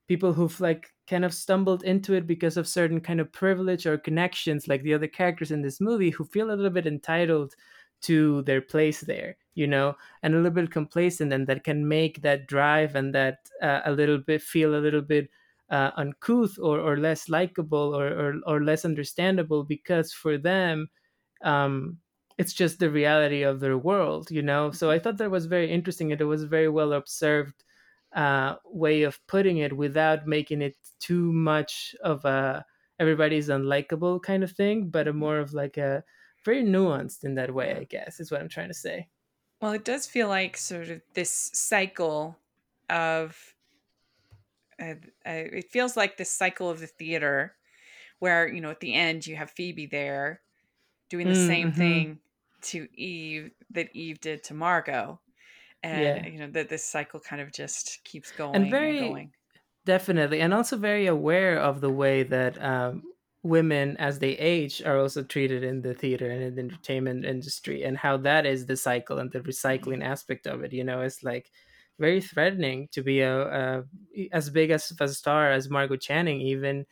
people 0.08 0.34
who've 0.34 0.60
like 0.60 0.94
kind 1.08 1.26
of 1.26 1.34
stumbled 1.34 1.84
into 1.84 2.14
it 2.14 2.28
because 2.28 2.58
of 2.58 2.68
certain 2.68 3.00
kind 3.02 3.20
of 3.22 3.32
privilege 3.32 3.86
or 3.86 3.98
connections, 3.98 4.68
like 4.68 4.84
the 4.84 4.94
other 4.94 5.08
characters 5.08 5.52
in 5.52 5.62
this 5.62 5.80
movie, 5.82 6.10
who 6.12 6.26
feel 6.26 6.48
a 6.50 6.56
little 6.56 6.70
bit 6.70 6.88
entitled 6.88 7.54
to 8.02 8.42
their 8.44 8.62
place 8.62 9.02
there, 9.02 9.38
you 9.56 9.68
know, 9.68 9.96
and 10.24 10.34
a 10.34 10.38
little 10.38 10.52
bit 10.52 10.72
complacent, 10.72 11.34
and 11.34 11.48
that 11.48 11.64
can 11.64 11.88
make 11.88 12.22
that 12.22 12.48
drive 12.48 12.96
and 12.96 13.14
that 13.16 13.50
uh, 13.62 13.82
a 13.86 13.92
little 13.92 14.18
bit 14.20 14.42
feel 14.42 14.76
a 14.76 14.82
little 14.84 15.02
bit 15.02 15.30
uh, 15.70 15.92
uncouth 15.96 16.58
or, 16.60 16.80
or 16.80 16.98
less 16.98 17.28
likable 17.30 17.96
or, 17.96 18.08
or, 18.08 18.34
or 18.46 18.64
less 18.64 18.86
understandable 18.86 19.64
because 19.64 20.14
for 20.14 20.38
them, 20.38 20.88
um, 21.44 22.00
it's 22.38 22.54
just 22.54 22.80
the 22.80 22.90
reality 22.90 23.44
of 23.44 23.60
their 23.60 23.78
world, 23.78 24.30
you 24.32 24.42
know. 24.42 24.72
So 24.72 24.92
I 24.92 25.00
thought 25.00 25.18
that 25.18 25.32
was 25.32 25.46
very 25.46 25.72
interesting, 25.72 26.12
and 26.12 26.20
it 26.20 26.26
was 26.26 26.44
very 26.44 26.70
well 26.70 26.94
observed 26.94 27.64
uh, 28.14 28.56
way 28.66 29.04
of 29.04 29.26
putting 29.28 29.58
it 29.58 29.76
without 29.78 30.28
making 30.28 30.62
it 30.62 30.76
too 31.00 31.32
much 31.34 31.96
of 32.04 32.24
a 32.26 32.66
everybody's 33.00 33.50
unlikable 33.50 34.22
kind 34.22 34.44
of 34.44 34.52
thing, 34.52 34.90
but 34.90 35.08
a 35.08 35.14
more 35.14 35.40
of 35.40 35.54
like 35.54 35.78
a 35.78 36.04
very 36.46 36.64
nuanced 36.64 37.24
in 37.26 37.36
that 37.36 37.54
way. 37.54 37.76
I 37.76 37.84
guess 37.86 38.20
is 38.22 38.32
what 38.32 38.42
I'm 38.42 38.50
trying 38.50 38.70
to 38.70 38.74
say. 38.76 39.10
Well, 39.62 39.74
it 39.74 39.84
does 39.84 40.08
feel 40.08 40.28
like 40.30 40.56
sort 40.58 40.90
of 40.90 41.02
this 41.14 41.30
cycle 41.54 42.40
of. 42.90 43.56
Uh, 44.78 44.96
uh, 45.26 45.48
it 45.54 45.72
feels 45.72 45.96
like 45.96 46.18
this 46.18 46.32
cycle 46.32 46.70
of 46.70 46.80
the 46.80 46.88
theater, 46.88 47.56
where 48.20 48.48
you 48.48 48.62
know 48.62 48.72
at 48.72 48.80
the 48.82 48.94
end 48.96 49.28
you 49.28 49.36
have 49.38 49.52
Phoebe 49.52 49.88
there, 49.88 50.44
doing 51.10 51.28
the 51.30 51.36
same 51.36 51.72
Mhm. 51.72 51.74
thing 51.74 52.22
to 52.64 52.88
Eve 52.94 53.52
that 53.72 53.96
Eve 53.96 54.20
did 54.22 54.44
to 54.46 54.54
Margot, 54.56 55.22
and 55.84 56.18
Yeah. 56.18 56.26
you 56.26 56.40
know 56.40 56.52
that 56.52 56.70
this 56.70 56.86
cycle 56.86 57.20
kind 57.22 57.42
of 57.42 57.52
just 57.54 58.04
keeps 58.06 58.32
going 58.32 58.54
And 58.54 58.70
and, 58.82 58.96
very 58.96 58.96
going. 58.98 59.34
Definitely, 59.86 60.42
and 60.42 60.54
also 60.54 60.78
very 60.78 61.08
aware 61.08 61.60
of 61.60 61.82
the 61.82 61.92
way 61.92 62.24
that 62.24 62.62
um, 62.64 63.04
women, 63.46 63.98
as 63.98 64.20
they 64.20 64.38
age, 64.38 64.82
are 64.84 65.00
also 65.00 65.24
treated 65.24 65.64
in 65.64 65.82
the 65.84 65.94
theater 65.94 66.30
and 66.30 66.44
in 66.44 66.56
the 66.56 66.62
entertainment 66.64 67.26
industry, 67.26 67.84
and 67.84 67.98
how 67.98 68.18
that 68.18 68.46
is 68.46 68.66
the 68.68 68.78
cycle 68.78 69.20
and 69.20 69.32
the 69.32 69.42
recycling 69.42 70.04
aspect 70.04 70.48
of 70.48 70.64
it. 70.64 70.74
You 70.74 70.84
know, 70.84 71.02
it's 71.02 71.24
like 71.24 71.52
very 72.00 72.22
threatening 72.22 72.90
to 72.90 73.02
be 73.04 73.22
a, 73.22 73.82
a 73.82 73.86
as 74.32 74.50
big 74.50 74.72
as 74.72 74.92
a 75.00 75.08
star 75.10 75.52
as 75.52 75.70
Margot 75.70 75.98
Channing, 75.98 76.42
even 76.42 76.86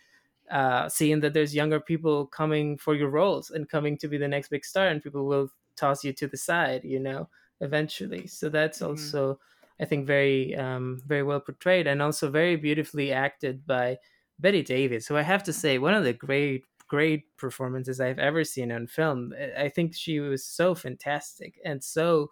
uh, 0.52 0.90
seeing 0.90 1.22
that 1.22 1.34
there's 1.34 1.56
younger 1.56 1.80
people 1.80 2.28
coming 2.28 2.78
for 2.78 2.96
your 2.96 3.10
roles 3.10 3.50
and 3.50 3.70
coming 3.70 3.98
to 3.98 4.08
be 4.08 4.18
the 4.18 4.28
next 4.28 4.50
big 4.50 4.66
star, 4.66 4.88
and 4.88 5.04
people 5.04 5.26
will 5.26 5.50
toss 5.76 6.04
you 6.04 6.14
to 6.14 6.28
the 6.28 6.38
side. 6.38 6.84
You 6.84 7.00
know, 7.00 7.30
eventually. 7.62 8.28
So 8.28 8.50
that's 8.50 8.82
Mhm. 8.82 8.84
also 8.84 9.40
I 9.80 9.86
think 9.86 10.06
very 10.08 10.56
um, 10.56 11.02
very 11.06 11.24
well 11.24 11.42
portrayed 11.42 11.88
and 11.88 12.02
also 12.02 12.30
very 12.30 12.56
beautifully 12.58 13.12
acted 13.12 13.66
by 13.66 13.98
Bette 14.40 14.64
Davis, 14.64 15.08
who 15.08 15.16
I 15.18 15.22
have 15.22 15.44
to 15.44 15.54
say 15.54 15.78
one 15.78 15.94
of 15.94 16.04
the 16.04 16.14
great 16.14 16.66
great 16.88 17.36
performances 17.38 18.00
I've 18.00 18.20
ever 18.20 18.44
seen 18.44 18.72
on 18.72 18.88
film. 18.88 19.34
I- 19.38 19.70
think 19.70 19.96
she 19.96 20.20
was 20.20 20.46
so 20.46 20.76
fantastic 20.76 21.60
and 21.66 21.84
so 21.84 22.30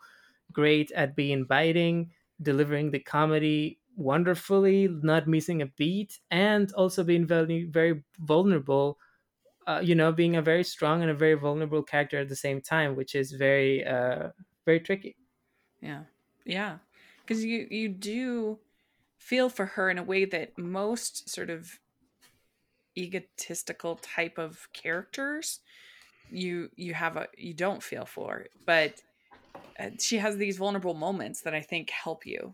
great 0.52 0.92
at 0.92 1.16
being 1.16 1.46
biting, 1.46 2.12
delivering 2.42 2.92
the 2.92 3.00
comedy 3.00 3.80
wonderfully, 3.98 4.88
not 4.90 5.28
missing 5.28 5.62
a 5.62 5.68
beat, 5.68 6.20
and 6.32 6.72
also 6.74 7.04
being 7.04 7.28
very 7.28 7.66
very 7.66 8.04
vulnerable. 8.20 9.00
Uh, 9.68 9.82
you 9.84 9.96
know, 9.96 10.12
being 10.12 10.36
a 10.36 10.42
very 10.42 10.64
strong 10.64 11.02
and 11.04 11.12
a 11.12 11.16
very 11.16 11.36
vulnerable 11.36 11.84
character 11.84 12.18
at 12.20 12.30
the 12.30 12.36
same 12.36 12.62
time, 12.62 12.96
which 12.96 13.16
is 13.16 13.34
very 13.34 13.86
uh, 13.86 14.32
very 14.66 14.80
tricky. 14.80 15.18
Yeah. 15.82 16.06
Yeah. 16.46 16.80
Because 17.22 17.44
you 17.44 17.68
you 17.70 17.90
do 17.90 18.60
feel 19.18 19.50
for 19.50 19.66
her 19.68 19.90
in 19.90 19.98
a 19.98 20.04
way 20.04 20.26
that 20.26 20.58
most 20.58 21.30
sort 21.30 21.50
of 21.50 21.80
egotistical 22.98 23.96
type 23.98 24.38
of 24.38 24.68
characters 24.74 25.60
you 26.30 26.70
you 26.76 26.94
have 26.94 27.18
a 27.18 27.28
you 27.38 27.54
don't 27.54 27.84
feel 27.84 28.06
for 28.06 28.46
but 28.66 29.02
uh, 29.80 29.90
she 30.00 30.18
has 30.18 30.38
these 30.38 30.58
vulnerable 30.58 30.94
moments 30.94 31.42
that 31.42 31.54
i 31.54 31.62
think 31.62 31.90
help 31.90 32.26
you. 32.26 32.54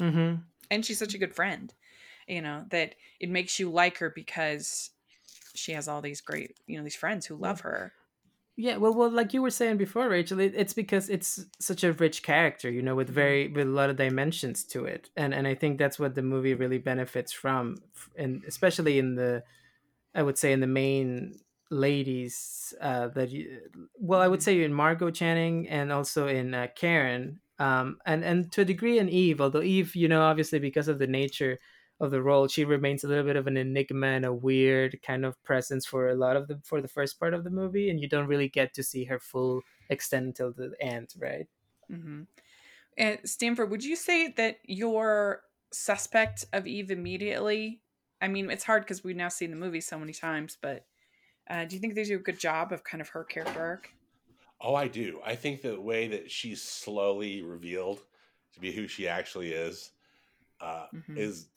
Mm-hmm. 0.00 0.42
and 0.70 0.84
she's 0.84 0.98
such 0.98 1.14
a 1.14 1.18
good 1.18 1.34
friend 1.34 1.72
you 2.26 2.40
know 2.42 2.64
that 2.70 2.94
it 3.20 3.30
makes 3.30 3.58
you 3.58 3.70
like 3.70 3.98
her 3.98 4.10
because 4.10 4.90
she 5.54 5.72
has 5.72 5.86
all 5.86 6.00
these 6.00 6.20
great 6.20 6.58
you 6.66 6.76
know 6.76 6.84
these 6.84 6.96
friends 6.96 7.26
who 7.26 7.36
love 7.36 7.60
her 7.60 7.92
Yeah, 8.62 8.76
well, 8.76 8.94
well, 8.94 9.10
like 9.10 9.34
you 9.34 9.42
were 9.42 9.50
saying 9.50 9.76
before, 9.78 10.08
Rachel, 10.08 10.38
it, 10.38 10.52
it's 10.54 10.72
because 10.72 11.08
it's 11.10 11.44
such 11.58 11.82
a 11.82 11.92
rich 11.94 12.22
character, 12.22 12.70
you 12.70 12.80
know, 12.80 12.94
with 12.94 13.08
Mm-hmm. 13.08 13.14
very 13.14 13.48
with 13.48 13.66
a 13.66 13.70
lot 13.70 13.90
of 13.90 13.96
dimensions 13.96 14.62
to 14.66 14.84
it, 14.84 15.10
and 15.16 15.34
and 15.34 15.48
I 15.48 15.54
think 15.56 15.78
that's 15.78 15.98
what 15.98 16.14
the 16.14 16.22
movie 16.22 16.54
really 16.54 16.78
benefits 16.78 17.32
from, 17.32 17.76
and 18.16 18.44
especially 18.46 19.00
in 19.00 19.16
the, 19.16 19.42
I 20.14 20.22
would 20.22 20.38
say 20.38 20.52
in 20.52 20.60
the 20.60 20.68
main 20.68 21.40
ladies 21.70 22.74
uh, 22.80 23.08
that 23.08 23.30
you, 23.30 23.60
well, 23.96 24.20
I 24.20 24.28
would 24.28 24.40
Mhm. 24.40 24.42
say 24.42 24.62
in 24.62 24.74
Margot 24.74 25.10
Channing 25.10 25.68
and 25.68 25.92
also 25.92 26.28
in 26.28 26.54
uh, 26.54 26.68
Karen, 26.76 27.40
um, 27.58 27.98
and 28.06 28.24
and 28.24 28.52
to 28.52 28.62
a 28.62 28.64
degree 28.64 28.98
in 29.00 29.08
Eve, 29.08 29.40
although 29.40 29.62
Eve, 29.62 29.96
you 29.96 30.08
know, 30.08 30.22
obviously 30.22 30.60
because 30.60 30.88
of 30.88 30.98
the 31.00 31.08
nature 31.08 31.58
of 32.02 32.10
the 32.10 32.22
role, 32.22 32.48
she 32.48 32.64
remains 32.64 33.04
a 33.04 33.08
little 33.08 33.24
bit 33.24 33.36
of 33.36 33.46
an 33.46 33.56
enigma 33.56 34.08
and 34.08 34.24
a 34.24 34.34
weird 34.34 35.00
kind 35.02 35.24
of 35.24 35.42
presence 35.44 35.86
for 35.86 36.08
a 36.08 36.14
lot 36.14 36.36
of 36.36 36.48
the 36.48 36.60
for 36.64 36.80
the 36.82 36.88
first 36.88 37.18
part 37.18 37.34
of 37.34 37.44
the 37.44 37.50
movie, 37.50 37.90
and 37.90 38.00
you 38.00 38.08
don't 38.08 38.28
really 38.28 38.48
get 38.48 38.74
to 38.74 38.82
see 38.82 39.04
her 39.04 39.20
full 39.20 39.62
extent 39.88 40.26
until 40.26 40.52
the 40.52 40.74
end, 40.80 41.14
right? 41.18 41.48
hmm 41.90 42.22
And 42.96 43.20
Stanford, 43.24 43.70
would 43.70 43.84
you 43.84 43.96
say 43.96 44.28
that 44.32 44.58
you're 44.64 45.42
suspect 45.72 46.44
of 46.52 46.66
Eve 46.66 46.90
immediately? 46.90 47.82
I 48.20 48.28
mean, 48.28 48.50
it's 48.50 48.64
hard 48.64 48.84
because 48.84 49.04
we've 49.04 49.16
now 49.16 49.28
seen 49.28 49.50
the 49.50 49.56
movie 49.56 49.80
so 49.80 49.98
many 49.98 50.12
times, 50.12 50.58
but 50.60 50.86
uh, 51.50 51.64
do 51.66 51.76
you 51.76 51.80
think 51.80 51.94
they 51.94 52.04
do 52.04 52.16
a 52.16 52.20
good 52.20 52.38
job 52.40 52.72
of 52.72 52.84
kind 52.84 53.00
of 53.00 53.10
her 53.10 53.24
character 53.24 53.60
arc? 53.60 53.90
Oh, 54.60 54.74
I 54.74 54.88
do. 54.88 55.20
I 55.24 55.34
think 55.34 55.62
the 55.62 55.80
way 55.80 56.08
that 56.08 56.30
she's 56.30 56.62
slowly 56.62 57.42
revealed 57.42 58.00
to 58.54 58.60
be 58.60 58.72
who 58.72 58.86
she 58.86 59.08
actually 59.08 59.52
is 59.52 59.90
uh, 60.60 60.86
Mhm. 60.92 61.16
is 61.16 61.48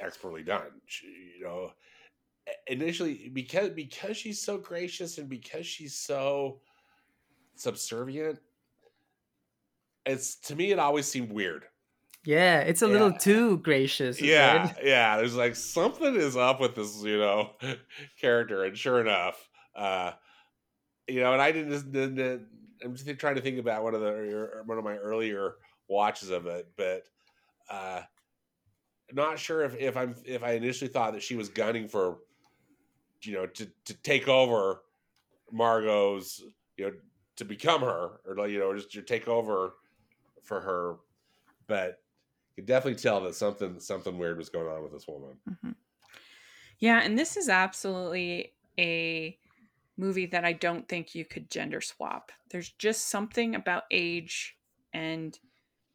expertly 0.00 0.42
done. 0.42 0.80
She, 0.86 1.06
you 1.38 1.44
know, 1.44 1.70
initially 2.66 3.30
because 3.32 3.70
because 3.70 4.16
she's 4.16 4.40
so 4.40 4.58
gracious 4.58 5.18
and 5.18 5.28
because 5.28 5.66
she's 5.66 5.94
so 5.96 6.60
subservient, 7.56 8.38
it's 10.06 10.36
to 10.36 10.56
me 10.56 10.72
it 10.72 10.78
always 10.78 11.06
seemed 11.06 11.32
weird. 11.32 11.64
Yeah, 12.26 12.60
it's 12.60 12.80
a 12.80 12.86
little 12.86 13.12
too 13.12 13.58
gracious. 13.58 14.18
Yeah, 14.20 14.56
right? 14.56 14.76
yeah. 14.82 15.18
There's 15.18 15.36
like 15.36 15.54
something 15.56 16.14
is 16.14 16.36
up 16.38 16.58
with 16.58 16.74
this, 16.74 17.02
you 17.02 17.18
know, 17.18 17.50
character, 18.20 18.64
and 18.64 18.76
sure 18.76 19.00
enough, 19.00 19.46
uh, 19.76 20.12
you 21.06 21.20
know, 21.20 21.32
and 21.34 21.42
I 21.42 21.52
didn't. 21.52 21.92
didn't- 21.92 22.14
didn't- 22.16 22.48
I'm 22.82 22.94
just 22.96 23.18
trying 23.18 23.36
to 23.36 23.40
think 23.40 23.58
about 23.58 23.82
one 23.82 23.94
of 23.94 24.02
the 24.02 24.62
one 24.66 24.76
of 24.76 24.84
my 24.84 24.96
earlier 24.96 25.54
watches 25.88 26.28
of 26.28 26.46
it, 26.46 26.66
but 26.76 27.04
uh, 27.70 28.02
not 29.12 29.38
sure 29.38 29.62
if 29.62 29.76
if 29.76 29.96
I'm 29.96 30.14
if 30.24 30.42
I 30.42 30.52
initially 30.52 30.90
thought 30.90 31.12
that 31.14 31.22
she 31.22 31.36
was 31.36 31.48
gunning 31.48 31.88
for, 31.88 32.20
you 33.22 33.32
know, 33.32 33.46
to 33.46 33.66
to 33.86 33.94
take 33.94 34.28
over 34.28 34.82
Margot's, 35.52 36.42
you 36.76 36.86
know, 36.86 36.92
to 37.36 37.44
become 37.44 37.82
her, 37.82 38.20
or 38.26 38.48
you 38.48 38.58
know, 38.58 38.74
just 38.74 38.92
to 38.92 39.02
take 39.02 39.28
over 39.28 39.74
for 40.42 40.60
her, 40.60 40.96
but 41.66 42.02
you 42.56 42.62
could 42.62 42.66
definitely 42.66 43.00
tell 43.00 43.22
that 43.22 43.34
something 43.34 43.80
something 43.80 44.18
weird 44.18 44.38
was 44.38 44.50
going 44.50 44.68
on 44.68 44.82
with 44.82 44.92
this 44.92 45.08
woman. 45.08 45.38
hmm 45.62 45.72
Yeah, 46.78 47.00
and 47.02 47.18
this 47.18 47.36
is 47.36 47.48
absolutely 47.48 48.54
a 48.78 49.38
movie 49.96 50.26
that 50.26 50.44
I 50.44 50.52
don't 50.52 50.88
think 50.88 51.14
you 51.14 51.24
could 51.24 51.50
gender 51.50 51.80
swap. 51.80 52.32
There's 52.50 52.70
just 52.70 53.08
something 53.08 53.54
about 53.54 53.84
age 53.90 54.56
and 54.92 55.38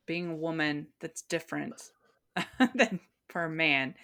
being 0.06 0.32
a 0.32 0.36
woman 0.36 0.88
that's 1.00 1.22
different 1.22 1.92
than 2.76 3.00
for 3.30 3.46
a 3.46 3.50
man. 3.50 3.96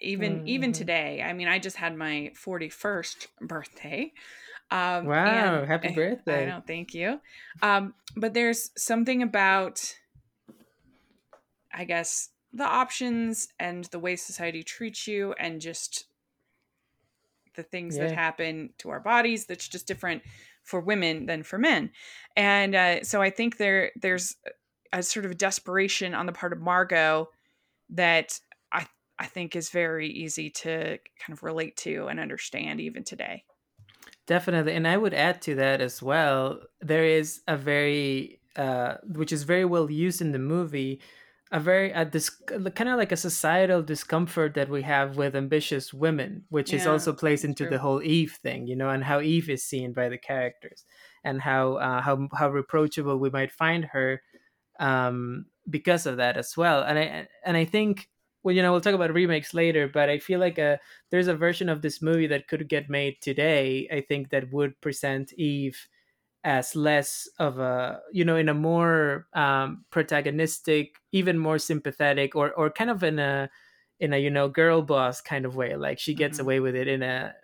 Even 0.00 0.42
even 0.44 0.70
Mhm. 0.70 0.74
today, 0.74 1.22
I 1.22 1.32
mean, 1.32 1.48
I 1.48 1.58
just 1.58 1.76
had 1.76 1.96
my 1.96 2.32
41st 2.36 3.28
birthday. 3.40 4.12
Um, 4.70 5.08
Wow, 5.08 5.64
happy 5.64 5.88
birthday. 5.94 6.42
I 6.42 6.46
know, 6.46 6.62
thank 6.66 6.94
you. 6.94 7.20
Um, 7.62 7.94
but 8.16 8.34
there's 8.34 8.70
something 8.76 9.22
about, 9.22 9.94
I 11.72 11.84
guess, 11.84 12.30
the 12.52 12.64
options 12.64 13.48
and 13.58 13.84
the 13.86 13.98
way 13.98 14.16
society 14.16 14.62
treats 14.62 15.06
you, 15.06 15.32
and 15.34 15.60
just 15.60 16.06
the 17.54 17.62
things 17.62 17.98
that 17.98 18.10
happen 18.10 18.70
to 18.78 18.90
our 18.90 19.00
bodies 19.00 19.46
that's 19.46 19.68
just 19.68 19.86
different 19.86 20.22
for 20.62 20.80
women 20.80 21.26
than 21.26 21.42
for 21.42 21.58
men. 21.58 21.90
And 22.36 22.74
uh, 22.74 23.04
so 23.04 23.22
I 23.22 23.30
think 23.30 23.56
there 23.58 23.92
there's 23.96 24.36
a 24.92 25.02
sort 25.02 25.24
of 25.26 25.36
desperation 25.38 26.14
on 26.14 26.26
the 26.26 26.32
part 26.32 26.52
of 26.52 26.60
Margot 26.60 27.28
that 27.94 28.40
I 28.72 28.86
I 29.18 29.26
think 29.26 29.56
is 29.56 29.70
very 29.70 30.08
easy 30.08 30.50
to 30.50 30.98
kind 31.18 31.36
of 31.36 31.42
relate 31.42 31.76
to 31.78 32.06
and 32.08 32.20
understand 32.20 32.80
even 32.80 33.04
today. 33.04 33.44
Definitely, 34.26 34.72
and 34.72 34.88
I 34.88 34.96
would 34.96 35.12
add 35.14 35.42
to 35.42 35.54
that 35.56 35.80
as 35.80 36.02
well. 36.02 36.62
There 36.80 37.04
is 37.04 37.42
a 37.46 37.56
very, 37.56 38.40
uh, 38.56 38.96
which 39.04 39.32
is 39.32 39.42
very 39.42 39.66
well 39.66 39.90
used 39.90 40.22
in 40.22 40.32
the 40.32 40.38
movie, 40.38 41.02
a 41.52 41.60
very 41.60 41.90
a 41.90 42.06
dis- 42.06 42.30
kind 42.30 42.88
of 42.88 42.96
like 42.96 43.12
a 43.12 43.16
societal 43.18 43.82
discomfort 43.82 44.54
that 44.54 44.70
we 44.70 44.80
have 44.82 45.16
with 45.18 45.36
ambitious 45.36 45.92
women, 45.92 46.46
which 46.48 46.72
is 46.72 46.86
also 46.86 47.12
plays 47.12 47.44
into 47.44 47.66
true. 47.66 47.70
the 47.70 47.78
whole 47.78 48.02
Eve 48.02 48.32
thing, 48.42 48.66
you 48.66 48.74
know, 48.76 48.88
and 48.88 49.04
how 49.04 49.20
Eve 49.20 49.50
is 49.50 49.62
seen 49.62 49.92
by 49.92 50.08
the 50.08 50.18
characters, 50.18 50.84
and 51.22 51.42
how 51.42 51.74
uh, 51.74 52.00
how 52.00 52.28
how 52.34 52.48
reproachable 52.50 53.18
we 53.18 53.28
might 53.30 53.52
find 53.52 53.84
her 53.86 54.22
um, 54.80 55.46
because 55.68 56.06
of 56.06 56.16
that 56.18 56.36
as 56.36 56.56
well. 56.56 56.82
And 56.82 56.98
I 56.98 57.28
and 57.44 57.56
I 57.56 57.64
think 57.64 58.08
well, 58.42 58.54
you 58.54 58.60
know, 58.62 58.72
we'll 58.72 58.80
talk 58.82 58.94
about 58.94 59.12
remakes 59.14 59.54
later, 59.54 59.88
but 59.88 60.10
I 60.10 60.18
feel 60.18 60.38
like 60.40 60.58
a 60.58 60.78
there's 61.10 61.28
a 61.28 61.36
version 61.36 61.68
of 61.68 61.82
this 61.82 62.02
movie 62.02 62.26
that 62.28 62.48
could 62.48 62.68
get 62.68 62.90
made 62.90 63.20
today. 63.22 63.88
I 63.90 64.02
think 64.02 64.30
that 64.30 64.52
would 64.52 64.80
present 64.80 65.32
Eve 65.34 65.88
as 66.44 66.76
less 66.76 67.26
of 67.38 67.58
a 67.58 68.00
you 68.12 68.24
know 68.24 68.36
in 68.36 68.48
a 68.48 68.54
more 68.54 69.26
um, 69.34 69.84
protagonistic, 69.90 70.96
even 71.12 71.38
more 71.38 71.58
sympathetic, 71.58 72.34
or 72.36 72.52
or 72.54 72.70
kind 72.70 72.90
of 72.90 73.02
in 73.02 73.18
a 73.18 73.50
in 74.00 74.12
a 74.12 74.18
you 74.18 74.30
know 74.30 74.48
girl 74.48 74.82
boss 74.82 75.20
kind 75.20 75.46
of 75.46 75.56
way. 75.56 75.76
Like 75.76 75.98
she 75.98 76.14
gets 76.14 76.38
Mhm. 76.38 76.40
away 76.40 76.60
with 76.60 76.74
it 76.76 76.88
in 76.88 77.02
a 77.02 77.34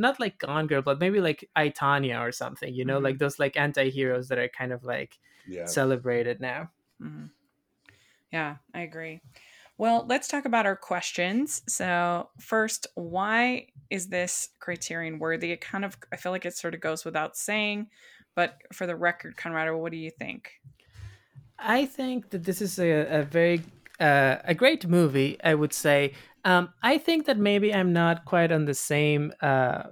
not 0.00 0.18
like 0.20 0.38
Gone 0.38 0.66
Girl, 0.66 0.82
but 0.82 0.98
maybe 1.00 1.20
like 1.20 1.48
I, 1.56 1.68
Tonya 1.70 2.20
or 2.20 2.32
something. 2.32 2.74
You 2.74 2.84
know, 2.84 3.00
Mhm. 3.00 3.04
like 3.04 3.18
those 3.18 3.38
like 3.38 3.56
anti-heroes 3.56 4.28
that 4.28 4.38
are 4.38 4.48
kind 4.48 4.72
of 4.72 4.84
like 4.84 5.18
Yeah. 5.46 5.64
celebrated 5.66 6.40
now. 6.40 6.70
hmm 6.98 7.26
Yeah, 8.32 8.56
I 8.74 8.80
agree. 8.80 9.20
Well, 9.78 10.04
let's 10.08 10.28
talk 10.28 10.44
about 10.44 10.66
our 10.66 10.76
questions. 10.76 11.62
So, 11.68 12.28
first, 12.38 12.86
why 12.94 13.68
is 13.90 14.08
this 14.08 14.50
criterion 14.60 15.18
worthy? 15.18 15.52
It 15.52 15.60
kind 15.60 15.84
of, 15.84 15.96
I 16.12 16.16
feel 16.16 16.32
like 16.32 16.46
it 16.46 16.54
sort 16.56 16.74
of 16.74 16.80
goes 16.80 17.04
without 17.04 17.36
saying, 17.36 17.88
but 18.34 18.58
for 18.72 18.86
the 18.86 18.94
record, 18.96 19.36
Conrado, 19.36 19.76
what 19.78 19.90
do 19.92 19.98
you 19.98 20.10
think? 20.10 20.60
I 21.58 21.86
think 21.86 22.30
that 22.30 22.44
this 22.44 22.60
is 22.62 22.78
a, 22.78 23.20
a 23.20 23.22
very 23.22 23.62
uh, 23.98 24.36
a 24.44 24.54
great 24.54 24.86
movie. 24.86 25.38
I 25.44 25.54
would 25.54 25.72
say. 25.72 26.14
Um, 26.44 26.72
I 26.82 26.98
think 26.98 27.26
that 27.26 27.38
maybe 27.38 27.74
I'm 27.74 27.92
not 27.92 28.24
quite 28.24 28.50
on 28.52 28.64
the 28.64 28.74
same 28.74 29.32
uh, 29.42 29.84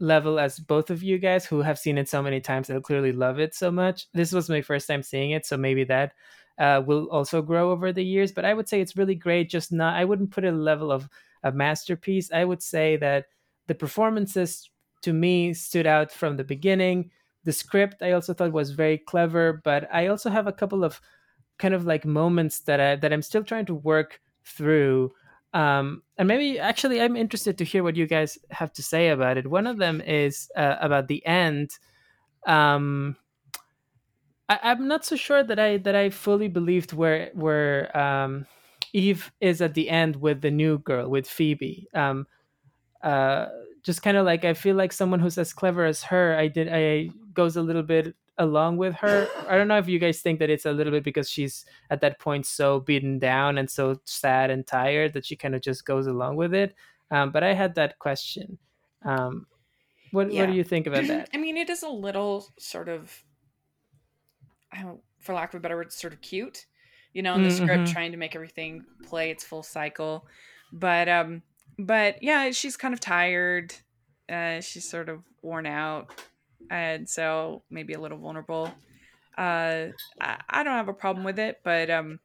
level 0.00 0.38
as 0.38 0.58
both 0.58 0.90
of 0.90 1.02
you 1.02 1.18
guys 1.18 1.46
who 1.46 1.62
have 1.62 1.78
seen 1.78 1.98
it 1.98 2.08
so 2.08 2.22
many 2.22 2.40
times 2.40 2.68
and 2.68 2.82
clearly 2.84 3.12
love 3.12 3.38
it 3.38 3.54
so 3.54 3.70
much. 3.70 4.06
This 4.12 4.32
was 4.32 4.50
my 4.50 4.60
first 4.60 4.86
time 4.86 5.02
seeing 5.02 5.30
it, 5.30 5.46
so 5.46 5.56
maybe 5.56 5.84
that 5.84 6.12
uh, 6.58 6.82
will 6.84 7.08
also 7.10 7.42
grow 7.42 7.70
over 7.70 7.92
the 7.92 8.04
years. 8.04 8.32
But 8.32 8.44
I 8.44 8.54
would 8.54 8.68
say 8.68 8.80
it's 8.80 8.96
really 8.96 9.14
great. 9.14 9.48
Just 9.48 9.72
not. 9.72 9.94
I 9.94 10.04
wouldn't 10.04 10.30
put 10.30 10.44
it 10.44 10.52
a 10.52 10.56
level 10.56 10.92
of 10.92 11.08
a 11.42 11.52
masterpiece. 11.52 12.30
I 12.32 12.44
would 12.44 12.62
say 12.62 12.96
that 12.98 13.26
the 13.66 13.74
performances 13.74 14.70
to 15.02 15.12
me 15.12 15.54
stood 15.54 15.86
out 15.86 16.12
from 16.12 16.36
the 16.36 16.44
beginning. 16.44 17.10
The 17.44 17.52
script 17.52 18.02
I 18.02 18.12
also 18.12 18.34
thought 18.34 18.52
was 18.52 18.70
very 18.70 18.98
clever, 18.98 19.60
but 19.64 19.88
I 19.92 20.06
also 20.08 20.30
have 20.30 20.46
a 20.46 20.52
couple 20.52 20.84
of 20.84 21.00
kind 21.58 21.74
of 21.74 21.86
like 21.86 22.04
moments 22.04 22.60
that 22.60 22.80
I 22.80 22.96
that 22.96 23.12
I'm 23.12 23.22
still 23.22 23.44
trying 23.44 23.66
to 23.66 23.74
work 23.74 24.20
through. 24.44 25.12
Um, 25.54 26.02
and 26.18 26.26
maybe 26.26 26.58
actually 26.58 27.00
I'm 27.00 27.16
interested 27.16 27.56
to 27.58 27.64
hear 27.64 27.84
what 27.84 27.94
you 27.94 28.06
guys 28.06 28.36
have 28.50 28.72
to 28.72 28.82
say 28.82 29.10
about 29.10 29.36
it. 29.36 29.48
One 29.48 29.68
of 29.68 29.78
them 29.78 30.00
is 30.00 30.50
uh, 30.56 30.76
about 30.80 31.06
the 31.06 31.24
end. 31.24 31.70
Um, 32.44 33.16
I, 34.48 34.58
I'm 34.64 34.88
not 34.88 35.04
so 35.04 35.14
sure 35.14 35.44
that 35.44 35.58
I 35.60 35.78
that 35.78 35.94
I 35.94 36.10
fully 36.10 36.48
believed 36.48 36.92
where 36.92 37.30
where 37.34 37.96
um, 37.96 38.46
Eve 38.92 39.30
is 39.40 39.62
at 39.62 39.74
the 39.74 39.88
end 39.88 40.16
with 40.16 40.42
the 40.42 40.50
new 40.50 40.78
girl 40.78 41.08
with 41.08 41.28
Phoebe. 41.28 41.86
Um, 41.94 42.26
uh, 43.02 43.46
just 43.84 44.02
kind 44.02 44.16
of 44.16 44.26
like 44.26 44.44
I 44.44 44.54
feel 44.54 44.74
like 44.74 44.92
someone 44.92 45.20
who's 45.20 45.38
as 45.38 45.52
clever 45.52 45.84
as 45.84 46.02
her, 46.04 46.36
I 46.36 46.48
did 46.48 46.68
I 46.70 47.10
goes 47.32 47.56
a 47.56 47.62
little 47.62 47.82
bit 47.84 48.16
along 48.38 48.76
with 48.78 48.94
her. 48.96 49.28
I 49.48 49.56
don't 49.56 49.68
know 49.68 49.78
if 49.78 49.88
you 49.88 49.98
guys 49.98 50.20
think 50.20 50.38
that 50.40 50.50
it's 50.50 50.66
a 50.66 50.72
little 50.72 50.90
bit 50.90 51.04
because 51.04 51.30
she's 51.30 51.64
at 51.90 52.00
that 52.00 52.18
point 52.18 52.46
so 52.46 52.80
beaten 52.80 53.18
down 53.18 53.58
and 53.58 53.70
so 53.70 54.00
sad 54.04 54.50
and 54.50 54.66
tired 54.66 55.12
that 55.12 55.26
she 55.26 55.36
kind 55.36 55.54
of 55.54 55.60
just 55.62 55.84
goes 55.84 56.06
along 56.06 56.36
with 56.36 56.52
it. 56.54 56.74
Um, 57.10 57.30
but 57.30 57.44
I 57.44 57.54
had 57.54 57.74
that 57.76 57.98
question. 57.98 58.58
Um, 59.04 59.46
what 60.10 60.32
Yeah. 60.32 60.40
what 60.40 60.46
do 60.50 60.56
you 60.56 60.64
think 60.64 60.86
about 60.86 61.06
that? 61.06 61.28
I 61.34 61.36
mean, 61.36 61.56
it 61.56 61.70
is 61.70 61.82
a 61.82 61.88
little 61.88 62.46
sort 62.58 62.88
of, 62.88 63.22
I 64.72 64.82
don't, 64.82 65.00
for 65.20 65.34
lack 65.34 65.54
of 65.54 65.58
a 65.58 65.60
better 65.60 65.76
word, 65.76 65.92
sort 65.92 66.12
of 66.12 66.20
cute, 66.20 66.66
you 67.12 67.22
know, 67.22 67.36
in 67.36 67.42
the 67.42 67.50
script 67.50 67.88
Mhm. 67.88 67.92
trying 67.92 68.10
to 68.12 68.16
make 68.18 68.34
everything 68.34 68.84
play 69.02 69.30
its 69.30 69.44
full 69.44 69.62
cycle. 69.62 70.26
But, 70.72 71.08
um, 71.08 71.42
but 71.78 72.22
yeah, 72.22 72.50
she's 72.50 72.76
kind 72.76 72.92
of 72.94 73.00
tired. 73.00 73.74
Uh, 74.28 74.60
she's 74.60 74.88
sort 74.88 75.08
of 75.08 75.22
worn 75.42 75.66
out. 75.66 76.10
And 76.70 77.08
so 77.08 77.62
maybe 77.70 77.92
a 77.94 78.00
little 78.00 78.18
vulnerable. 78.18 78.68
Uh, 79.36 79.88
I, 80.20 80.40
I 80.48 80.62
don't 80.62 80.74
have 80.74 80.88
a 80.88 80.94
problem 80.94 81.24
with 81.24 81.38
it, 81.38 81.60
but 81.64 81.90
um, 81.90 82.20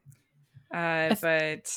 uh, 0.74 1.16
but 1.22 1.72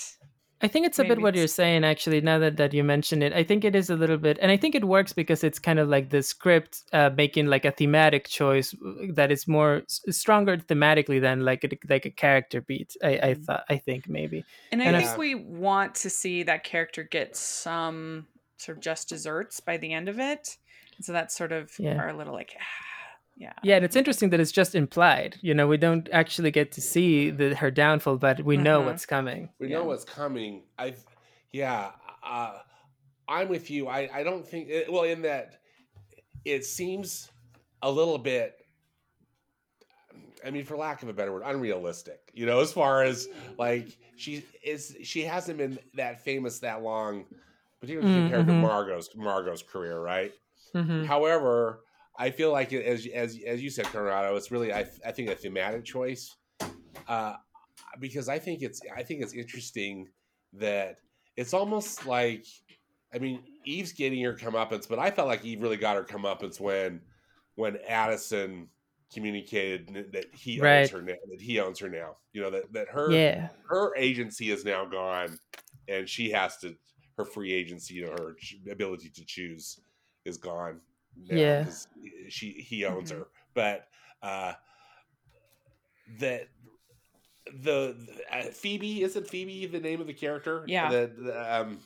I 0.60 0.68
think 0.68 0.86
it's 0.86 0.98
a 1.00 1.04
bit 1.04 1.20
what 1.20 1.34
you're 1.34 1.48
saying, 1.48 1.82
actually, 1.84 2.20
now 2.20 2.38
that, 2.38 2.56
that 2.58 2.72
you 2.72 2.84
mention 2.84 3.20
it. 3.20 3.32
I 3.32 3.42
think 3.42 3.64
it 3.64 3.74
is 3.74 3.90
a 3.90 3.96
little 3.96 4.16
bit, 4.18 4.38
and 4.40 4.52
I 4.52 4.56
think 4.56 4.74
it 4.76 4.84
works 4.84 5.12
because 5.12 5.42
it's 5.42 5.58
kind 5.58 5.78
of 5.80 5.88
like 5.88 6.10
the 6.10 6.22
script 6.22 6.82
uh, 6.92 7.10
making 7.16 7.46
like 7.46 7.64
a 7.64 7.72
thematic 7.72 8.28
choice 8.28 8.72
uh, 8.74 9.06
that 9.14 9.32
is 9.32 9.48
more 9.48 9.82
stronger 9.88 10.56
thematically 10.58 11.20
than 11.20 11.40
like 11.44 11.64
a, 11.64 11.68
like 11.88 12.06
a 12.06 12.10
character 12.10 12.60
beat. 12.60 12.96
I, 13.02 13.08
I 13.08 13.34
Mhm. 13.34 13.44
thought, 13.44 13.64
I 13.68 13.78
think 13.78 14.08
maybe. 14.08 14.44
and 14.70 14.80
I 14.82 14.86
And 14.86 14.96
I- 14.96 15.00
think 15.02 15.18
we 15.18 15.34
want 15.34 15.96
to 15.96 16.10
see 16.10 16.44
that 16.44 16.62
character 16.62 17.02
get 17.02 17.34
some 17.36 18.28
sort 18.58 18.78
of 18.78 18.84
just 18.84 19.08
desserts 19.08 19.58
by 19.58 19.78
the 19.78 19.92
end 19.92 20.08
of 20.08 20.20
it. 20.20 20.58
So 21.02 21.12
that's 21.12 21.36
sort 21.36 21.52
of 21.52 21.70
Yeah. 21.78 21.96
our 21.98 22.12
little 22.12 22.32
like, 22.34 22.56
yeah, 23.36 23.52
Yeah, 23.62 23.76
and 23.76 23.84
it's 23.84 23.96
interesting 23.96 24.30
that 24.30 24.40
it's 24.40 24.52
just 24.52 24.74
implied. 24.74 25.36
You 25.42 25.54
know, 25.54 25.66
we 25.66 25.76
don't 25.76 26.08
actually 26.12 26.50
get 26.50 26.72
to 26.72 26.80
see 26.80 27.30
the, 27.30 27.54
her 27.56 27.70
downfall, 27.70 28.18
but 28.18 28.44
we 28.44 28.56
know 28.56 28.80
Mhm. 28.80 28.84
what's 28.86 29.06
coming. 29.06 29.48
We 29.58 29.68
Yeah. 29.68 29.78
know 29.78 29.84
what's 29.84 30.04
coming. 30.04 30.64
I, 30.78 30.94
yeah, 31.52 31.92
uh, 32.22 32.58
I'm 33.28 33.48
with 33.48 33.70
you. 33.70 33.88
I, 33.88 34.08
I 34.12 34.22
don't 34.22 34.46
think. 34.46 34.68
It, 34.68 34.92
well, 34.92 35.04
in 35.04 35.22
that, 35.22 35.60
it 36.44 36.64
seems 36.64 37.30
a 37.82 37.90
little 37.90 38.18
bit. 38.18 38.58
I 40.44 40.50
mean, 40.50 40.64
for 40.64 40.76
lack 40.76 41.02
of 41.02 41.08
a 41.08 41.12
better 41.12 41.32
word, 41.32 41.42
unrealistic. 41.44 42.30
You 42.34 42.46
know, 42.46 42.60
as 42.60 42.72
far 42.72 43.02
as 43.04 43.28
like 43.58 43.96
she 44.16 44.44
is, 44.62 44.96
she 45.02 45.22
hasn't 45.22 45.56
been 45.58 45.78
that 45.94 46.22
famous 46.24 46.58
that 46.60 46.82
long, 46.82 47.26
particularly 47.80 48.12
compared 48.22 48.46
to 48.48 48.52
Mhm. 48.52 48.60
Margot's 48.60 49.08
Margot's 49.14 49.62
career, 49.62 50.00
right? 50.00 50.32
Hmm 50.74 51.04
However, 51.04 51.80
I 52.18 52.30
feel 52.30 52.52
like 52.52 52.72
as 52.72 53.06
as 53.06 53.38
as 53.46 53.62
you 53.62 53.70
said, 53.70 53.86
Conrado, 53.86 54.36
it's 54.36 54.50
really 54.50 54.72
I 54.72 54.86
I 55.04 55.12
think 55.12 55.30
a 55.30 55.34
thematic 55.34 55.84
choice, 55.84 56.36
uh, 57.08 57.34
because 58.00 58.28
I 58.28 58.38
think 58.38 58.62
it's 58.62 58.80
I 58.94 59.02
think 59.02 59.22
it's 59.22 59.32
interesting 59.34 60.08
that 60.54 60.96
it's 61.36 61.54
almost 61.54 62.06
like 62.06 62.44
I 63.14 63.18
mean 63.18 63.42
Eve's 63.64 63.92
getting 63.92 64.22
her 64.24 64.34
comeuppance, 64.34 64.88
but 64.88 64.98
I 64.98 65.10
felt 65.10 65.28
like 65.28 65.44
Eve 65.44 65.62
really 65.62 65.76
got 65.76 65.96
her 65.96 66.04
comeuppance 66.04 66.60
when 66.60 67.00
when 67.54 67.78
Addison 67.88 68.68
communicated 69.12 70.06
that 70.12 70.26
he 70.34 70.58
owns 70.60 70.62
Right. 70.62 70.90
her 70.90 71.02
now, 71.02 71.14
that 71.30 71.40
he 71.40 71.60
owns 71.60 71.78
her 71.80 71.88
now. 71.88 72.16
You 72.32 72.42
know 72.42 72.50
that 72.50 72.72
that 72.72 72.88
her 72.88 73.10
Yeah. 73.12 73.48
her 73.68 73.94
agency 73.96 74.50
is 74.50 74.64
now 74.64 74.84
gone, 74.84 75.38
and 75.88 76.08
she 76.08 76.30
has 76.30 76.58
to 76.58 76.76
her 77.16 77.24
free 77.24 77.52
agency, 77.52 77.94
you 77.94 78.06
know, 78.06 78.12
her 78.12 78.34
ch- 78.34 78.56
ability 78.70 79.10
to 79.10 79.24
choose 79.24 79.80
is 80.24 80.36
gone. 80.38 80.80
now 81.28 81.36
Yeah. 81.36 81.64
'cause 81.64 81.88
she 82.28 82.52
he 82.52 82.84
owns 82.84 83.10
Mhm. 83.12 83.18
her, 83.18 83.28
but 83.54 83.88
uh, 84.22 84.54
that 86.18 86.48
the, 87.62 87.96
the 88.06 88.22
uh, 88.30 88.42
Phoebe 88.50 89.02
isn't 89.02 89.28
Phoebe 89.28 89.66
the 89.66 89.80
name 89.80 90.00
of 90.00 90.06
the 90.06 90.14
character? 90.14 90.64
Yeah. 90.68 90.90
The, 90.90 91.12
the, 91.18 91.60
um, 91.60 91.80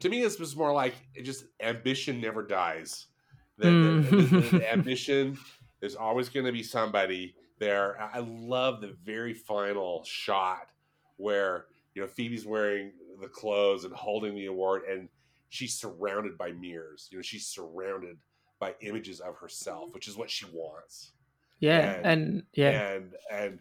to 0.00 0.08
me, 0.08 0.20
this 0.22 0.38
was 0.38 0.54
more 0.54 0.72
like 0.72 0.94
it 1.14 1.22
just 1.22 1.44
ambition 1.60 2.20
never 2.20 2.42
dies. 2.46 3.06
The, 3.58 3.70
the- 3.70 4.16
the- 4.16 4.22
the- 4.40 4.58
the 4.58 4.72
ambition 4.72 5.38
is 5.80 5.96
always 5.96 6.28
going 6.28 6.46
to 6.46 6.52
be 6.52 6.62
somebody 6.62 7.34
there. 7.58 8.00
I 8.00 8.18
I 8.18 8.20
love 8.20 8.80
the 8.80 8.94
very 9.04 9.34
final 9.34 10.04
shot 10.04 10.70
where 11.16 11.66
you 11.94 12.02
know 12.02 12.08
Phoebe's 12.08 12.44
wearing 12.46 12.92
the 13.20 13.28
clothes 13.28 13.84
and 13.84 13.94
holding 13.94 14.34
the 14.34 14.46
award, 14.46 14.82
and 14.88 15.08
she's 15.52 15.74
surrounded 15.74 16.36
by 16.38 16.50
mirrors. 16.52 17.08
You 17.10 17.18
know, 17.18 17.22
she's 17.22 17.46
surrounded 17.46 18.16
by 18.58 18.74
images 18.80 19.20
of 19.20 19.36
herself, 19.36 19.92
which 19.92 20.08
is 20.08 20.16
what 20.16 20.30
she 20.30 20.46
wants. 20.52 21.12
Yeah. 21.60 21.78
And- 21.96 22.06
And 22.06 22.42
yeah. 22.54 22.92
And 22.92 23.12
and 23.30 23.58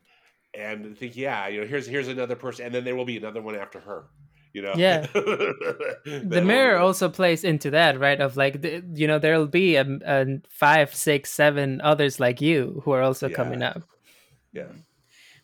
and 0.54 0.98
think, 0.98 1.16
yeah, 1.16 1.48
you 1.48 1.62
know, 1.62 1.68
here's 1.68 1.86
here's 1.88 2.08
another 2.08 2.36
person, 2.36 2.66
and 2.66 2.74
then 2.76 2.84
there 2.84 2.96
will 2.96 3.06
be 3.06 3.18
another 3.18 3.42
one 3.42 3.56
after 3.56 3.80
her. 3.80 4.06
You 4.54 4.62
know, 4.64 4.74
Yeah. 4.76 5.02
the 5.14 6.24
the 6.28 6.42
mirror 6.42 6.78
also 6.78 7.10
plays 7.10 7.44
into 7.44 7.70
that 7.72 8.00
right 8.00 8.20
of 8.20 8.36
like 8.38 8.62
the, 8.62 8.84
you 8.94 9.08
know 9.08 9.18
there'll 9.20 9.48
be 9.48 9.76
a, 9.78 9.86
a 10.06 10.42
five 10.50 10.94
six 10.96 11.30
seven 11.32 11.80
others 11.82 12.20
like 12.20 12.42
you 12.42 12.82
who 12.84 12.92
are 12.92 13.02
also 13.02 13.28
Yeah. 13.30 13.36
coming 13.36 13.62
up 13.64 13.84
yeah. 14.54 14.68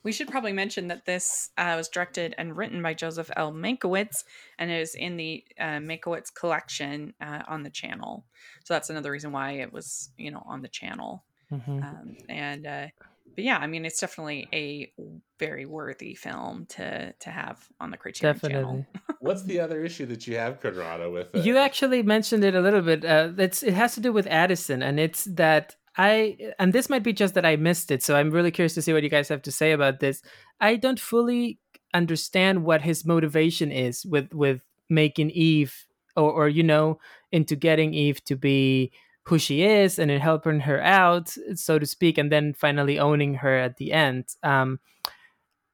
We 0.04 0.12
should 0.12 0.30
probably 0.30 0.54
mention 0.54 0.88
that 0.88 1.06
this 1.06 1.50
uh, 1.58 1.74
was 1.76 1.90
directed 1.90 2.34
and 2.38 2.56
written 2.56 2.82
by 2.82 2.94
Joseph 2.94 3.30
L. 3.36 3.52
Mankiewicz 3.52 4.24
and 4.58 4.72
is 4.72 4.96
in 4.96 5.18
the 5.18 5.44
uh, 5.60 5.80
Mankiewicz 5.80 6.34
collection 6.34 7.14
uh, 7.20 7.44
on 7.48 7.64
the 7.64 7.70
channel. 7.70 8.26
So 8.64 8.74
that's 8.74 8.90
another 8.90 9.12
reason 9.12 9.32
why 9.32 9.54
it 9.54 9.74
was, 9.74 10.12
you 10.18 10.32
know, 10.32 10.44
on 10.46 10.62
the 10.62 10.68
channel. 10.68 11.24
Mhm. 11.52 11.84
Um, 11.84 12.18
and 12.30 12.68
uh, 12.68 12.88
but 13.36 13.44
yeah, 13.44 13.58
I 13.58 13.68
mean, 13.68 13.86
it's 13.86 14.00
definitely 14.00 14.48
a 14.52 14.92
very 15.40 15.66
worthy 15.66 16.16
film 16.16 16.66
to 16.70 17.14
to 17.14 17.30
have 17.30 17.64
on 17.80 17.92
the 17.92 17.98
Criterion 17.98 18.36
definitely 18.36 18.64
channel. 18.64 18.86
What's 19.20 19.44
the 19.44 19.60
other 19.60 19.84
issue 19.84 20.06
that 20.08 20.26
you 20.28 20.38
have, 20.38 20.60
Conrado, 20.60 21.12
with 21.12 21.36
it? 21.36 21.46
you 21.46 21.58
actually 21.58 22.02
mentioned 22.04 22.44
it 22.44 22.56
a 22.56 22.62
little 22.62 22.82
bit 22.82 23.06
uh, 23.06 23.32
it's 23.38 23.62
it 23.64 23.74
has 23.74 23.94
to 23.96 24.00
do 24.02 24.12
with 24.12 24.28
addison 24.28 24.82
and 24.82 25.00
it's 25.00 25.26
that 25.26 25.76
i 25.98 26.38
and 26.60 26.74
this 26.74 26.90
might 26.90 27.04
be 27.04 27.14
just 27.14 27.34
that 27.34 27.46
i 27.46 27.56
missed 27.56 27.92
it 27.92 28.04
so 28.04 28.16
i'm 28.16 28.32
really 28.32 28.52
curious 28.52 28.74
to 28.74 28.82
see 28.82 28.94
what 28.94 29.04
you 29.04 29.10
guys 29.10 29.30
have 29.30 29.42
to 29.42 29.52
say 29.52 29.72
about 29.72 30.00
this. 30.00 30.22
I 30.60 30.76
don't 30.76 31.00
fully 31.00 31.60
understand 31.94 32.64
what 32.64 32.82
his 32.82 33.06
motivation 33.06 33.72
is 33.72 34.06
with 34.06 34.34
with 34.34 34.62
making 34.90 35.32
eve 35.32 35.88
or, 36.16 36.32
or 36.32 36.50
you 36.50 36.64
know 36.64 37.00
into 37.32 37.56
getting 37.56 37.94
eve 37.94 38.24
to 38.26 38.36
be 38.36 38.92
who 39.24 39.38
she 39.38 39.64
is 39.64 40.00
and 40.00 40.10
in 40.10 40.22
helping 40.22 40.62
her 40.62 40.82
out 40.82 41.34
so 41.56 41.78
to 41.78 41.86
speak 41.86 42.18
and 42.18 42.32
then 42.32 42.54
finally 42.54 42.98
owning 42.98 43.36
her 43.36 43.58
at 43.58 43.78
the 43.78 43.92
end. 43.92 44.26
Um 44.44 44.80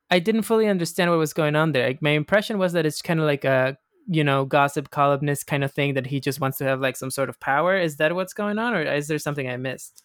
i 0.09 0.19
didn't 0.19 0.43
fully 0.43 0.67
understand 0.67 1.09
what 1.09 1.19
was 1.19 1.33
going 1.33 1.55
on 1.55 1.71
there. 1.71 1.87
Like, 1.87 2.01
my 2.01 2.11
impression 2.11 2.57
was 2.59 2.73
that 2.73 2.85
it's 2.85 3.01
kind 3.01 3.19
of 3.19 3.25
like 3.25 3.45
a 3.45 3.77
you 4.07 4.23
know 4.23 4.45
gossip 4.45 4.91
columnist 4.91 5.47
kind 5.47 5.63
of 5.63 5.71
thing 5.71 5.93
that 5.93 6.07
he 6.07 6.19
just 6.19 6.41
wants 6.41 6.57
to 6.57 6.65
have 6.65 6.81
like 6.81 6.97
some 6.97 7.11
sort 7.11 7.29
of 7.29 7.39
power. 7.39 7.77
Is 7.77 7.97
that 7.97 8.15
what's 8.15 8.33
going 8.33 8.59
on 8.59 8.73
or 8.73 8.81
is 8.81 9.07
there 9.07 9.19
something 9.19 9.49
i 9.49 9.57
missed 9.57 10.03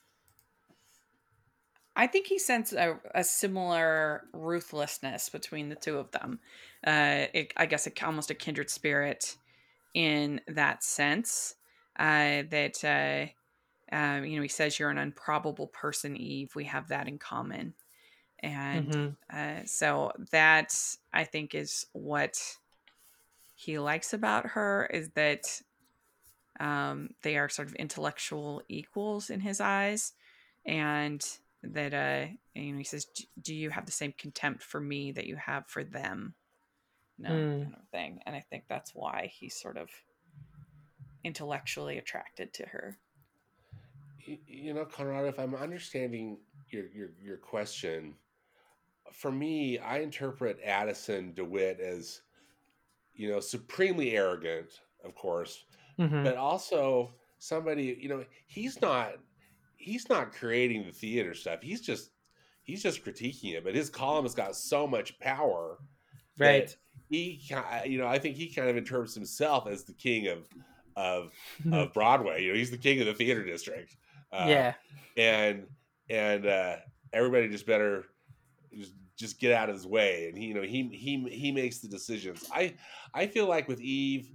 I 1.99 2.07
think 2.07 2.29
he 2.29 2.39
sensed 2.39 2.75
a, 2.75 3.01
a 3.13 3.25
similar 3.25 4.29
ruthlessness 4.33 5.29
between 5.31 5.69
the 5.69 5.75
two 5.75 5.99
of 5.99 6.13
them. 6.13 6.39
Uh, 6.87 7.27
it, 7.35 7.53
I 7.57 7.67
guess 7.67 7.89
a, 7.89 8.07
almost 8.07 8.31
a 8.31 8.35
kindred 8.35 8.71
spirit 8.71 9.37
in 9.95 10.41
that 10.47 10.85
sense. 10.85 11.57
Uh, 11.99 12.45
that 12.51 12.85
uh, 12.85 13.27
um, 13.95 14.25
you 14.25 14.37
know, 14.37 14.43
he 14.43 14.49
says 14.49 14.79
you're 14.79 14.91
an 14.91 14.99
improbable 14.99 15.67
person, 15.67 16.17
Eve. 16.17 16.55
We 16.55 16.65
have 16.65 16.87
that 16.89 17.09
in 17.09 17.19
common, 17.19 17.75
and 18.41 18.97
Mhm. 18.97 19.17
uh, 19.33 19.65
so 19.65 20.13
that 20.31 20.73
I 21.13 21.25
think 21.25 21.57
is 21.57 21.87
what 21.93 22.39
he 23.57 23.81
likes 23.81 24.13
about 24.15 24.47
her 24.47 24.87
is 24.93 25.11
that 25.11 25.61
um, 26.61 27.11
they 27.23 27.37
are 27.37 27.49
sort 27.49 27.67
of 27.69 27.75
intellectual 27.75 28.63
equals 28.69 29.31
in 29.31 29.41
his 29.41 29.61
eyes, 29.61 30.13
and 30.65 31.27
that 31.63 31.95
uh, 31.95 32.27
you 32.55 32.73
know 32.73 32.79
he 32.79 32.85
says, 32.85 33.07
"Do 33.41 33.55
you 33.55 33.71
have 33.71 33.87
the 33.87 33.93
same 33.93 34.15
contempt 34.19 34.63
for 34.63 34.81
me 34.81 35.13
that 35.13 35.27
you 35.27 35.37
have 35.37 35.67
for 35.67 35.85
them?" 35.85 36.35
No 37.19 37.31
Mm. 37.31 37.65
kind 37.65 37.75
of 37.75 37.89
thing, 37.91 38.21
and 38.27 38.37
I 38.37 38.41
think 38.49 38.65
that's 38.69 38.95
why 38.95 39.31
he's 39.33 39.61
sort 39.61 39.77
of 39.77 39.91
intellectually 41.25 41.99
attracted 41.99 42.53
to 42.55 42.67
her. 42.67 42.99
You 44.47 44.75
know, 44.75 44.85
Conrado, 44.85 45.29
if 45.29 45.39
I'm 45.39 45.55
understanding 45.55 46.39
your 46.69 46.87
your 46.89 47.11
your 47.21 47.37
question, 47.39 48.15
for 49.13 49.33
me, 49.33 49.79
I 49.79 49.99
interpret 49.99 50.61
Addison 50.65 51.33
DeWitt 51.35 51.81
as, 51.81 52.21
you 53.15 53.31
know, 53.31 53.41
supremely 53.41 54.17
arrogant, 54.17 54.81
of 55.05 55.15
course, 55.15 55.65
Mhm. 55.99 56.23
but 56.23 56.37
also 56.37 57.15
somebody. 57.39 57.97
You 58.01 58.09
know, 58.11 58.25
he's 58.47 58.81
not 58.81 59.15
he's 59.79 60.09
not 60.09 60.33
creating 60.33 60.85
the 60.85 60.93
theater 60.93 61.35
stuff. 61.35 61.63
He's 61.63 61.81
just 61.81 62.11
he's 62.63 62.83
just 62.83 63.05
critiquing 63.05 63.55
it. 63.55 63.65
But 63.65 63.75
his 63.75 63.89
column 63.89 64.25
has 64.25 64.35
got 64.35 64.55
so 64.55 64.87
much 64.87 65.19
power, 65.19 65.79
right 66.39 66.77
He, 67.09 67.41
you 67.87 67.99
know, 67.99 68.07
I 68.07 68.19
think 68.19 68.37
he 68.37 68.53
kind 68.53 68.69
of 68.69 68.77
interprets 68.77 69.15
himself 69.15 69.67
as 69.67 69.85
the 69.85 69.95
king 69.95 70.29
of 70.29 70.47
of 70.97 71.33
of 71.73 71.95
Broadway. 71.95 72.45
You 72.45 72.53
know, 72.53 72.59
he's 72.59 72.71
the 72.71 72.77
king 72.79 73.01
of 73.01 73.07
the 73.07 73.15
theater 73.15 73.45
district. 73.45 73.97
Uh, 74.31 74.45
yeah 74.47 74.75
and 75.19 75.67
and 76.09 76.47
uh, 76.47 76.77
everybody 77.13 77.49
just 77.49 77.67
better 77.67 78.07
just, 78.73 78.95
just 79.17 79.39
get 79.39 79.53
out 79.53 79.69
of 79.69 79.75
his 79.75 79.87
way. 79.87 80.29
And 80.29 80.39
he, 80.39 80.47
you 80.47 80.55
know, 80.55 80.63
he 80.63 80.89
he 80.93 81.29
he 81.29 81.53
makes 81.53 81.79
the 81.79 81.89
decisions. 81.89 82.45
I 82.55 82.75
I 83.13 83.27
feel 83.27 83.47
like 83.47 83.69
with 83.69 83.81
Eve, 83.81 84.31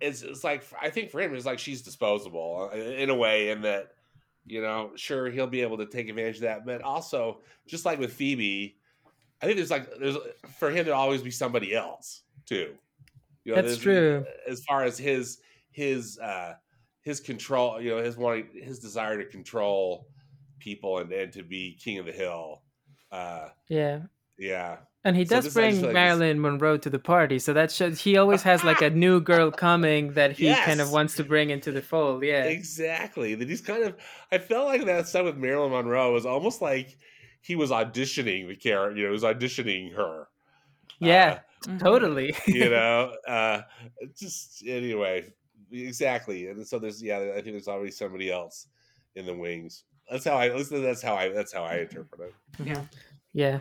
it's 0.00 0.22
it's 0.22 0.44
like 0.44 0.64
I 0.80 0.90
think 0.90 1.10
for 1.10 1.20
him 1.20 1.34
it's 1.34 1.46
like 1.46 1.58
she's 1.58 1.82
disposable 1.82 2.70
uh, 2.72 2.76
in 2.76 3.10
a 3.10 3.14
way, 3.14 3.50
in 3.50 3.62
that 3.62 3.92
you 4.46 4.60
know, 4.60 4.90
sure 4.94 5.30
he'll 5.30 5.46
be 5.46 5.62
able 5.62 5.78
to 5.78 5.86
take 5.86 6.08
advantage 6.08 6.36
of 6.36 6.42
that, 6.42 6.66
but 6.66 6.82
also 6.82 7.40
just 7.66 7.84
like 7.84 7.98
with 7.98 8.12
Phoebe, 8.12 8.76
I 9.40 9.46
think 9.46 9.56
there's 9.56 9.70
like 9.70 9.88
there's 9.98 10.16
for 10.58 10.70
him 10.70 10.84
there'll 10.84 11.00
always 11.00 11.22
be 11.22 11.30
somebody 11.30 11.74
else 11.74 12.22
too. 12.46 12.74
You 13.44 13.54
That's 13.54 13.76
true. 13.76 14.24
As 14.48 14.64
far 14.64 14.84
as 14.84 14.98
his 14.98 15.38
his 15.70 16.18
uh 16.18 16.54
his 17.02 17.20
control, 17.20 17.80
you 17.80 17.90
know, 17.90 18.02
his 18.02 18.16
wanting, 18.16 18.48
his 18.54 18.78
desire 18.78 19.18
to 19.18 19.28
control 19.28 20.08
people 20.58 20.98
and, 20.98 21.12
and 21.12 21.32
to 21.32 21.42
be 21.42 21.78
king 21.78 21.98
of 21.98 22.06
the 22.06 22.12
hill. 22.12 22.62
Uh, 23.12 23.48
Yeah. 23.68 24.00
Yeah, 24.38 24.78
And 25.04 25.16
he 25.16 25.24
So 25.26 25.36
does 25.36 25.44
this- 25.44 25.54
bring 25.54 25.72
feel 25.72 25.80
like 25.82 25.88
this- 25.88 25.94
Marilyn 25.94 26.40
Monroe 26.40 26.76
to 26.78 26.88
the 26.90 26.98
party, 26.98 27.38
so 27.38 27.52
that 27.52 27.70
shows 27.70 28.00
he 28.00 28.16
always 28.16 28.42
has 28.42 28.64
like 28.64 28.80
a 28.82 28.90
new 28.90 29.20
girl 29.20 29.50
coming 29.50 30.14
that 30.14 30.32
he 30.32 30.52
kind 30.54 30.80
of 30.80 30.90
wants 30.92 31.14
to 31.16 31.24
bring 31.24 31.50
into 31.50 31.70
the 31.72 31.82
fold. 31.82 32.22
Yeah, 32.24 32.44
exactly. 32.44 33.34
That 33.34 33.48
he's 33.48 33.60
kind 33.60 33.82
of. 33.84 33.96
I 34.32 34.38
felt 34.38 34.66
like 34.66 34.84
that 34.86 35.06
stuff 35.08 35.24
with 35.26 35.36
Marilyn 35.36 35.72
Monroe 35.72 36.12
was 36.12 36.24
almost 36.26 36.62
like 36.62 36.96
he 37.42 37.54
was 37.56 37.70
auditioning 37.70 38.48
the 38.48 38.56
character. 38.56 38.96
You 38.96 39.02
know, 39.04 39.08
he 39.10 39.12
was 39.12 39.22
auditioning 39.24 39.94
her. 39.94 40.28
yeah, 41.00 41.40
Mhm. 41.64 41.80
totally. 41.80 42.34
you 42.46 42.70
know 42.70 43.12
uh 43.26 43.62
just 44.18 44.62
anyway 44.66 45.24
exactly 45.72 46.46
and 46.48 46.66
so 46.66 46.78
there's 46.78 47.02
yeah 47.02 47.18
i 47.32 47.40
think 47.40 47.46
there's 47.52 47.68
already 47.68 47.90
somebody 47.90 48.30
else 48.30 48.68
in 49.16 49.26
the 49.26 49.34
wings 49.34 49.84
that's 50.10 50.24
how 50.24 50.34
i 50.36 50.46
at 50.46 50.54
least 50.56 50.70
that's 50.70 51.02
how 51.02 51.14
i 51.16 51.28
that's 51.30 51.52
how 51.52 51.64
i 51.64 51.78
interpret 51.78 52.20
it 52.20 52.34
Yeah. 52.66 52.82
yeah, 53.32 53.60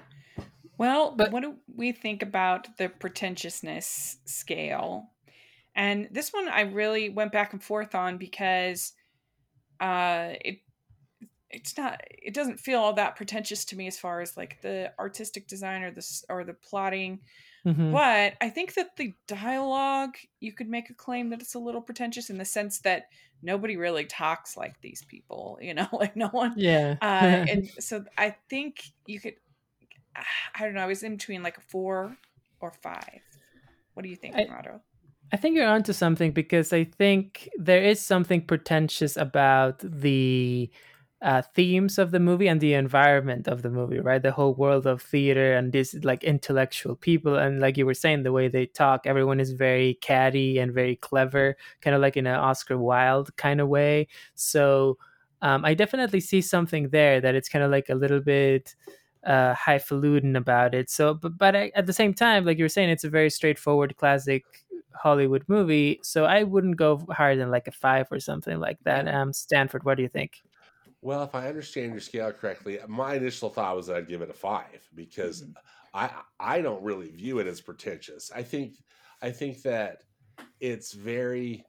Well, 0.77 1.15
But- 1.15 1.31
what 1.31 1.41
do 1.43 1.57
we 1.73 1.91
think 1.91 2.21
about 2.23 2.77
the 2.77 2.89
pretentiousness 2.89 4.17
scale? 4.25 5.11
And 5.75 6.07
this 6.11 6.31
one 6.33 6.47
I 6.47 6.61
really 6.61 7.09
went 7.09 7.31
back 7.31 7.53
and 7.53 7.63
forth 7.63 7.95
on 7.95 8.17
because 8.17 8.93
uh 9.79 10.33
it 10.45 10.59
it's 11.49 11.77
not 11.77 12.01
it 12.09 12.33
doesn't 12.33 12.59
feel 12.59 12.79
all 12.79 12.93
that 12.93 13.15
pretentious 13.15 13.65
to 13.65 13.75
me 13.75 13.87
as 13.87 13.97
far 13.99 14.21
as 14.21 14.37
like 14.37 14.61
the 14.61 14.91
artistic 14.99 15.47
design 15.47 15.81
or 15.83 15.91
the 15.91 15.97
s- 15.97 16.23
or 16.29 16.43
the 16.43 16.53
plotting 16.53 17.19
Mhm. 17.65 17.91
but 17.91 18.35
i 18.41 18.49
think 18.49 18.75
that 18.75 18.95
the 18.97 19.13
dialogue 19.27 20.15
you 20.39 20.51
could 20.53 20.69
make 20.69 20.89
a 20.89 20.93
claim 20.93 21.29
that 21.29 21.41
it's 21.41 21.55
a 21.55 21.59
little 21.59 21.81
pretentious 21.81 22.29
in 22.29 22.37
the 22.37 22.45
sense 22.45 22.79
that 22.81 23.07
nobody 23.41 23.77
really 23.77 24.05
talks 24.05 24.55
like 24.55 24.79
these 24.81 25.03
people 25.05 25.57
you 25.61 25.73
know 25.73 25.87
like 25.93 26.15
no 26.15 26.27
one 26.29 26.53
yeah. 26.55 26.95
uh, 27.01 27.45
and 27.49 27.67
so 27.79 28.05
I 28.17 28.35
think 28.49 28.83
you 29.07 29.19
could. 29.19 29.35
I 30.55 30.63
don't 30.63 30.73
know. 30.73 30.81
I 30.81 30.87
was 30.87 31.03
in 31.03 31.17
between 31.17 31.43
like 31.43 31.57
a 31.57 31.61
four 31.61 32.15
or 32.59 32.71
five. 32.81 33.21
What 33.93 34.03
do 34.03 34.09
you 34.09 34.15
think, 34.15 34.35
I- 34.35 34.47
I 35.31 35.37
think 35.37 35.55
you're 35.55 35.67
onto 35.67 35.93
something 35.93 36.31
because 36.31 36.71
I 36.73 36.83
think 36.83 37.49
there 37.57 37.81
is 37.81 37.99
something 37.99 38.41
pretentious 38.45 39.17
about 39.17 39.79
the 39.79 40.69
uh, 41.23 41.41
themes 41.55 41.97
of 41.97 42.11
the 42.11 42.19
movie 42.19 42.47
and 42.47 42.59
the 42.59 42.73
environment 42.73 43.47
of 43.47 43.61
the 43.61 43.69
movie, 43.69 43.99
right? 43.99 44.21
The 44.21 44.31
whole 44.31 44.53
world 44.53 44.85
of 44.85 45.01
theater 45.01 45.53
and 45.55 45.71
this 45.71 45.95
like 46.03 46.23
intellectual 46.23 46.95
people, 46.95 47.35
and 47.37 47.59
like 47.61 47.77
you 47.77 47.85
were 47.85 47.93
saying, 47.93 48.23
the 48.23 48.31
way 48.33 48.47
they 48.47 48.65
talk, 48.67 49.07
everyone 49.07 49.39
is 49.39 49.53
very 49.53 49.95
catty 50.01 50.59
and 50.59 50.71
very 50.73 50.97
clever, 50.97 51.55
kind 51.81 51.95
of 51.95 52.01
like 52.01 52.17
in 52.17 52.27
an 52.27 52.35
Oscar 52.35 52.77
Wilde 52.77 53.35
kind 53.37 53.61
of 53.61 53.69
way. 53.69 54.07
So 54.35 54.97
um, 55.41 55.63
I 55.65 55.73
definitely 55.73 56.19
see 56.19 56.41
something 56.41 56.89
there 56.89 57.21
that 57.21 57.33
it's 57.35 57.49
kind 57.49 57.63
of 57.63 57.71
like 57.71 57.89
a 57.89 57.95
little 57.95 58.19
bit 58.19 58.75
uh, 59.25 59.53
highfalutin 59.53 60.35
about 60.35 60.73
it. 60.75 60.89
So, 60.89 61.13
but 61.13 61.37
but 61.37 61.55
I, 61.55 61.71
at 61.75 61.85
the 61.85 61.93
same 61.93 62.13
time, 62.13 62.45
like 62.45 62.57
you 62.57 62.65
were 62.65 62.69
saying, 62.69 62.89
it's 62.89 63.03
a 63.03 63.09
very 63.09 63.29
straightforward 63.29 63.95
classic 63.97 64.43
Hollywood 64.95 65.43
movie. 65.47 65.99
So 66.03 66.25
I 66.25 66.43
wouldn't 66.43 66.77
go 66.77 67.05
higher 67.09 67.35
than 67.35 67.51
like 67.51 67.67
a 67.67 67.71
five 67.71 68.11
or 68.11 68.19
something 68.19 68.59
like 68.59 68.77
that. 68.83 69.07
Um, 69.07 69.33
Stanford, 69.33 69.83
what 69.83 69.97
do 69.97 70.03
you 70.03 70.09
think? 70.09 70.41
well 71.05 71.21
if 71.23 71.35
i 71.35 71.49
understand 71.49 71.91
your 71.91 71.99
scale 71.99 72.31
correctly 72.31 72.79
my 72.87 73.15
initial 73.15 73.49
thought 73.49 73.75
was 73.75 73.87
that 73.87 73.97
i'd 73.97 74.07
give 74.07 74.21
it 74.21 74.29
a 74.29 74.33
five 74.33 74.87
because 74.95 75.43
i 75.93 76.09
i 76.39 76.61
don't 76.61 76.81
really 76.81 77.09
view 77.09 77.39
it 77.39 77.47
as 77.47 77.59
pretentious 77.59 78.31
i 78.33 78.41
think 78.41 78.75
i 79.21 79.29
think 79.29 79.61
that 79.63 80.03
it's 80.61 80.93
very 80.93 81.65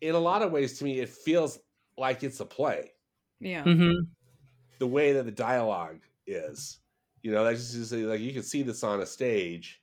in 0.00 0.14
a 0.14 0.18
lot 0.18 0.40
of 0.40 0.50
ways 0.50 0.78
to 0.78 0.84
me 0.84 0.98
it 0.98 1.10
feels 1.10 1.58
like 1.98 2.22
it's 2.22 2.40
a 2.40 2.46
play 2.46 2.90
Yeah. 3.38 3.64
Mm-hmm. 3.64 4.00
the 4.78 4.86
way 4.86 5.12
that 5.12 5.26
the 5.26 5.30
dialogue 5.30 6.00
is. 6.26 6.78
You 7.22 7.32
know, 7.32 7.44
that's 7.44 7.72
just 7.72 7.92
like 7.92 8.20
you 8.20 8.32
can 8.32 8.42
see 8.42 8.62
this 8.62 8.82
on 8.82 9.00
a 9.00 9.06
stage, 9.06 9.80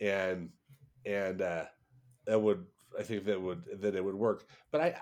and 0.00 0.50
and 1.06 1.40
uh, 1.40 1.64
that 2.26 2.40
would 2.40 2.64
I 2.98 3.02
think 3.02 3.24
that 3.24 3.40
would 3.40 3.62
that 3.80 3.94
it 3.94 4.04
would 4.04 4.14
work. 4.14 4.46
But 4.70 4.80
I 4.80 4.94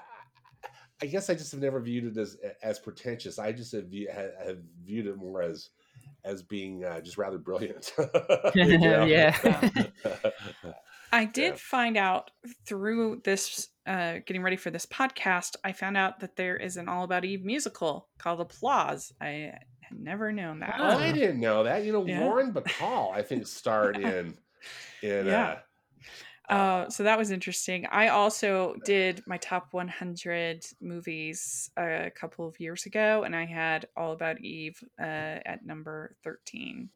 I 1.03 1.07
guess 1.07 1.31
I 1.31 1.35
just 1.35 1.53
have 1.53 1.61
never 1.61 1.81
viewed 1.81 2.17
it 2.17 2.21
as 2.21 2.37
as 2.63 2.79
pretentious. 2.79 3.39
I 3.39 3.53
just 3.53 3.73
have, 3.73 3.87
view, 3.87 4.09
have, 4.13 4.31
have 4.45 4.59
viewed 4.85 5.07
it 5.07 5.17
more 5.17 5.43
as 5.43 5.71
as 6.25 6.43
being 6.43 6.85
uh, 6.85 7.01
just 7.01 7.17
rather 7.17 7.39
brilliant. 7.39 7.93
Yeah. 8.55 9.69
I 11.13 11.25
did 11.25 11.53
Yeah. 11.53 11.57
find 11.57 11.97
out 11.97 12.31
through 12.67 13.23
this, 13.25 13.69
uh, 13.87 14.19
getting 14.27 14.43
ready 14.43 14.57
for 14.57 14.71
this 14.71 14.85
podcast, 14.85 15.57
I 15.65 15.73
found 15.73 15.97
out 15.97 16.21
that 16.21 16.37
there 16.37 16.57
is 16.57 16.77
an 16.77 16.87
All 16.89 17.03
About 17.05 17.25
Eve 17.25 17.45
musical 17.47 18.09
called 18.19 18.41
Applause. 18.43 19.15
I 19.19 19.55
had 19.89 19.99
never 19.99 20.33
known 20.33 20.61
that. 20.61 20.77
Oh, 20.79 20.99
I 20.99 21.13
didn't 21.13 21.41
know 21.41 21.65
that. 21.65 21.85
You 21.85 21.93
know, 21.93 22.05
Yeah. 22.07 22.21
Lauren 22.21 22.53
Bacall, 22.53 23.13
I 23.15 23.23
think, 23.23 23.47
starred 23.47 23.97
in 23.99 24.37
in 25.03 25.27
Yeah. 25.27 25.49
uh, 25.49 26.53
Uh, 26.53 26.89
so 26.89 27.03
that 27.03 27.19
was 27.19 27.31
interesting. 27.31 27.85
I 27.87 28.09
also 28.09 28.75
did 28.87 29.23
my 29.27 29.37
top 29.37 29.75
100 29.75 30.65
movies 30.81 31.71
a 31.77 32.11
couple 32.11 32.49
of 32.49 32.59
years 32.59 32.87
ago, 32.87 33.23
and 33.25 33.37
I 33.37 33.45
had 33.45 33.87
All 33.97 34.13
About 34.13 34.41
Eve 34.41 34.83
uh, 34.99 35.05
at 35.45 35.67
number 35.67 36.17
13. 36.25 36.89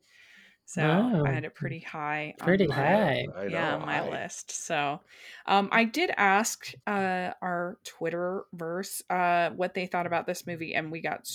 So 0.65 0.81
Wow. 0.83 1.25
I 1.27 1.33
had 1.33 1.45
it 1.45 1.55
pretty 1.55 1.81
high. 1.81 2.35
Pretty 2.39 2.67
my- 2.67 2.75
high. 2.75 3.27
I 3.37 3.43
know, 3.43 3.49
yeah, 3.49 3.75
on 3.77 3.87
my 3.87 3.99
I- 4.07 4.09
list. 4.11 4.51
So 4.53 5.01
um, 5.47 5.69
I 5.71 5.85
did 5.85 6.11
ask 6.17 6.73
uh, 6.87 7.33
our 7.43 7.77
Twitter 7.85 8.45
verse 8.55 9.03
uh, 9.11 9.51
what 9.51 9.75
they 9.75 9.87
thought 9.87 10.07
about 10.07 10.27
this 10.27 10.47
movie, 10.47 10.75
and 10.75 10.91
we 10.91 11.01
got 11.01 11.29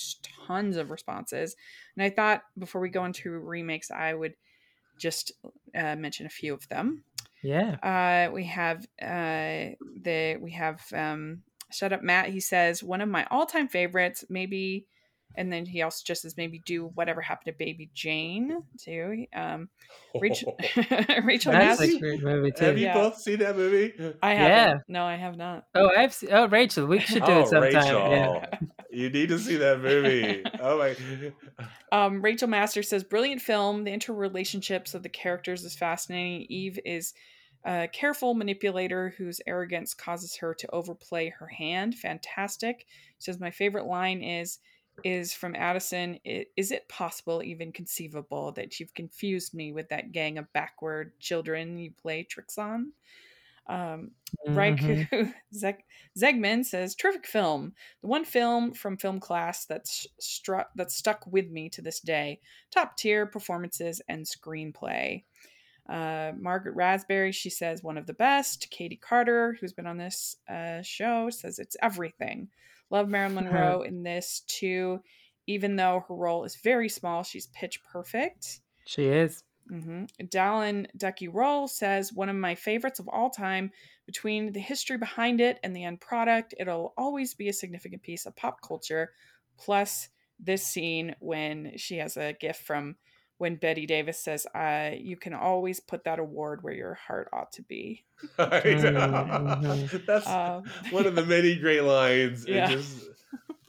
tons 0.47 0.75
of 0.77 0.89
responses. 0.89 1.55
And 1.95 2.03
I 2.03 2.09
thought 2.09 2.41
before 2.57 2.81
we 2.81 2.89
go 2.89 3.05
into 3.05 3.29
remakes, 3.31 3.91
I 3.91 4.13
would 4.13 4.33
just 4.97 5.31
uh, 5.75 5.95
mention 5.95 6.25
a 6.25 6.29
few 6.29 6.53
of 6.55 6.67
them. 6.69 7.03
yeah. 7.43 7.75
Uh, 7.83 8.31
we 8.33 8.45
have 8.45 8.87
uh, 8.99 9.75
the 10.01 10.37
we 10.41 10.51
have 10.53 10.81
um, 10.93 11.43
shut 11.71 11.93
up 11.93 12.01
Matt. 12.01 12.29
He 12.29 12.39
says 12.39 12.81
one 12.83 13.01
of 13.01 13.09
my 13.09 13.27
all 13.29 13.45
time 13.45 13.67
favorites, 13.67 14.25
maybe, 14.29 14.87
and 15.35 15.51
then 15.51 15.65
he 15.65 15.81
also 15.81 16.01
just 16.05 16.23
says 16.23 16.35
maybe 16.37 16.59
do 16.59 16.87
whatever 16.95 17.21
happened 17.21 17.53
to 17.53 17.57
Baby 17.57 17.89
Jane 17.93 18.63
too. 18.83 19.25
Um, 19.35 19.69
Rachel 20.19 20.57
Rachel 21.23 21.51
That's 21.51 21.79
Massey. 21.79 21.97
a 21.97 21.99
great 21.99 22.23
movie 22.23 22.51
Have 22.59 22.77
you 22.77 22.85
Yeah. 22.85 22.93
both 22.93 23.17
seen 23.19 23.39
that 23.39 23.55
movie? 23.55 23.93
I 24.21 24.33
Yeah. 24.33 24.39
haven't. 24.47 24.81
No, 24.87 25.03
I 25.05 25.15
have 25.15 25.37
not. 25.37 25.65
Oh, 25.75 25.89
I've 25.95 26.13
seen, 26.13 26.29
oh 26.31 26.47
Rachel, 26.47 26.87
we 26.87 26.99
should 26.99 27.23
do 27.23 27.31
oh, 27.31 27.41
it 27.41 27.47
sometime. 27.47 27.73
Rachel, 27.73 28.11
Yeah. 28.11 28.59
you 28.91 29.09
need 29.09 29.29
to 29.29 29.39
see 29.39 29.57
that 29.57 29.79
movie. 29.81 30.43
Oh 30.59 30.79
my! 30.79 30.95
Um, 31.91 32.21
Rachel 32.21 32.47
Master 32.47 32.81
says, 32.81 33.03
brilliant 33.03 33.41
film. 33.41 33.83
The 33.83 33.91
interrelationships 33.91 34.95
of 34.95 35.03
the 35.03 35.09
characters 35.09 35.63
is 35.63 35.75
fascinating. 35.75 36.47
Eve 36.49 36.79
is 36.83 37.13
a 37.63 37.87
careful 37.91 38.33
manipulator 38.33 39.13
whose 39.17 39.39
arrogance 39.45 39.93
causes 39.93 40.37
her 40.37 40.53
to 40.55 40.69
overplay 40.73 41.29
her 41.29 41.47
hand. 41.47 41.95
Fantastic. 41.95 42.85
She 43.19 43.25
says, 43.31 43.39
my 43.39 43.51
favorite 43.51 43.85
line 43.85 44.21
is, 44.23 44.59
is 45.03 45.33
from 45.33 45.55
Addison. 45.55 46.19
Is 46.25 46.71
it 46.71 46.87
possible, 46.89 47.43
even 47.43 47.71
conceivable, 47.71 48.51
that 48.53 48.79
you've 48.79 48.93
confused 48.93 49.53
me 49.53 49.71
with 49.71 49.89
that 49.89 50.11
gang 50.11 50.37
of 50.37 50.51
backward 50.53 51.17
children 51.19 51.77
you 51.77 51.91
play 51.91 52.23
tricks 52.23 52.57
on? 52.57 52.91
Um, 53.67 54.11
Mhm. 54.47 54.55
Raiku 54.55 55.33
Zeg- 55.53 55.83
Zegman 56.17 56.65
says, 56.65 56.95
"Terrific 56.95 57.27
film. 57.27 57.73
The 58.01 58.07
one 58.07 58.23
film 58.25 58.73
from 58.73 58.97
film 58.97 59.19
class 59.19 59.65
that's 59.65 60.07
struck 60.19 60.69
that 60.75 60.91
stuck 60.91 61.25
with 61.27 61.49
me 61.49 61.69
to 61.69 61.81
this 61.81 61.99
day. 61.99 62.39
Top 62.71 62.97
tier 62.97 63.25
performances 63.25 64.01
and 64.07 64.25
screenplay." 64.25 65.23
Uh, 65.87 66.33
Margaret 66.37 66.75
Raspberry, 66.75 67.31
she 67.31 67.49
says, 67.49 67.81
one 67.81 67.97
of 67.97 68.07
the 68.07 68.13
best. 68.13 68.69
Katie 68.69 68.97
Carter, 68.97 69.57
who's 69.59 69.71
been 69.71 69.87
on 69.87 69.97
this 69.97 70.35
uh, 70.49 70.81
show, 70.81 71.29
says 71.29 71.59
it's 71.59 71.77
everything. 71.81 72.49
Love 72.89 73.09
Marilyn 73.09 73.35
Monroe 73.35 73.81
in 73.81 74.03
this 74.03 74.43
too. 74.47 75.01
Even 75.45 75.75
though 75.75 76.03
her 76.07 76.15
role 76.15 76.43
is 76.43 76.55
very 76.57 76.89
small, 76.89 77.23
she's 77.23 77.47
pitch 77.47 77.81
perfect. 77.83 78.59
She 78.85 79.05
is. 79.05 79.43
hmm 79.69 80.05
Dallin 80.23 80.87
Ducky 80.97 81.27
Roll 81.27 81.67
says 81.67 82.13
one 82.13 82.29
of 82.29 82.35
my 82.35 82.55
favorites 82.55 82.99
of 82.99 83.07
all 83.07 83.29
time. 83.29 83.71
Between 84.05 84.53
the 84.53 84.59
history 84.59 84.97
behind 84.97 85.41
it 85.41 85.59
and 85.63 85.75
the 85.75 85.83
end 85.83 85.99
product, 85.99 86.53
it'll 86.59 86.93
always 86.97 87.33
be 87.33 87.49
a 87.49 87.53
significant 87.53 88.01
piece 88.03 88.25
of 88.25 88.35
pop 88.35 88.61
culture. 88.61 89.11
Plus, 89.57 90.09
this 90.39 90.65
scene 90.65 91.15
when 91.19 91.73
she 91.77 91.97
has 91.97 92.15
a 92.15 92.33
gift 92.33 92.61
from 92.61 92.95
when 93.37 93.55
Bette 93.55 93.85
Davis 93.85 94.19
says, 94.19 94.45
uh, 94.55 94.91
"You 94.97 95.17
can 95.17 95.33
always 95.33 95.79
put 95.79 96.03
that 96.05 96.19
award 96.19 96.63
where 96.63 96.73
your 96.73 96.93
heart 96.95 97.29
ought 97.33 97.51
to 97.53 97.61
be." 97.63 98.03
I 98.39 98.61
know. 98.63 99.57
Mhm. 99.61 100.05
That's 100.05 100.27
Um, 100.27 100.63
one 100.91 101.05
of 101.05 101.15
the 101.15 101.25
many 101.25 101.55
great 101.57 101.81
lines, 101.81 102.45
and 102.45 102.71
just 102.71 103.09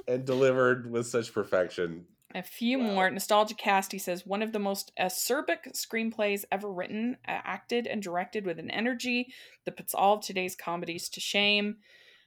and 0.07 0.25
delivered 0.25 0.91
with 0.91 1.07
such 1.07 1.33
perfection. 1.33 2.07
A 2.35 2.43
few 2.43 2.79
Wow. 2.79 2.85
more. 2.93 3.11
Nostalgia 3.11 3.55
Cast, 3.55 3.91
he 3.91 3.99
says, 3.99 4.27
one 4.27 4.43
of 4.43 4.53
the 4.53 4.59
most 4.59 4.93
acerbic 5.01 5.73
screenplays 5.75 6.45
ever 6.53 6.71
written, 6.71 7.17
uh, 7.27 7.41
acted, 7.43 7.87
and 7.87 8.03
directed 8.03 8.45
with 8.45 8.59
an 8.59 8.71
energy 8.71 9.33
that 9.65 9.79
puts 9.79 9.95
all 9.95 10.17
of 10.17 10.23
today's 10.23 10.55
comedies 10.55 11.09
to 11.11 11.21
shame. 11.21 11.77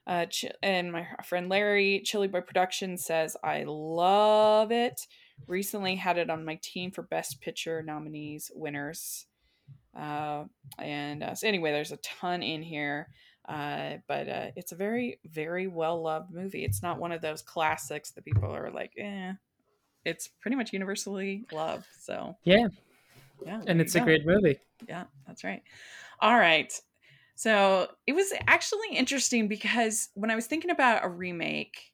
Uh, 0.08 0.26
Ch- 0.26 0.46
and 0.64 0.92
my 0.92 1.08
friend 1.24 1.50
Larry, 1.50 2.02
Chili 2.04 2.28
Boy 2.28 2.42
Productions, 2.42 3.06
says, 3.06 3.38
I 3.44 3.64
love 3.68 4.72
it. 4.72 5.00
Recently 5.48 5.96
had 5.96 6.18
it 6.18 6.30
on 6.30 6.46
my 6.46 6.60
team 6.62 6.92
for 6.92 7.02
Best 7.02 7.42
Picture 7.42 7.82
nominees, 7.84 8.52
winners. 8.54 9.26
Uh, 9.98 10.46
and 10.80 11.24
uh, 11.24 11.36
so, 11.36 11.48
anyway, 11.48 11.72
there's 11.72 11.92
a 11.92 11.98
ton 11.98 12.42
in 12.44 12.64
here. 12.64 13.10
Uh, 13.48 13.98
but 14.08 14.30
uh, 14.30 14.48
it's 14.56 14.72
a 14.72 14.76
very, 14.76 15.20
very 15.26 15.68
well 15.68 16.02
loved 16.02 16.32
movie. 16.32 16.64
It's 16.64 16.82
not 16.84 17.00
one 17.00 17.12
of 17.12 17.22
those 17.22 17.42
classics 17.42 18.12
that 18.12 18.24
people 18.24 18.54
are 18.54 18.72
like, 18.72 18.94
eh. 18.98 19.34
It's 20.06 20.28
pretty 20.28 20.56
much 20.56 20.74
universally 20.74 21.46
loved. 21.52 21.86
So, 22.00 22.36
Yeah, 22.44 22.68
yeah. 23.46 23.62
and 23.68 23.82
it's 23.82 23.96
a 23.96 24.00
go. 24.00 24.06
great 24.06 24.26
movie. 24.26 24.58
Yeah, 24.88 25.06
that's 25.28 25.44
right. 25.44 25.62
All 26.20 26.36
right. 26.38 26.72
So 27.36 27.88
it 28.08 28.14
was 28.14 28.32
actually 28.48 28.96
interesting 28.96 29.48
because 29.48 30.10
when 30.14 30.30
I 30.32 30.36
was 30.36 30.46
thinking 30.46 30.72
about 30.72 31.04
a 31.04 31.10
remake, 31.10 31.91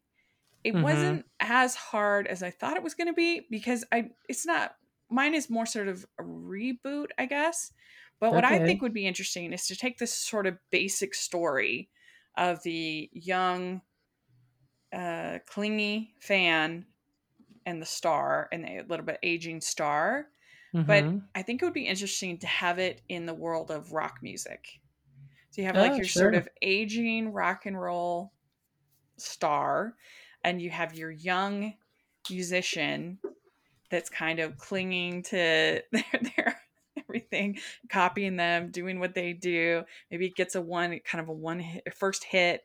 it 0.68 0.80
Mhm. 0.80 0.82
wasn't 0.82 1.26
as 1.40 1.76
hard 1.76 2.28
as 2.28 2.44
I 2.44 2.52
thought 2.52 2.78
it 2.78 2.84
was 2.84 2.96
going 2.96 3.08
to 3.08 3.14
be 3.14 3.48
because 3.52 3.86
I 3.92 4.12
it's 4.30 4.46
not 4.46 4.76
mine 5.10 5.36
is 5.36 5.50
more 5.50 5.66
sort 5.68 5.88
of 5.90 6.06
a 6.20 6.24
reboot, 6.24 7.08
I 7.18 7.26
guess. 7.28 7.72
But 8.20 8.34
what 8.34 8.46
I 8.46 8.60
think 8.60 8.82
would 8.82 8.94
be 8.94 9.08
interesting 9.08 9.54
is 9.54 9.68
to 9.68 9.76
take 9.76 10.00
this 10.00 10.14
sort 10.14 10.48
of 10.48 10.60
basic 10.72 11.16
story 11.16 11.92
of 12.38 12.64
the 12.64 13.10
young 13.14 13.82
uh 14.94 15.40
clingy 15.46 16.16
fan 16.22 16.86
and 17.66 17.82
the 17.82 17.88
star 17.88 18.50
and 18.52 18.66
a 18.68 18.84
little 18.84 19.06
bit 19.06 19.20
aging 19.24 19.62
star 19.62 20.30
but 20.86 21.06
Mhm. 21.06 21.30
I 21.36 21.44
think 21.44 21.62
it 21.62 21.66
would 21.66 21.74
be 21.74 21.88
interesting 21.88 22.40
to 22.40 22.48
have 22.48 22.80
it 22.80 23.04
in 23.10 23.26
the 23.28 23.34
world 23.36 23.72
of 23.72 23.94
rock 23.94 24.20
music. 24.24 24.82
So 25.52 25.62
you 25.62 25.68
have 25.68 25.78
like 25.80 25.98
Oh, 25.98 26.00
your 26.00 26.08
sort 26.08 26.36
of 26.36 26.50
aging 26.62 27.34
rock 27.34 27.66
and 27.66 27.80
roll 27.80 28.34
star, 29.18 29.96
and 30.48 30.62
you 30.62 30.70
have 30.70 30.96
your 30.96 31.12
young 31.12 31.76
musician 32.30 33.20
that's 33.92 34.10
kind 34.10 34.40
of 34.40 34.58
clinging 34.58 35.24
to 35.24 35.84
their, 35.92 36.06
their 36.38 36.62
everything, 36.98 37.60
copying 37.90 38.38
them, 38.38 38.72
doing 38.72 39.00
what 39.00 39.14
they 39.16 39.34
do. 39.34 39.84
Maybe 40.12 40.28
it 40.28 40.36
gets 40.36 40.56
a 40.56 40.62
one 40.62 41.00
kind 41.06 41.22
of 41.22 41.30
a 41.30 41.34
one 41.34 41.60
hit, 41.60 41.94
first 41.94 42.24
hit, 42.24 42.64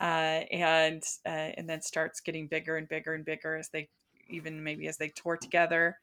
uh, 0.00 0.04
and 0.52 1.02
uh, 1.26 1.28
and 1.56 1.68
then 1.68 1.82
starts 1.82 2.20
getting 2.20 2.48
bigger 2.48 2.76
and 2.76 2.88
bigger 2.88 3.14
and 3.14 3.24
bigger 3.24 3.56
as 3.56 3.70
they 3.70 3.90
even 4.28 4.64
maybe 4.64 4.88
as 4.88 4.98
they 4.98 5.08
tour 5.10 5.36
together 5.36 5.98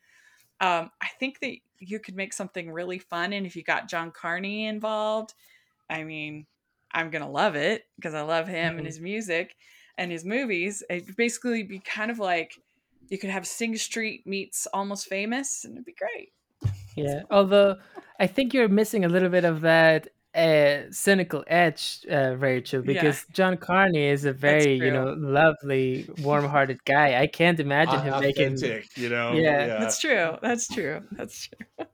um, 0.60 0.92
I 1.02 1.08
think 1.20 1.40
that 1.40 1.58
you 1.80 2.00
could 2.00 2.16
make 2.16 2.34
something 2.34 2.72
really 2.72 3.00
fun. 3.00 3.34
And 3.34 3.46
if 3.46 3.56
you 3.56 3.64
got 3.64 3.90
John 3.90 4.12
Carney 4.12 4.68
involved, 4.68 5.34
I 5.90 6.04
mean, 6.04 6.48
I'm 6.92 7.10
going 7.12 7.24
to 7.24 7.30
love 7.30 7.56
it 7.56 7.86
because 7.96 8.14
I 8.14 8.22
love 8.22 8.48
him 8.48 8.78
and 8.78 8.86
Mhm. 8.86 8.88
his 8.88 9.00
music 9.00 9.56
and 10.02 10.12
his 10.12 10.26
movies. 10.26 10.84
It'd 10.90 11.16
basically 11.16 11.62
be 11.62 11.78
kind 11.80 12.10
of 12.10 12.18
like 12.18 12.60
you 13.10 13.20
could 13.20 13.30
have 13.30 13.46
Sing 13.46 13.78
Street 13.78 14.26
meets 14.26 14.68
Almost 14.74 15.08
Famous, 15.08 15.64
and 15.64 15.74
it'd 15.76 15.86
be 15.86 15.94
great. 15.94 16.34
Yeah. 16.96 17.22
Although 17.32 17.78
I 18.20 18.26
think 18.28 18.54
you're 18.54 18.68
missing 18.68 19.06
a 19.06 19.10
little 19.10 19.30
bit 19.30 19.46
of 19.46 19.62
that 19.62 20.08
uh, 20.34 20.90
cynical 20.90 21.44
edge, 21.46 22.06
uh, 22.12 22.36
Rachel, 22.38 22.82
Yeah. 22.84 22.94
because 22.94 23.26
John 23.32 23.58
Carney 23.58 24.06
is 24.06 24.26
a 24.26 24.34
very, 24.34 24.74
you 24.76 24.92
know, 24.92 25.14
lovely, 25.18 26.10
warm-hearted 26.24 26.84
guy. 26.84 27.22
I 27.22 27.28
can't 27.28 27.60
imagine 27.60 28.02
him 28.02 28.20
making. 28.22 28.58
you 28.96 29.10
know. 29.10 29.34
Yeah. 29.34 29.68
That's 29.80 30.00
true. 30.00 30.38
That's 30.42 30.68
true. 30.68 31.02
That's 31.12 31.48
true. 31.48 31.86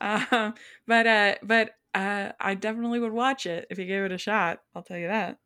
um, 0.00 0.54
but 0.86 1.06
uh, 1.06 1.34
but 1.42 1.70
uh, 1.94 2.32
I 2.40 2.54
definitely 2.54 3.00
would 3.00 3.12
watch 3.12 3.44
it 3.44 3.66
if 3.68 3.78
you 3.78 3.84
gave 3.84 4.04
it 4.04 4.12
a 4.12 4.18
shot. 4.18 4.60
I'll 4.74 4.82
tell 4.82 4.96
you 4.96 5.08
that. 5.08 5.38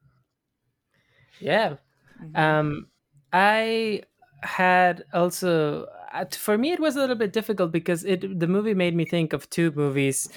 Yeah. 1.40 1.76
Mhm. 2.22 2.36
Um, 2.38 2.86
I 3.32 4.02
had 4.42 5.04
also 5.12 5.86
uh, 6.12 6.24
for 6.32 6.56
me 6.58 6.72
it 6.72 6.80
was 6.80 6.96
a 6.96 7.00
little 7.00 7.16
bit 7.16 7.32
difficult 7.32 7.72
because 7.72 8.04
it 8.04 8.38
the 8.40 8.46
movie 8.46 8.74
made 8.74 8.94
me 8.94 9.04
think 9.04 9.32
of 9.32 9.48
two 9.50 9.72
movies 9.72 10.28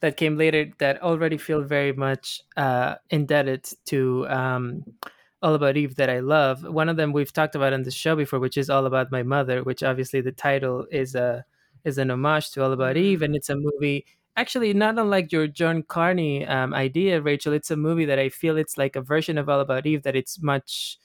that 0.00 0.16
came 0.16 0.36
later 0.36 0.70
that 0.78 1.02
already 1.02 1.38
feel 1.38 1.62
very 1.62 1.92
much 1.92 2.42
uh, 2.56 2.96
indebted 3.10 3.66
to 3.86 4.26
um, 4.28 4.84
All 5.42 5.54
About 5.54 5.76
Eve 5.76 5.96
that 5.96 6.10
I 6.10 6.20
love. 6.20 6.62
One 6.64 6.88
of 6.90 6.96
them 6.98 7.12
we've 7.12 7.32
talked 7.32 7.54
about 7.54 7.72
on 7.72 7.82
the 7.82 7.90
show 7.90 8.14
before, 8.16 8.38
which 8.40 8.58
is 8.58 8.70
All 8.70 8.86
About 8.86 9.10
My 9.12 9.22
Mother, 9.22 9.62
which 9.64 9.82
obviously 9.82 10.20
the 10.20 10.32
title 10.32 10.86
is 10.90 11.14
a 11.14 11.44
is 11.84 11.98
an 11.98 12.10
homage 12.10 12.50
to 12.52 12.62
All 12.64 12.72
About 12.72 12.96
Mhm. 12.96 13.00
Eve, 13.02 13.22
and 13.22 13.36
it's 13.36 13.50
a 13.50 13.56
movie 13.56 14.06
actually 14.36 14.72
not 14.74 14.98
unlike 14.98 15.32
your 15.32 15.46
John 15.46 15.82
Carney 15.82 16.46
um, 16.46 16.74
idea, 16.74 17.20
Rachel. 17.20 17.52
It's 17.52 17.70
a 17.70 17.76
movie 17.76 18.04
that 18.04 18.18
I 18.18 18.28
feel 18.28 18.56
it's 18.56 18.76
like 18.76 18.96
a 18.96 19.00
version 19.02 19.38
of 19.38 19.48
All 19.48 19.60
About 19.60 19.86
Eve 19.86 20.02
that 20.02 20.16
it's 20.16 20.40
much 20.42 20.98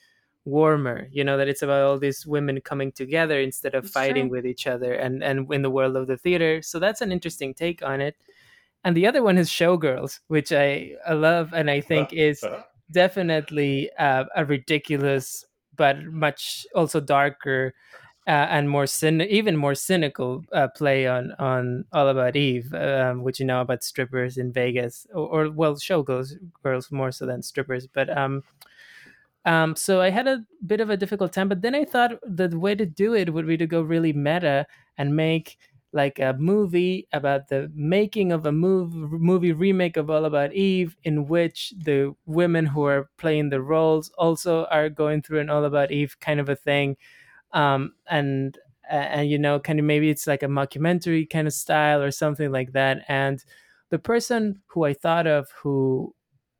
warmer 0.44 1.06
you 1.12 1.22
know 1.22 1.36
that 1.36 1.46
it's 1.46 1.62
about 1.62 1.82
all 1.84 1.98
these 1.98 2.26
women 2.26 2.60
coming 2.60 2.90
together 2.90 3.40
instead 3.40 3.74
of 3.74 3.84
It's 3.84 3.92
fighting 3.92 4.24
true. 4.28 4.38
with 4.38 4.46
each 4.46 4.66
other 4.66 4.92
and 4.92 5.22
and 5.22 5.52
in 5.52 5.62
the 5.62 5.70
world 5.70 5.96
of 5.96 6.08
the 6.08 6.16
theater 6.16 6.60
so 6.62 6.80
that's 6.80 7.00
an 7.00 7.12
interesting 7.12 7.54
take 7.54 7.80
on 7.80 8.00
it 8.00 8.16
and 8.82 8.96
the 8.96 9.06
other 9.06 9.22
one 9.22 9.38
is 9.38 9.48
showgirls 9.48 10.18
which 10.26 10.50
i, 10.52 10.94
I 11.06 11.12
love 11.12 11.52
and 11.54 11.70
i 11.70 11.80
think 11.80 12.12
is 12.28 12.44
definitely 12.90 13.88
uh, 13.98 14.24
a 14.34 14.44
ridiculous 14.44 15.44
but 15.76 16.02
much 16.06 16.66
also 16.74 16.98
darker 16.98 17.72
uh, 18.26 18.46
and 18.50 18.70
more 18.70 18.84
cyn- 18.84 19.26
even 19.28 19.56
more 19.56 19.74
cynical 19.74 20.44
uh, 20.52 20.68
play 20.68 21.06
on 21.06 21.32
on 21.38 21.84
All 21.92 22.08
About 22.08 22.36
Eve, 22.36 22.72
um, 22.74 23.22
which 23.22 23.40
you 23.40 23.46
know 23.46 23.60
about 23.60 23.82
strippers 23.82 24.38
in 24.38 24.52
Vegas, 24.52 25.06
or, 25.12 25.46
or 25.46 25.50
well, 25.50 25.74
showgirls 25.74 26.34
girls 26.62 26.90
more 26.90 27.10
so 27.12 27.26
than 27.26 27.42
strippers. 27.42 27.86
But 27.86 28.16
um, 28.16 28.42
um, 29.44 29.74
so 29.74 30.00
I 30.00 30.10
had 30.10 30.28
a 30.28 30.44
bit 30.66 30.80
of 30.80 30.90
a 30.90 30.96
difficult 30.96 31.32
time. 31.32 31.48
But 31.48 31.62
then 31.62 31.74
I 31.74 31.84
thought 31.84 32.12
the 32.22 32.56
way 32.58 32.74
to 32.74 32.86
do 32.86 33.14
it 33.14 33.32
would 33.32 33.46
be 33.46 33.56
to 33.56 33.66
go 33.66 33.82
really 33.82 34.12
meta 34.12 34.66
and 34.98 35.16
make 35.16 35.58
like 35.92 36.18
a 36.18 36.34
movie 36.38 37.06
about 37.12 37.48
the 37.48 37.70
making 37.74 38.32
of 38.32 38.46
a 38.46 38.52
move, 38.52 38.94
movie 38.94 39.52
remake 39.52 39.96
of 39.96 40.08
All 40.08 40.24
About 40.24 40.54
Eve, 40.54 40.96
in 41.04 41.26
which 41.28 41.74
the 41.76 42.14
women 42.24 42.64
who 42.64 42.84
are 42.84 43.10
playing 43.18 43.50
the 43.50 43.60
roles 43.60 44.10
also 44.16 44.64
are 44.66 44.88
going 44.88 45.20
through 45.22 45.40
an 45.40 45.50
All 45.50 45.64
About 45.64 45.92
Eve 45.92 46.18
kind 46.20 46.40
of 46.40 46.48
a 46.48 46.56
thing, 46.56 46.96
um, 47.52 47.92
and 48.08 48.58
and 48.90 49.30
you 49.30 49.38
know, 49.38 49.58
kind 49.60 49.78
of 49.78 49.84
maybe 49.84 50.10
it's 50.10 50.26
like 50.26 50.42
a 50.42 50.46
mockumentary 50.46 51.28
kind 51.28 51.46
of 51.46 51.54
style 51.54 52.02
or 52.02 52.10
something 52.10 52.50
like 52.52 52.72
that. 52.72 53.04
And 53.08 53.42
the 53.90 53.98
person 53.98 54.60
who 54.66 54.84
I 54.84 54.92
thought 54.94 55.26
of 55.26 55.50
who 55.62 56.14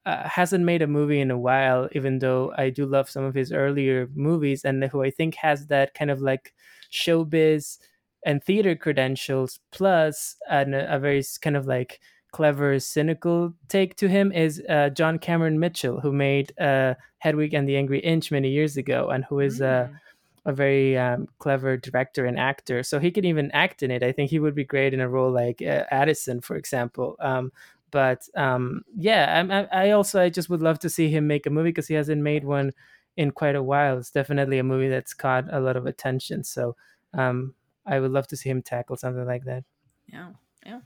uh, 0.07 0.29
hasn't 0.29 0.65
made 0.65 0.83
a 0.83 0.87
movie 0.87 1.21
in 1.21 1.31
a 1.31 1.39
while, 1.39 1.89
even 1.93 2.19
though 2.19 2.53
I 2.57 2.71
do 2.71 2.87
love 2.87 3.09
some 3.11 3.25
of 3.25 3.35
his 3.35 3.53
earlier 3.53 4.09
movies, 4.15 4.65
and 4.65 4.83
who 4.85 5.03
I 5.03 5.11
think 5.11 5.35
has 5.37 5.67
that 5.69 5.95
kind 5.95 6.11
of 6.11 6.21
like 6.21 6.55
showbiz 6.91 7.79
and 8.25 8.43
theater 8.43 8.75
credentials, 8.77 9.61
plus 9.71 10.37
an, 10.49 10.75
a 10.75 10.99
very 10.99 11.23
kind 11.41 11.57
of 11.57 11.67
like 11.67 12.01
clever, 12.33 12.79
cynical 12.81 13.53
take 13.69 13.97
to 13.97 14.09
him, 14.09 14.33
is 14.33 14.63
uh, 14.69 14.89
John 14.91 15.19
Cameron 15.19 15.59
Mitchell, 15.61 16.01
who 16.01 16.13
made 16.13 16.59
uh, 16.59 16.95
Hedwig 17.19 17.55
and 17.55 17.69
the 17.69 17.77
Angry 17.77 17.99
Inch 18.01 18.31
many 18.31 18.49
years 18.51 18.77
ago, 18.77 19.09
and 19.11 19.25
who 19.25 19.41
is 19.41 19.61
uh, 19.61 19.89
Mm. 19.89 19.95
a 19.95 20.12
very 20.51 20.99
um, 20.99 21.29
clever 21.39 21.77
director 21.77 22.25
and 22.27 22.37
actor. 22.37 22.83
So 22.83 22.99
he 22.99 23.13
can 23.13 23.25
even 23.25 23.53
act 23.53 23.85
in 23.85 23.93
it. 23.93 24.03
I 24.03 24.11
think 24.11 24.31
he 24.31 24.41
would 24.41 24.57
be 24.57 24.65
great 24.65 24.93
in 24.93 25.01
a 25.01 25.09
role 25.09 25.31
like 25.31 25.63
uh, 25.63 25.85
Addison, 25.93 26.41
for 26.41 26.57
example. 26.57 27.15
Um, 27.21 27.53
but 27.93 28.27
um, 28.35 28.83
yeah, 28.97 29.37
I'm- 29.37 29.53
I, 29.53 29.69
I 29.71 29.91
also 29.93 30.21
I 30.21 30.31
just 30.31 30.51
would 30.51 30.63
love 30.63 30.81
to 30.81 30.89
see 30.91 31.09
him 31.09 31.29
make 31.29 31.47
a 31.47 31.51
movie 31.51 31.69
because 31.69 31.87
he 31.87 31.95
hasn't 31.95 32.23
made 32.23 32.43
one 32.43 32.73
in 33.17 33.31
quite 33.31 33.55
a 33.55 33.63
while. 33.63 33.99
It's 33.99 34.11
definitely 34.11 34.59
a 34.59 34.65
movie 34.65 34.89
that's 34.89 35.15
caught 35.15 35.53
a 35.53 35.61
lot 35.61 35.77
of 35.77 35.87
attention. 35.87 36.43
So 36.43 36.75
um, 37.15 37.55
I 37.87 38.01
would 38.01 38.11
love 38.11 38.27
to 38.29 38.37
see 38.37 38.49
him 38.49 38.63
tackle 38.63 38.97
something 38.97 39.27
like 39.27 39.45
that. 39.45 39.63
Yeah, 40.07 40.31
yeah, 40.67 40.81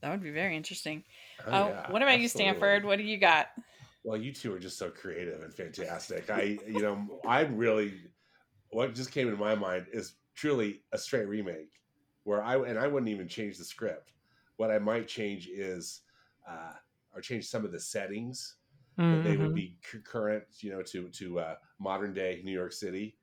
that 0.00 0.10
would 0.10 0.22
be 0.22 0.30
very 0.30 0.56
interesting. 0.56 1.04
Oh, 1.46 1.68
yeah, 1.68 1.90
what 1.90 2.02
about 2.02 2.18
you. 2.18 2.28
Stanford? 2.28 2.84
What 2.84 2.96
do 2.96 3.04
you 3.04 3.18
got? 3.18 3.48
Well, 4.02 4.16
you 4.16 4.32
two 4.32 4.54
are 4.54 4.58
just 4.58 4.78
so 4.78 4.88
creative 4.88 5.42
and 5.42 5.52
fantastic. 5.52 6.30
I, 6.30 6.58
you 6.66 6.80
know, 6.80 7.20
I'm 7.26 7.56
really, 7.56 7.94
what 8.76 8.94
just 8.94 9.10
came 9.12 9.28
into 9.28 9.40
my 9.40 9.54
mind 9.54 9.88
is 9.92 10.16
truly 10.34 10.84
a 10.92 10.98
straight 10.98 11.28
remake, 11.28 11.80
where 12.24 12.42
I 12.42 12.56
and 12.58 12.78
I 12.78 12.86
wouldn't 12.88 13.10
even 13.10 13.28
change 13.28 13.58
the 13.58 13.64
script. 13.64 14.12
What 14.56 14.70
I 14.70 14.78
might 14.78 15.08
change 15.08 15.48
is, 15.48 16.02
uh, 16.46 16.74
or 17.14 17.22
change 17.22 17.48
some 17.48 17.64
of 17.64 17.72
the 17.72 17.80
settings 17.80 18.58
that 19.10 19.22
they 19.22 19.38
would 19.38 19.52
Mhm. 19.52 19.54
be 19.54 19.78
current, 20.04 20.46
you 20.62 20.70
know, 20.70 20.82
to 20.82 21.08
to 21.10 21.40
uh, 21.40 21.56
modern 21.78 22.14
day 22.14 22.42
New 22.44 22.52
York 22.52 22.72
City. 22.72 23.18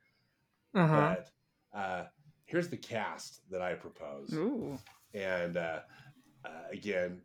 Uh-huh. 0.76 1.16
But 1.16 1.32
uh, 1.74 2.08
here's 2.46 2.70
the 2.70 2.78
cast 2.78 3.50
that 3.50 3.62
I 3.62 3.76
propose 3.76 4.32
Ooh, 4.34 4.78
and 5.14 5.58
uh, 5.58 5.84
uh, 6.46 6.64
again, 6.72 7.24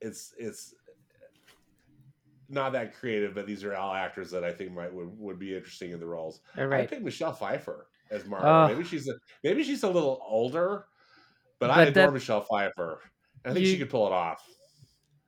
it's 0.00 0.34
it's 0.38 0.74
not 2.48 2.72
that 2.72 2.94
creative, 2.94 3.34
but 3.34 3.46
these 3.46 3.64
are 3.64 3.74
all 3.74 3.92
actors 3.94 4.30
that 4.30 4.44
I 4.44 4.52
think 4.52 4.72
might 4.72 4.92
would, 4.92 5.08
would 5.18 5.38
be 5.38 5.54
interesting 5.56 5.92
in 5.92 6.00
the 6.00 6.06
roles. 6.06 6.40
All 6.56 6.64
I 6.64 6.66
right. 6.66 6.88
picked 6.90 7.02
Michelle 7.02 7.32
Pfeiffer 7.32 7.88
as 8.10 8.24
Margot. 8.26 8.46
Oh. 8.48 8.68
Maybe 8.68 8.84
she's 8.84 9.08
a 9.08 9.14
maybe 9.42 9.64
she's 9.64 9.82
a 9.82 9.88
little 9.88 10.20
older, 10.26 10.86
but, 11.58 11.70
I 11.70 11.82
adore 11.82 11.92
that- 12.06 12.12
Michelle 12.12 12.42
Pfeiffer. 12.42 13.00
I 13.44 13.52
think 13.52 13.66
she 13.66 13.78
could 13.78 13.90
pull 13.90 14.06
it 14.08 14.12
off. 14.12 14.44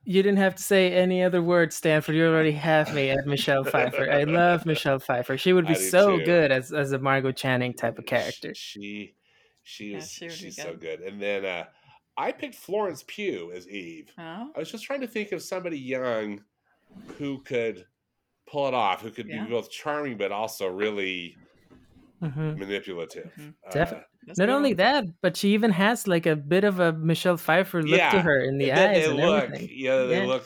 you 0.03 0.21
didn't 0.23 0.39
have 0.39 0.55
to 0.55 0.63
say 0.63 0.91
any 0.91 1.23
other 1.23 1.41
words, 1.41 1.75
Stanford. 1.75 2.15
You 2.15 2.27
already 2.27 2.51
have 2.51 2.93
me 2.93 3.09
at 3.11 3.25
Michelle 3.25 3.63
Pfeiffer. 3.63 4.09
I 4.11 4.23
love 4.25 4.65
Michelle 4.65 4.99
Pfeiffer. 4.99 5.37
She 5.37 5.53
would 5.53 5.67
be 5.67 5.75
so 5.75 6.17
too. 6.17 6.25
good 6.25 6.51
as 6.51 6.73
as 6.73 6.91
a 6.91 6.99
Margot 6.99 7.31
Channing 7.31 7.73
type 7.73 7.97
of 7.97 8.05
character. 8.05 8.53
She, 8.55 9.15
she 9.63 9.91
Yeah, 9.91 9.97
is, 9.99 10.11
she 10.11 10.25
would 10.25 10.31
be 10.31 10.35
she's 10.37 10.55
so 10.57 10.71
good. 10.73 10.79
good. 10.81 10.99
And 11.01 11.21
then 11.21 11.45
uh, 11.45 11.65
I 12.17 12.31
picked 12.33 12.55
Florence 12.55 13.03
Pugh 13.07 13.51
as 13.55 13.67
Eve. 13.69 14.11
Oh, 14.17 14.49
I 14.55 14.59
was 14.59 14.69
just 14.71 14.83
trying 14.83 15.01
to 15.01 15.07
think 15.07 15.31
of 15.31 15.41
somebody 15.41 15.77
young 15.79 16.41
who 17.17 17.43
could 17.43 17.87
pull 18.47 18.67
it 18.67 18.73
off, 18.73 19.01
who 19.01 19.11
could 19.11 19.27
Yeah. 19.27 19.45
be 19.45 19.49
both 19.49 19.71
charming 19.71 20.17
but 20.17 20.31
also 20.31 20.67
really 20.67 21.39
Mhm. 22.21 22.55
manipulative. 22.55 23.33
Mhm. 23.37 23.55
Uh, 23.63 23.69
Definitely. 23.71 24.05
Not 24.37 24.37
good. 24.47 24.49
only 24.49 24.73
that, 24.73 25.05
but 25.21 25.35
she 25.37 25.53
even 25.53 25.71
has 25.71 26.07
like 26.07 26.25
a 26.25 26.35
bit 26.35 26.63
of 26.63 26.79
a 26.79 26.93
Michelle 26.93 27.37
Pfeiffer 27.37 27.83
look 27.83 27.97
Yeah, 27.97 28.09
to 28.09 28.21
her 28.21 28.39
in 28.43 28.57
the 28.57 28.69
and 28.69 28.77
then 28.77 28.91
eyes 28.91 28.93
they 28.93 29.07
and 29.07 29.19
look, 29.19 29.21
everything. 29.21 29.69
yeah, 29.69 30.03
they 30.03 30.19
Yeah. 30.19 30.25
look, 30.25 30.45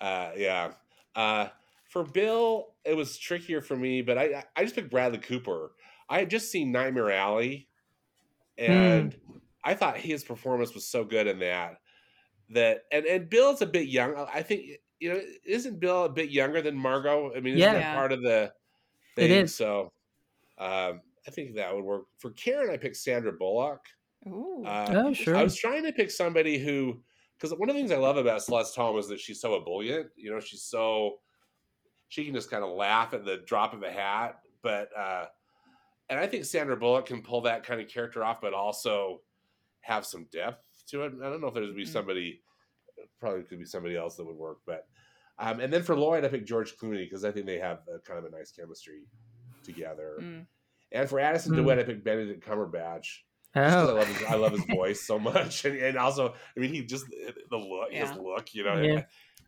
uh, 0.00 0.32
yeah. 0.36 0.74
Uh, 1.14 1.48
for 1.88 2.04
Bill, 2.04 2.74
it 2.84 2.94
was 2.94 3.18
trickier 3.18 3.60
for 3.60 3.76
me, 3.76 4.02
but 4.02 4.18
I 4.18 4.44
I 4.56 4.64
just 4.64 4.74
picked 4.74 4.90
Bradley 4.90 5.18
Cooper. 5.18 5.74
I 6.08 6.20
had 6.20 6.30
just 6.30 6.50
seen 6.50 6.72
Nightmare 6.72 7.10
Alley, 7.12 7.68
and 8.58 9.16
I 9.64 9.74
thought 9.74 9.98
his 9.98 10.24
performance 10.24 10.74
was 10.74 10.86
so 10.88 11.04
good 11.04 11.26
in 11.26 11.40
that. 11.40 11.78
That 12.50 12.84
and 12.92 13.06
and 13.06 13.30
Bill's 13.30 13.62
a 13.62 13.66
bit 13.66 13.88
young. 13.88 14.16
I 14.16 14.42
think 14.42 14.80
you 15.02 15.12
know 15.12 15.20
isn't 15.44 15.80
Bill 15.80 16.04
a 16.04 16.08
bit 16.08 16.30
younger 16.30 16.62
than 16.62 16.76
Margot? 16.76 17.34
I 17.34 17.40
mean, 17.40 17.54
isn't 17.54 17.58
Yeah. 17.60 17.72
that 17.72 17.80
Yeah. 17.80 17.94
part 17.94 18.12
of 18.12 18.22
the 18.22 18.54
thing? 19.16 19.30
is. 19.32 19.54
So, 19.54 19.92
um, 20.58 21.02
I 21.26 21.30
think 21.30 21.54
that 21.56 21.74
would 21.74 21.84
work 21.84 22.06
for 22.18 22.30
Karen. 22.30 22.70
I 22.70 22.76
picked 22.76 22.96
Sandra 22.96 23.32
Bullock. 23.32 23.84
Ooh. 24.26 24.64
Uh, 24.64 24.92
Oh, 25.06 25.12
sure. 25.12 25.36
I 25.36 25.42
was 25.42 25.56
trying 25.56 25.82
to 25.84 25.92
pick 25.92 26.10
somebody 26.10 26.58
who, 26.58 27.02
because 27.36 27.52
one 27.58 27.68
of 27.68 27.74
the 27.74 27.80
things 27.80 27.90
I 27.90 27.96
love 27.96 28.16
about 28.16 28.42
Celeste 28.42 28.76
Holm 28.76 28.96
is 28.98 29.08
that 29.08 29.18
she's 29.20 29.40
so 29.40 29.56
ebullient. 29.56 30.10
You 30.16 30.30
know, 30.30 30.40
she's 30.40 30.62
so 30.62 31.20
she 32.08 32.24
can 32.24 32.34
just 32.34 32.50
kind 32.50 32.62
of 32.62 32.70
laugh 32.70 33.14
at 33.14 33.24
the 33.24 33.38
drop 33.38 33.72
of 33.74 33.82
a 33.82 33.90
hat. 33.90 34.40
But 34.62 34.96
uh, 34.96 35.26
and 36.08 36.20
I 36.20 36.26
think 36.28 36.44
Sandra 36.44 36.76
Bullock 36.76 37.06
can 37.06 37.22
pull 37.22 37.40
that 37.42 37.64
kind 37.64 37.80
of 37.80 37.88
character 37.88 38.22
off, 38.24 38.40
but 38.40 38.54
also 38.54 39.22
have 39.80 40.06
some 40.06 40.26
depth 40.26 40.64
to 40.88 41.02
it. 41.02 41.12
I 41.20 41.28
don't 41.30 41.40
know 41.40 41.48
if 41.48 41.54
there's 41.54 41.72
be 41.74 41.82
Mhm. 41.82 41.88
somebody, 41.88 42.42
probably 43.22 43.42
could 43.44 43.58
be 43.58 43.64
somebody 43.64 43.96
else 43.96 44.16
that 44.16 44.26
would 44.26 44.36
work. 44.36 44.58
But 44.66 44.86
um, 45.38 45.60
and 45.60 45.72
then 45.72 45.82
for 45.82 45.96
Lloyd, 45.96 46.24
I 46.24 46.28
picked 46.28 46.46
George 46.46 46.76
Clooney 46.76 47.04
because 47.04 47.24
I 47.24 47.30
think 47.30 47.46
they 47.46 47.58
have 47.58 47.78
a, 47.94 47.98
kind 48.00 48.18
of 48.18 48.26
a 48.26 48.36
nice 48.36 48.50
chemistry 48.52 49.04
together. 49.64 50.18
Mm. 50.20 50.46
And 50.92 51.08
for 51.08 51.18
Addison 51.20 51.52
Mm. 51.52 51.56
DeWitt, 51.56 51.78
I 51.78 51.82
picked 51.84 52.04
Benedict 52.04 52.46
Cumberbatch. 52.46 53.06
Just 53.54 53.54
'cause 53.54 53.74
I 53.74 53.90
Oh, 53.90 53.94
love 53.94 54.08
his, 54.08 54.22
I 54.28 54.34
love 54.34 54.52
his 54.52 54.64
voice 54.76 55.00
so 55.06 55.18
much, 55.18 55.64
and, 55.64 55.76
and 55.76 55.96
also, 55.98 56.34
I 56.56 56.60
mean, 56.60 56.72
he 56.72 56.84
just 56.84 57.06
the 57.08 57.56
look, 57.56 57.90
his 57.92 58.12
look, 58.12 58.54
you 58.54 58.64
know. 58.64 58.80
Yeah. 58.80 59.04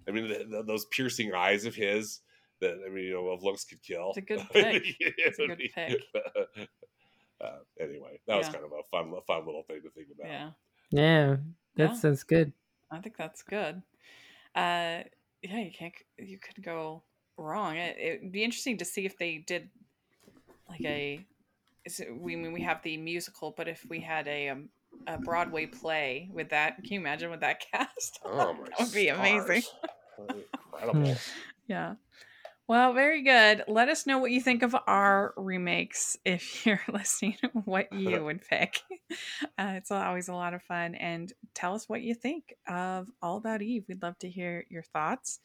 I 0.07 0.11
mean, 0.11 0.29
the, 0.29 0.45
the, 0.45 0.63
those 0.63 0.85
piercing 0.87 1.33
eyes 1.35 1.65
of 1.65 1.75
his, 1.75 2.21
that 2.61 2.79
I 2.87 2.91
mean, 2.91 3.05
you 3.05 3.15
know, 3.15 3.29
of 3.29 3.43
looks 3.43 3.65
could 3.65 3.83
kill. 3.83 4.11
It's 4.15 4.19
a 4.19 4.21
good 4.21 4.47
pick. 4.53 4.83
it's 5.01 5.39
a 5.39 5.47
good 5.47 5.63
pick. 5.75 6.03
uh, 7.41 7.59
anyway, 7.81 8.21
that 8.27 8.37
was 8.37 8.49
kind 8.49 8.65
of 8.65 8.73
a 8.73 8.83
fun, 8.91 9.13
fun 9.27 9.45
little 9.47 9.63
thing 9.65 9.81
to 9.83 9.91
think 9.91 10.09
about. 10.19 10.31
Yeah. 10.31 10.51
yeah, 10.91 11.37
that 11.77 11.91
Yeah. 11.91 11.95
sounds 11.95 12.23
good. 12.23 12.53
I 12.91 12.99
think 12.99 13.17
that's 13.17 13.43
good. 13.43 13.83
Uh, 14.55 15.03
yeah, 15.43 15.61
you 15.61 15.71
can't. 15.73 15.95
You 16.19 16.39
could 16.39 16.63
go 16.63 17.03
wrong. 17.37 17.77
It, 17.77 17.97
it'd 17.99 18.33
be 18.33 18.45
interesting 18.45 18.79
to 18.79 18.85
see 18.85 19.05
if 19.05 19.19
they 19.19 19.39
did 19.39 19.69
like 20.69 20.85
a. 20.85 21.27
Is 21.85 22.01
it, 22.01 22.09
we 22.17 22.35
I 22.35 22.37
mean 22.37 22.53
we 22.53 22.63
have 22.63 22.83
the 22.83 22.97
musical, 22.97 23.53
but 23.57 23.69
if 23.69 23.85
we 23.91 24.01
had 24.01 24.27
a 24.29 24.51
um, 24.51 24.69
a 25.07 25.19
Broadway 25.19 25.67
play 25.67 26.31
with 26.33 26.51
that, 26.51 26.77
can 26.85 26.95
you 26.95 27.01
imagine 27.01 27.31
with 27.31 27.41
that 27.41 27.63
cast? 27.73 28.21
Oh 28.25 28.55
my, 28.55 28.69
that 28.69 28.79
would 28.79 28.93
be 28.93 29.09
amazing. 29.09 29.63
Incredible. 30.19 31.17
Yeah. 31.67 31.95
Well, 32.67 32.95
very 32.95 33.23
good. 33.23 33.65
Let 33.69 33.91
us 33.91 34.07
know 34.07 34.19
what 34.19 34.31
you 34.31 34.41
think 34.41 34.63
of 34.63 34.75
our 34.87 35.35
remakes 35.37 36.17
if 36.25 36.65
you're 36.65 36.81
listening, 36.93 37.37
what 37.65 37.93
you 37.93 38.25
would 38.25 38.47
pick. 38.47 38.81
Uh, 39.57 39.75
it's 39.77 39.93
always 39.93 40.29
a 40.29 40.35
lot 40.35 40.55
of 40.55 40.63
fun. 40.63 40.97
And 40.97 41.33
tell 41.55 41.75
us 41.75 41.89
what 41.89 42.03
you 42.03 42.15
think 42.15 42.55
of 42.67 43.09
All 43.23 43.37
About 43.37 43.63
Eve. 43.63 43.85
We'd 43.87 44.03
love 44.03 44.19
to 44.21 44.29
hear 44.29 44.65
your 44.69 44.83
thoughts. 44.83 45.39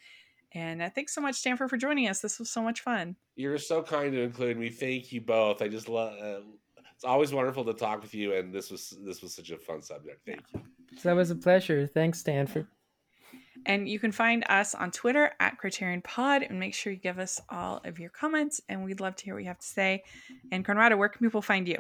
And 0.53 0.81
uh, 0.81 0.89
thanks 0.89 1.13
so 1.13 1.21
much, 1.21 1.35
Stanford, 1.35 1.69
for 1.69 1.77
joining 1.77 2.07
us. 2.07 2.21
This 2.21 2.39
was 2.39 2.49
so 2.49 2.63
much 2.63 2.81
fun. 2.81 3.15
You're 3.35 3.59
so 3.59 3.83
kind 3.83 4.11
to 4.13 4.21
include 4.21 4.57
me. 4.57 4.69
Thank 4.69 5.11
you 5.11 5.21
both. 5.21 5.61
I 5.61 5.67
just 5.67 5.87
love. 5.87 6.13
Uh, 6.19 6.41
it's 6.95 7.03
always 7.03 7.31
wonderful 7.31 7.63
to 7.65 7.73
talk 7.73 8.01
with 8.01 8.15
you, 8.15 8.33
and 8.33 8.51
this 8.51 8.71
was 8.71 8.97
this 9.05 9.21
was 9.21 9.35
such 9.35 9.51
a 9.51 9.57
fun 9.57 9.83
subject. 9.83 10.25
Thank 10.25 10.41
you. 10.53 10.61
So 10.97 11.09
that 11.09 11.15
was 11.15 11.29
a 11.29 11.35
pleasure. 11.35 11.85
Thanks, 11.85 12.19
Stanford. 12.19 12.65
And 13.65 13.87
you 13.87 13.99
can 13.99 14.11
find 14.11 14.43
us 14.49 14.73
on 14.73 14.91
Twitter 14.91 15.31
at 15.39 15.57
Criterion 15.57 16.01
Pod 16.01 16.43
and 16.43 16.59
make 16.59 16.73
sure 16.73 16.93
you 16.93 16.99
give 16.99 17.19
us 17.19 17.39
all 17.49 17.81
of 17.83 17.99
your 17.99 18.09
comments. 18.09 18.61
And 18.69 18.83
we'd 18.83 18.99
love 18.99 19.15
to 19.17 19.25
hear 19.25 19.35
what 19.35 19.43
you 19.43 19.47
have 19.47 19.59
to 19.59 19.67
say. 19.67 20.03
And 20.51 20.65
Conrado, 20.65 20.97
where 20.97 21.09
can 21.09 21.19
people 21.19 21.41
find 21.41 21.67
you? 21.67 21.79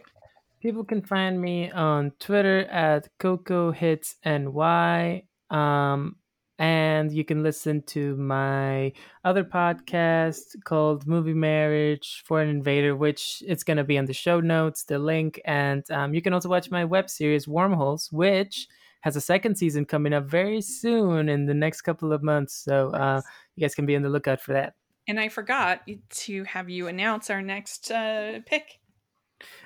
People 0.61 0.83
can 0.83 1.01
find 1.01 1.39
me 1.39 1.71
on 1.71 2.11
Twitter 2.19 2.61
at 2.65 3.07
Coco 3.17 3.71
Hits 3.71 4.15
NY. 4.25 5.23
Um, 5.49 6.17
and 6.59 7.09
you 7.13 7.23
can 7.23 7.41
listen 7.41 7.81
to 7.83 8.17
my 8.17 8.91
other 9.23 9.45
podcast 9.45 10.61
called 10.65 11.07
Movie 11.07 11.33
Marriage 11.33 12.21
Foreign 12.25 12.49
Invader, 12.49 12.97
which 12.97 13.41
it's 13.47 13.63
going 13.63 13.77
to 13.77 13.85
be 13.85 13.97
on 13.97 14.05
the 14.05 14.13
show 14.13 14.41
notes, 14.41 14.83
the 14.83 14.99
link. 14.99 15.39
And 15.45 15.89
um, 15.89 16.13
you 16.13 16.21
can 16.21 16.33
also 16.33 16.49
watch 16.49 16.69
my 16.69 16.83
web 16.83 17.09
series 17.09 17.47
Wormholes, 17.47 18.11
which 18.11 18.67
has 19.01 19.15
a 19.15 19.21
second 19.21 19.57
season 19.57 19.85
coming 19.85 20.13
up 20.13 20.25
very 20.25 20.61
soon 20.61 21.29
in 21.29 21.45
the 21.45 21.53
next 21.53 21.81
couple 21.81 22.11
of 22.13 22.23
months. 22.23 22.53
So 22.55 22.91
uh, 22.91 23.21
you 23.55 23.61
guys 23.61 23.75
can 23.75 23.85
be 23.85 23.95
on 23.95 24.01
the 24.01 24.09
lookout 24.09 24.41
for 24.41 24.53
that. 24.53 24.73
And 25.07 25.19
I 25.19 25.29
forgot 25.29 25.81
to 26.09 26.43
have 26.43 26.69
you 26.69 26.87
announce 26.87 27.29
our 27.29 27.41
next 27.41 27.89
uh, 27.91 28.39
pick. 28.45 28.79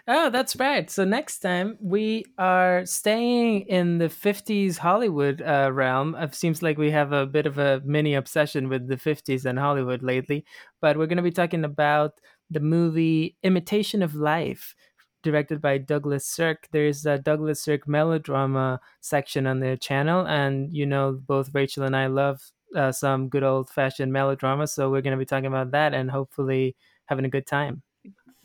Oh, 0.08 0.30
that's 0.30 0.56
right. 0.58 0.90
So 0.90 1.04
next 1.04 1.40
time 1.40 1.78
we 1.82 2.26
are 2.38 2.86
staying 2.86 3.62
in 3.62 3.98
the 3.98 4.10
50s 4.10 4.78
Hollywood 4.78 5.42
uh, 5.42 5.72
realm. 5.74 6.16
It 6.16 6.36
seems 6.36 6.62
like 6.62 6.78
we 6.78 6.92
have 6.92 7.12
a 7.12 7.26
bit 7.26 7.46
of 7.46 7.58
a 7.58 7.82
mini 7.86 8.14
obsession 8.14 8.70
with 8.70 8.88
the 8.88 8.98
50s 8.98 9.46
and 9.46 9.58
Hollywood 9.58 10.04
lately. 10.04 10.46
But 10.82 10.98
we're 10.98 11.08
going 11.08 11.18
to 11.18 11.24
be 11.24 11.32
talking 11.32 11.64
about 11.64 12.20
the 12.50 12.60
movie 12.60 13.38
Imitation 13.44 14.04
of 14.04 14.14
Life, 14.14 14.76
directed 15.24 15.62
by 15.62 15.80
Douglas 15.80 16.26
Sirk. 16.26 16.68
There's 16.72 17.06
a 17.06 17.18
Douglas 17.18 17.62
Sirk 17.62 17.88
melodrama 17.88 18.80
section 19.02 19.48
on 19.48 19.60
the 19.60 19.78
channel. 19.78 20.28
And, 20.28 20.72
you 20.72 20.86
know, 20.86 21.14
both 21.14 21.50
Rachel 21.54 21.84
and 21.84 21.96
I 21.96 22.08
love 22.08 22.52
uh, 22.76 22.92
some 22.92 23.30
good 23.30 23.44
old 23.44 23.70
fashioned 23.70 24.14
melodrama. 24.14 24.68
So 24.68 24.92
we're 24.92 25.02
going 25.02 25.18
to 25.18 25.18
be 25.18 25.26
talking 25.26 25.48
about 25.48 25.72
that 25.72 25.94
and 25.94 26.12
hopefully 26.12 26.76
having 27.06 27.26
a 27.26 27.30
good 27.30 27.48
time. 27.48 27.82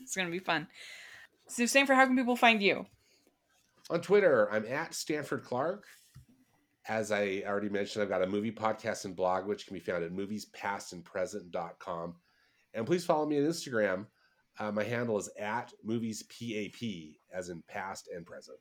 It's 0.01 0.17
going 0.17 0.29
to 0.29 0.33
be 0.33 0.39
fun. 0.39 0.69
So, 1.49 1.67
Stanford, 1.67 1.97
how 1.97 2.07
can 2.07 2.17
people 2.17 2.37
find 2.37 2.63
you? 2.63 2.87
On 3.91 4.01
Twitter, 4.01 4.51
I'm 4.53 4.67
at 4.67 4.95
Stanford 4.95 5.45
Clark. 5.45 5.85
As 6.89 7.13
I 7.13 7.43
already 7.47 7.69
mentioned, 7.69 8.03
I've 8.03 8.09
got 8.09 8.23
a 8.23 8.27
movie 8.27 8.53
podcast 8.53 9.05
and 9.05 9.17
blog, 9.17 9.47
which 9.47 9.67
can 9.67 9.75
be 9.75 9.81
found 9.81 10.05
at 10.05 10.13
moviespastandpresent.com. 10.13 12.15
And 12.75 12.87
please 12.87 13.05
follow 13.05 13.27
me 13.27 13.39
on 13.39 13.45
Instagram. 13.45 14.07
Uh, 14.59 14.73
my 14.73 14.85
handle 14.85 15.19
is 15.19 15.31
at 15.39 15.73
movies 15.85 16.23
PAP, 16.25 17.17
as 17.33 17.49
in 17.49 17.63
past 17.69 18.09
and 18.15 18.27
present. 18.27 18.59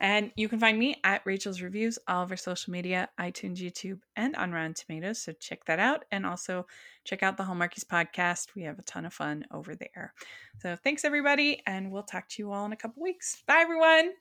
And 0.00 0.30
you 0.36 0.48
can 0.48 0.60
find 0.60 0.78
me 0.78 0.96
at 1.02 1.22
Rachel's 1.24 1.60
Reviews, 1.60 1.98
all 2.06 2.22
of 2.22 2.30
our 2.30 2.36
social 2.36 2.70
media, 2.70 3.08
iTunes, 3.18 3.56
YouTube, 3.56 4.00
and 4.14 4.36
on 4.36 4.52
Rotten 4.52 4.74
Tomatoes. 4.74 5.20
So 5.20 5.32
check 5.32 5.64
that 5.64 5.80
out. 5.80 6.04
And 6.12 6.24
also 6.24 6.66
check 7.04 7.22
out 7.24 7.36
the 7.36 7.42
Hallmarkies 7.42 7.84
podcast. 7.84 8.54
We 8.54 8.62
have 8.62 8.78
a 8.78 8.82
ton 8.82 9.06
of 9.06 9.12
fun 9.12 9.44
over 9.50 9.74
there. 9.74 10.14
So 10.60 10.76
thanks, 10.76 11.04
everybody. 11.04 11.62
And 11.66 11.90
we'll 11.90 12.04
talk 12.04 12.28
to 12.28 12.42
you 12.42 12.52
all 12.52 12.64
in 12.64 12.72
a 12.72 12.76
couple 12.76 13.02
weeks. 13.02 13.42
Bye, 13.46 13.58
everyone. 13.60 14.12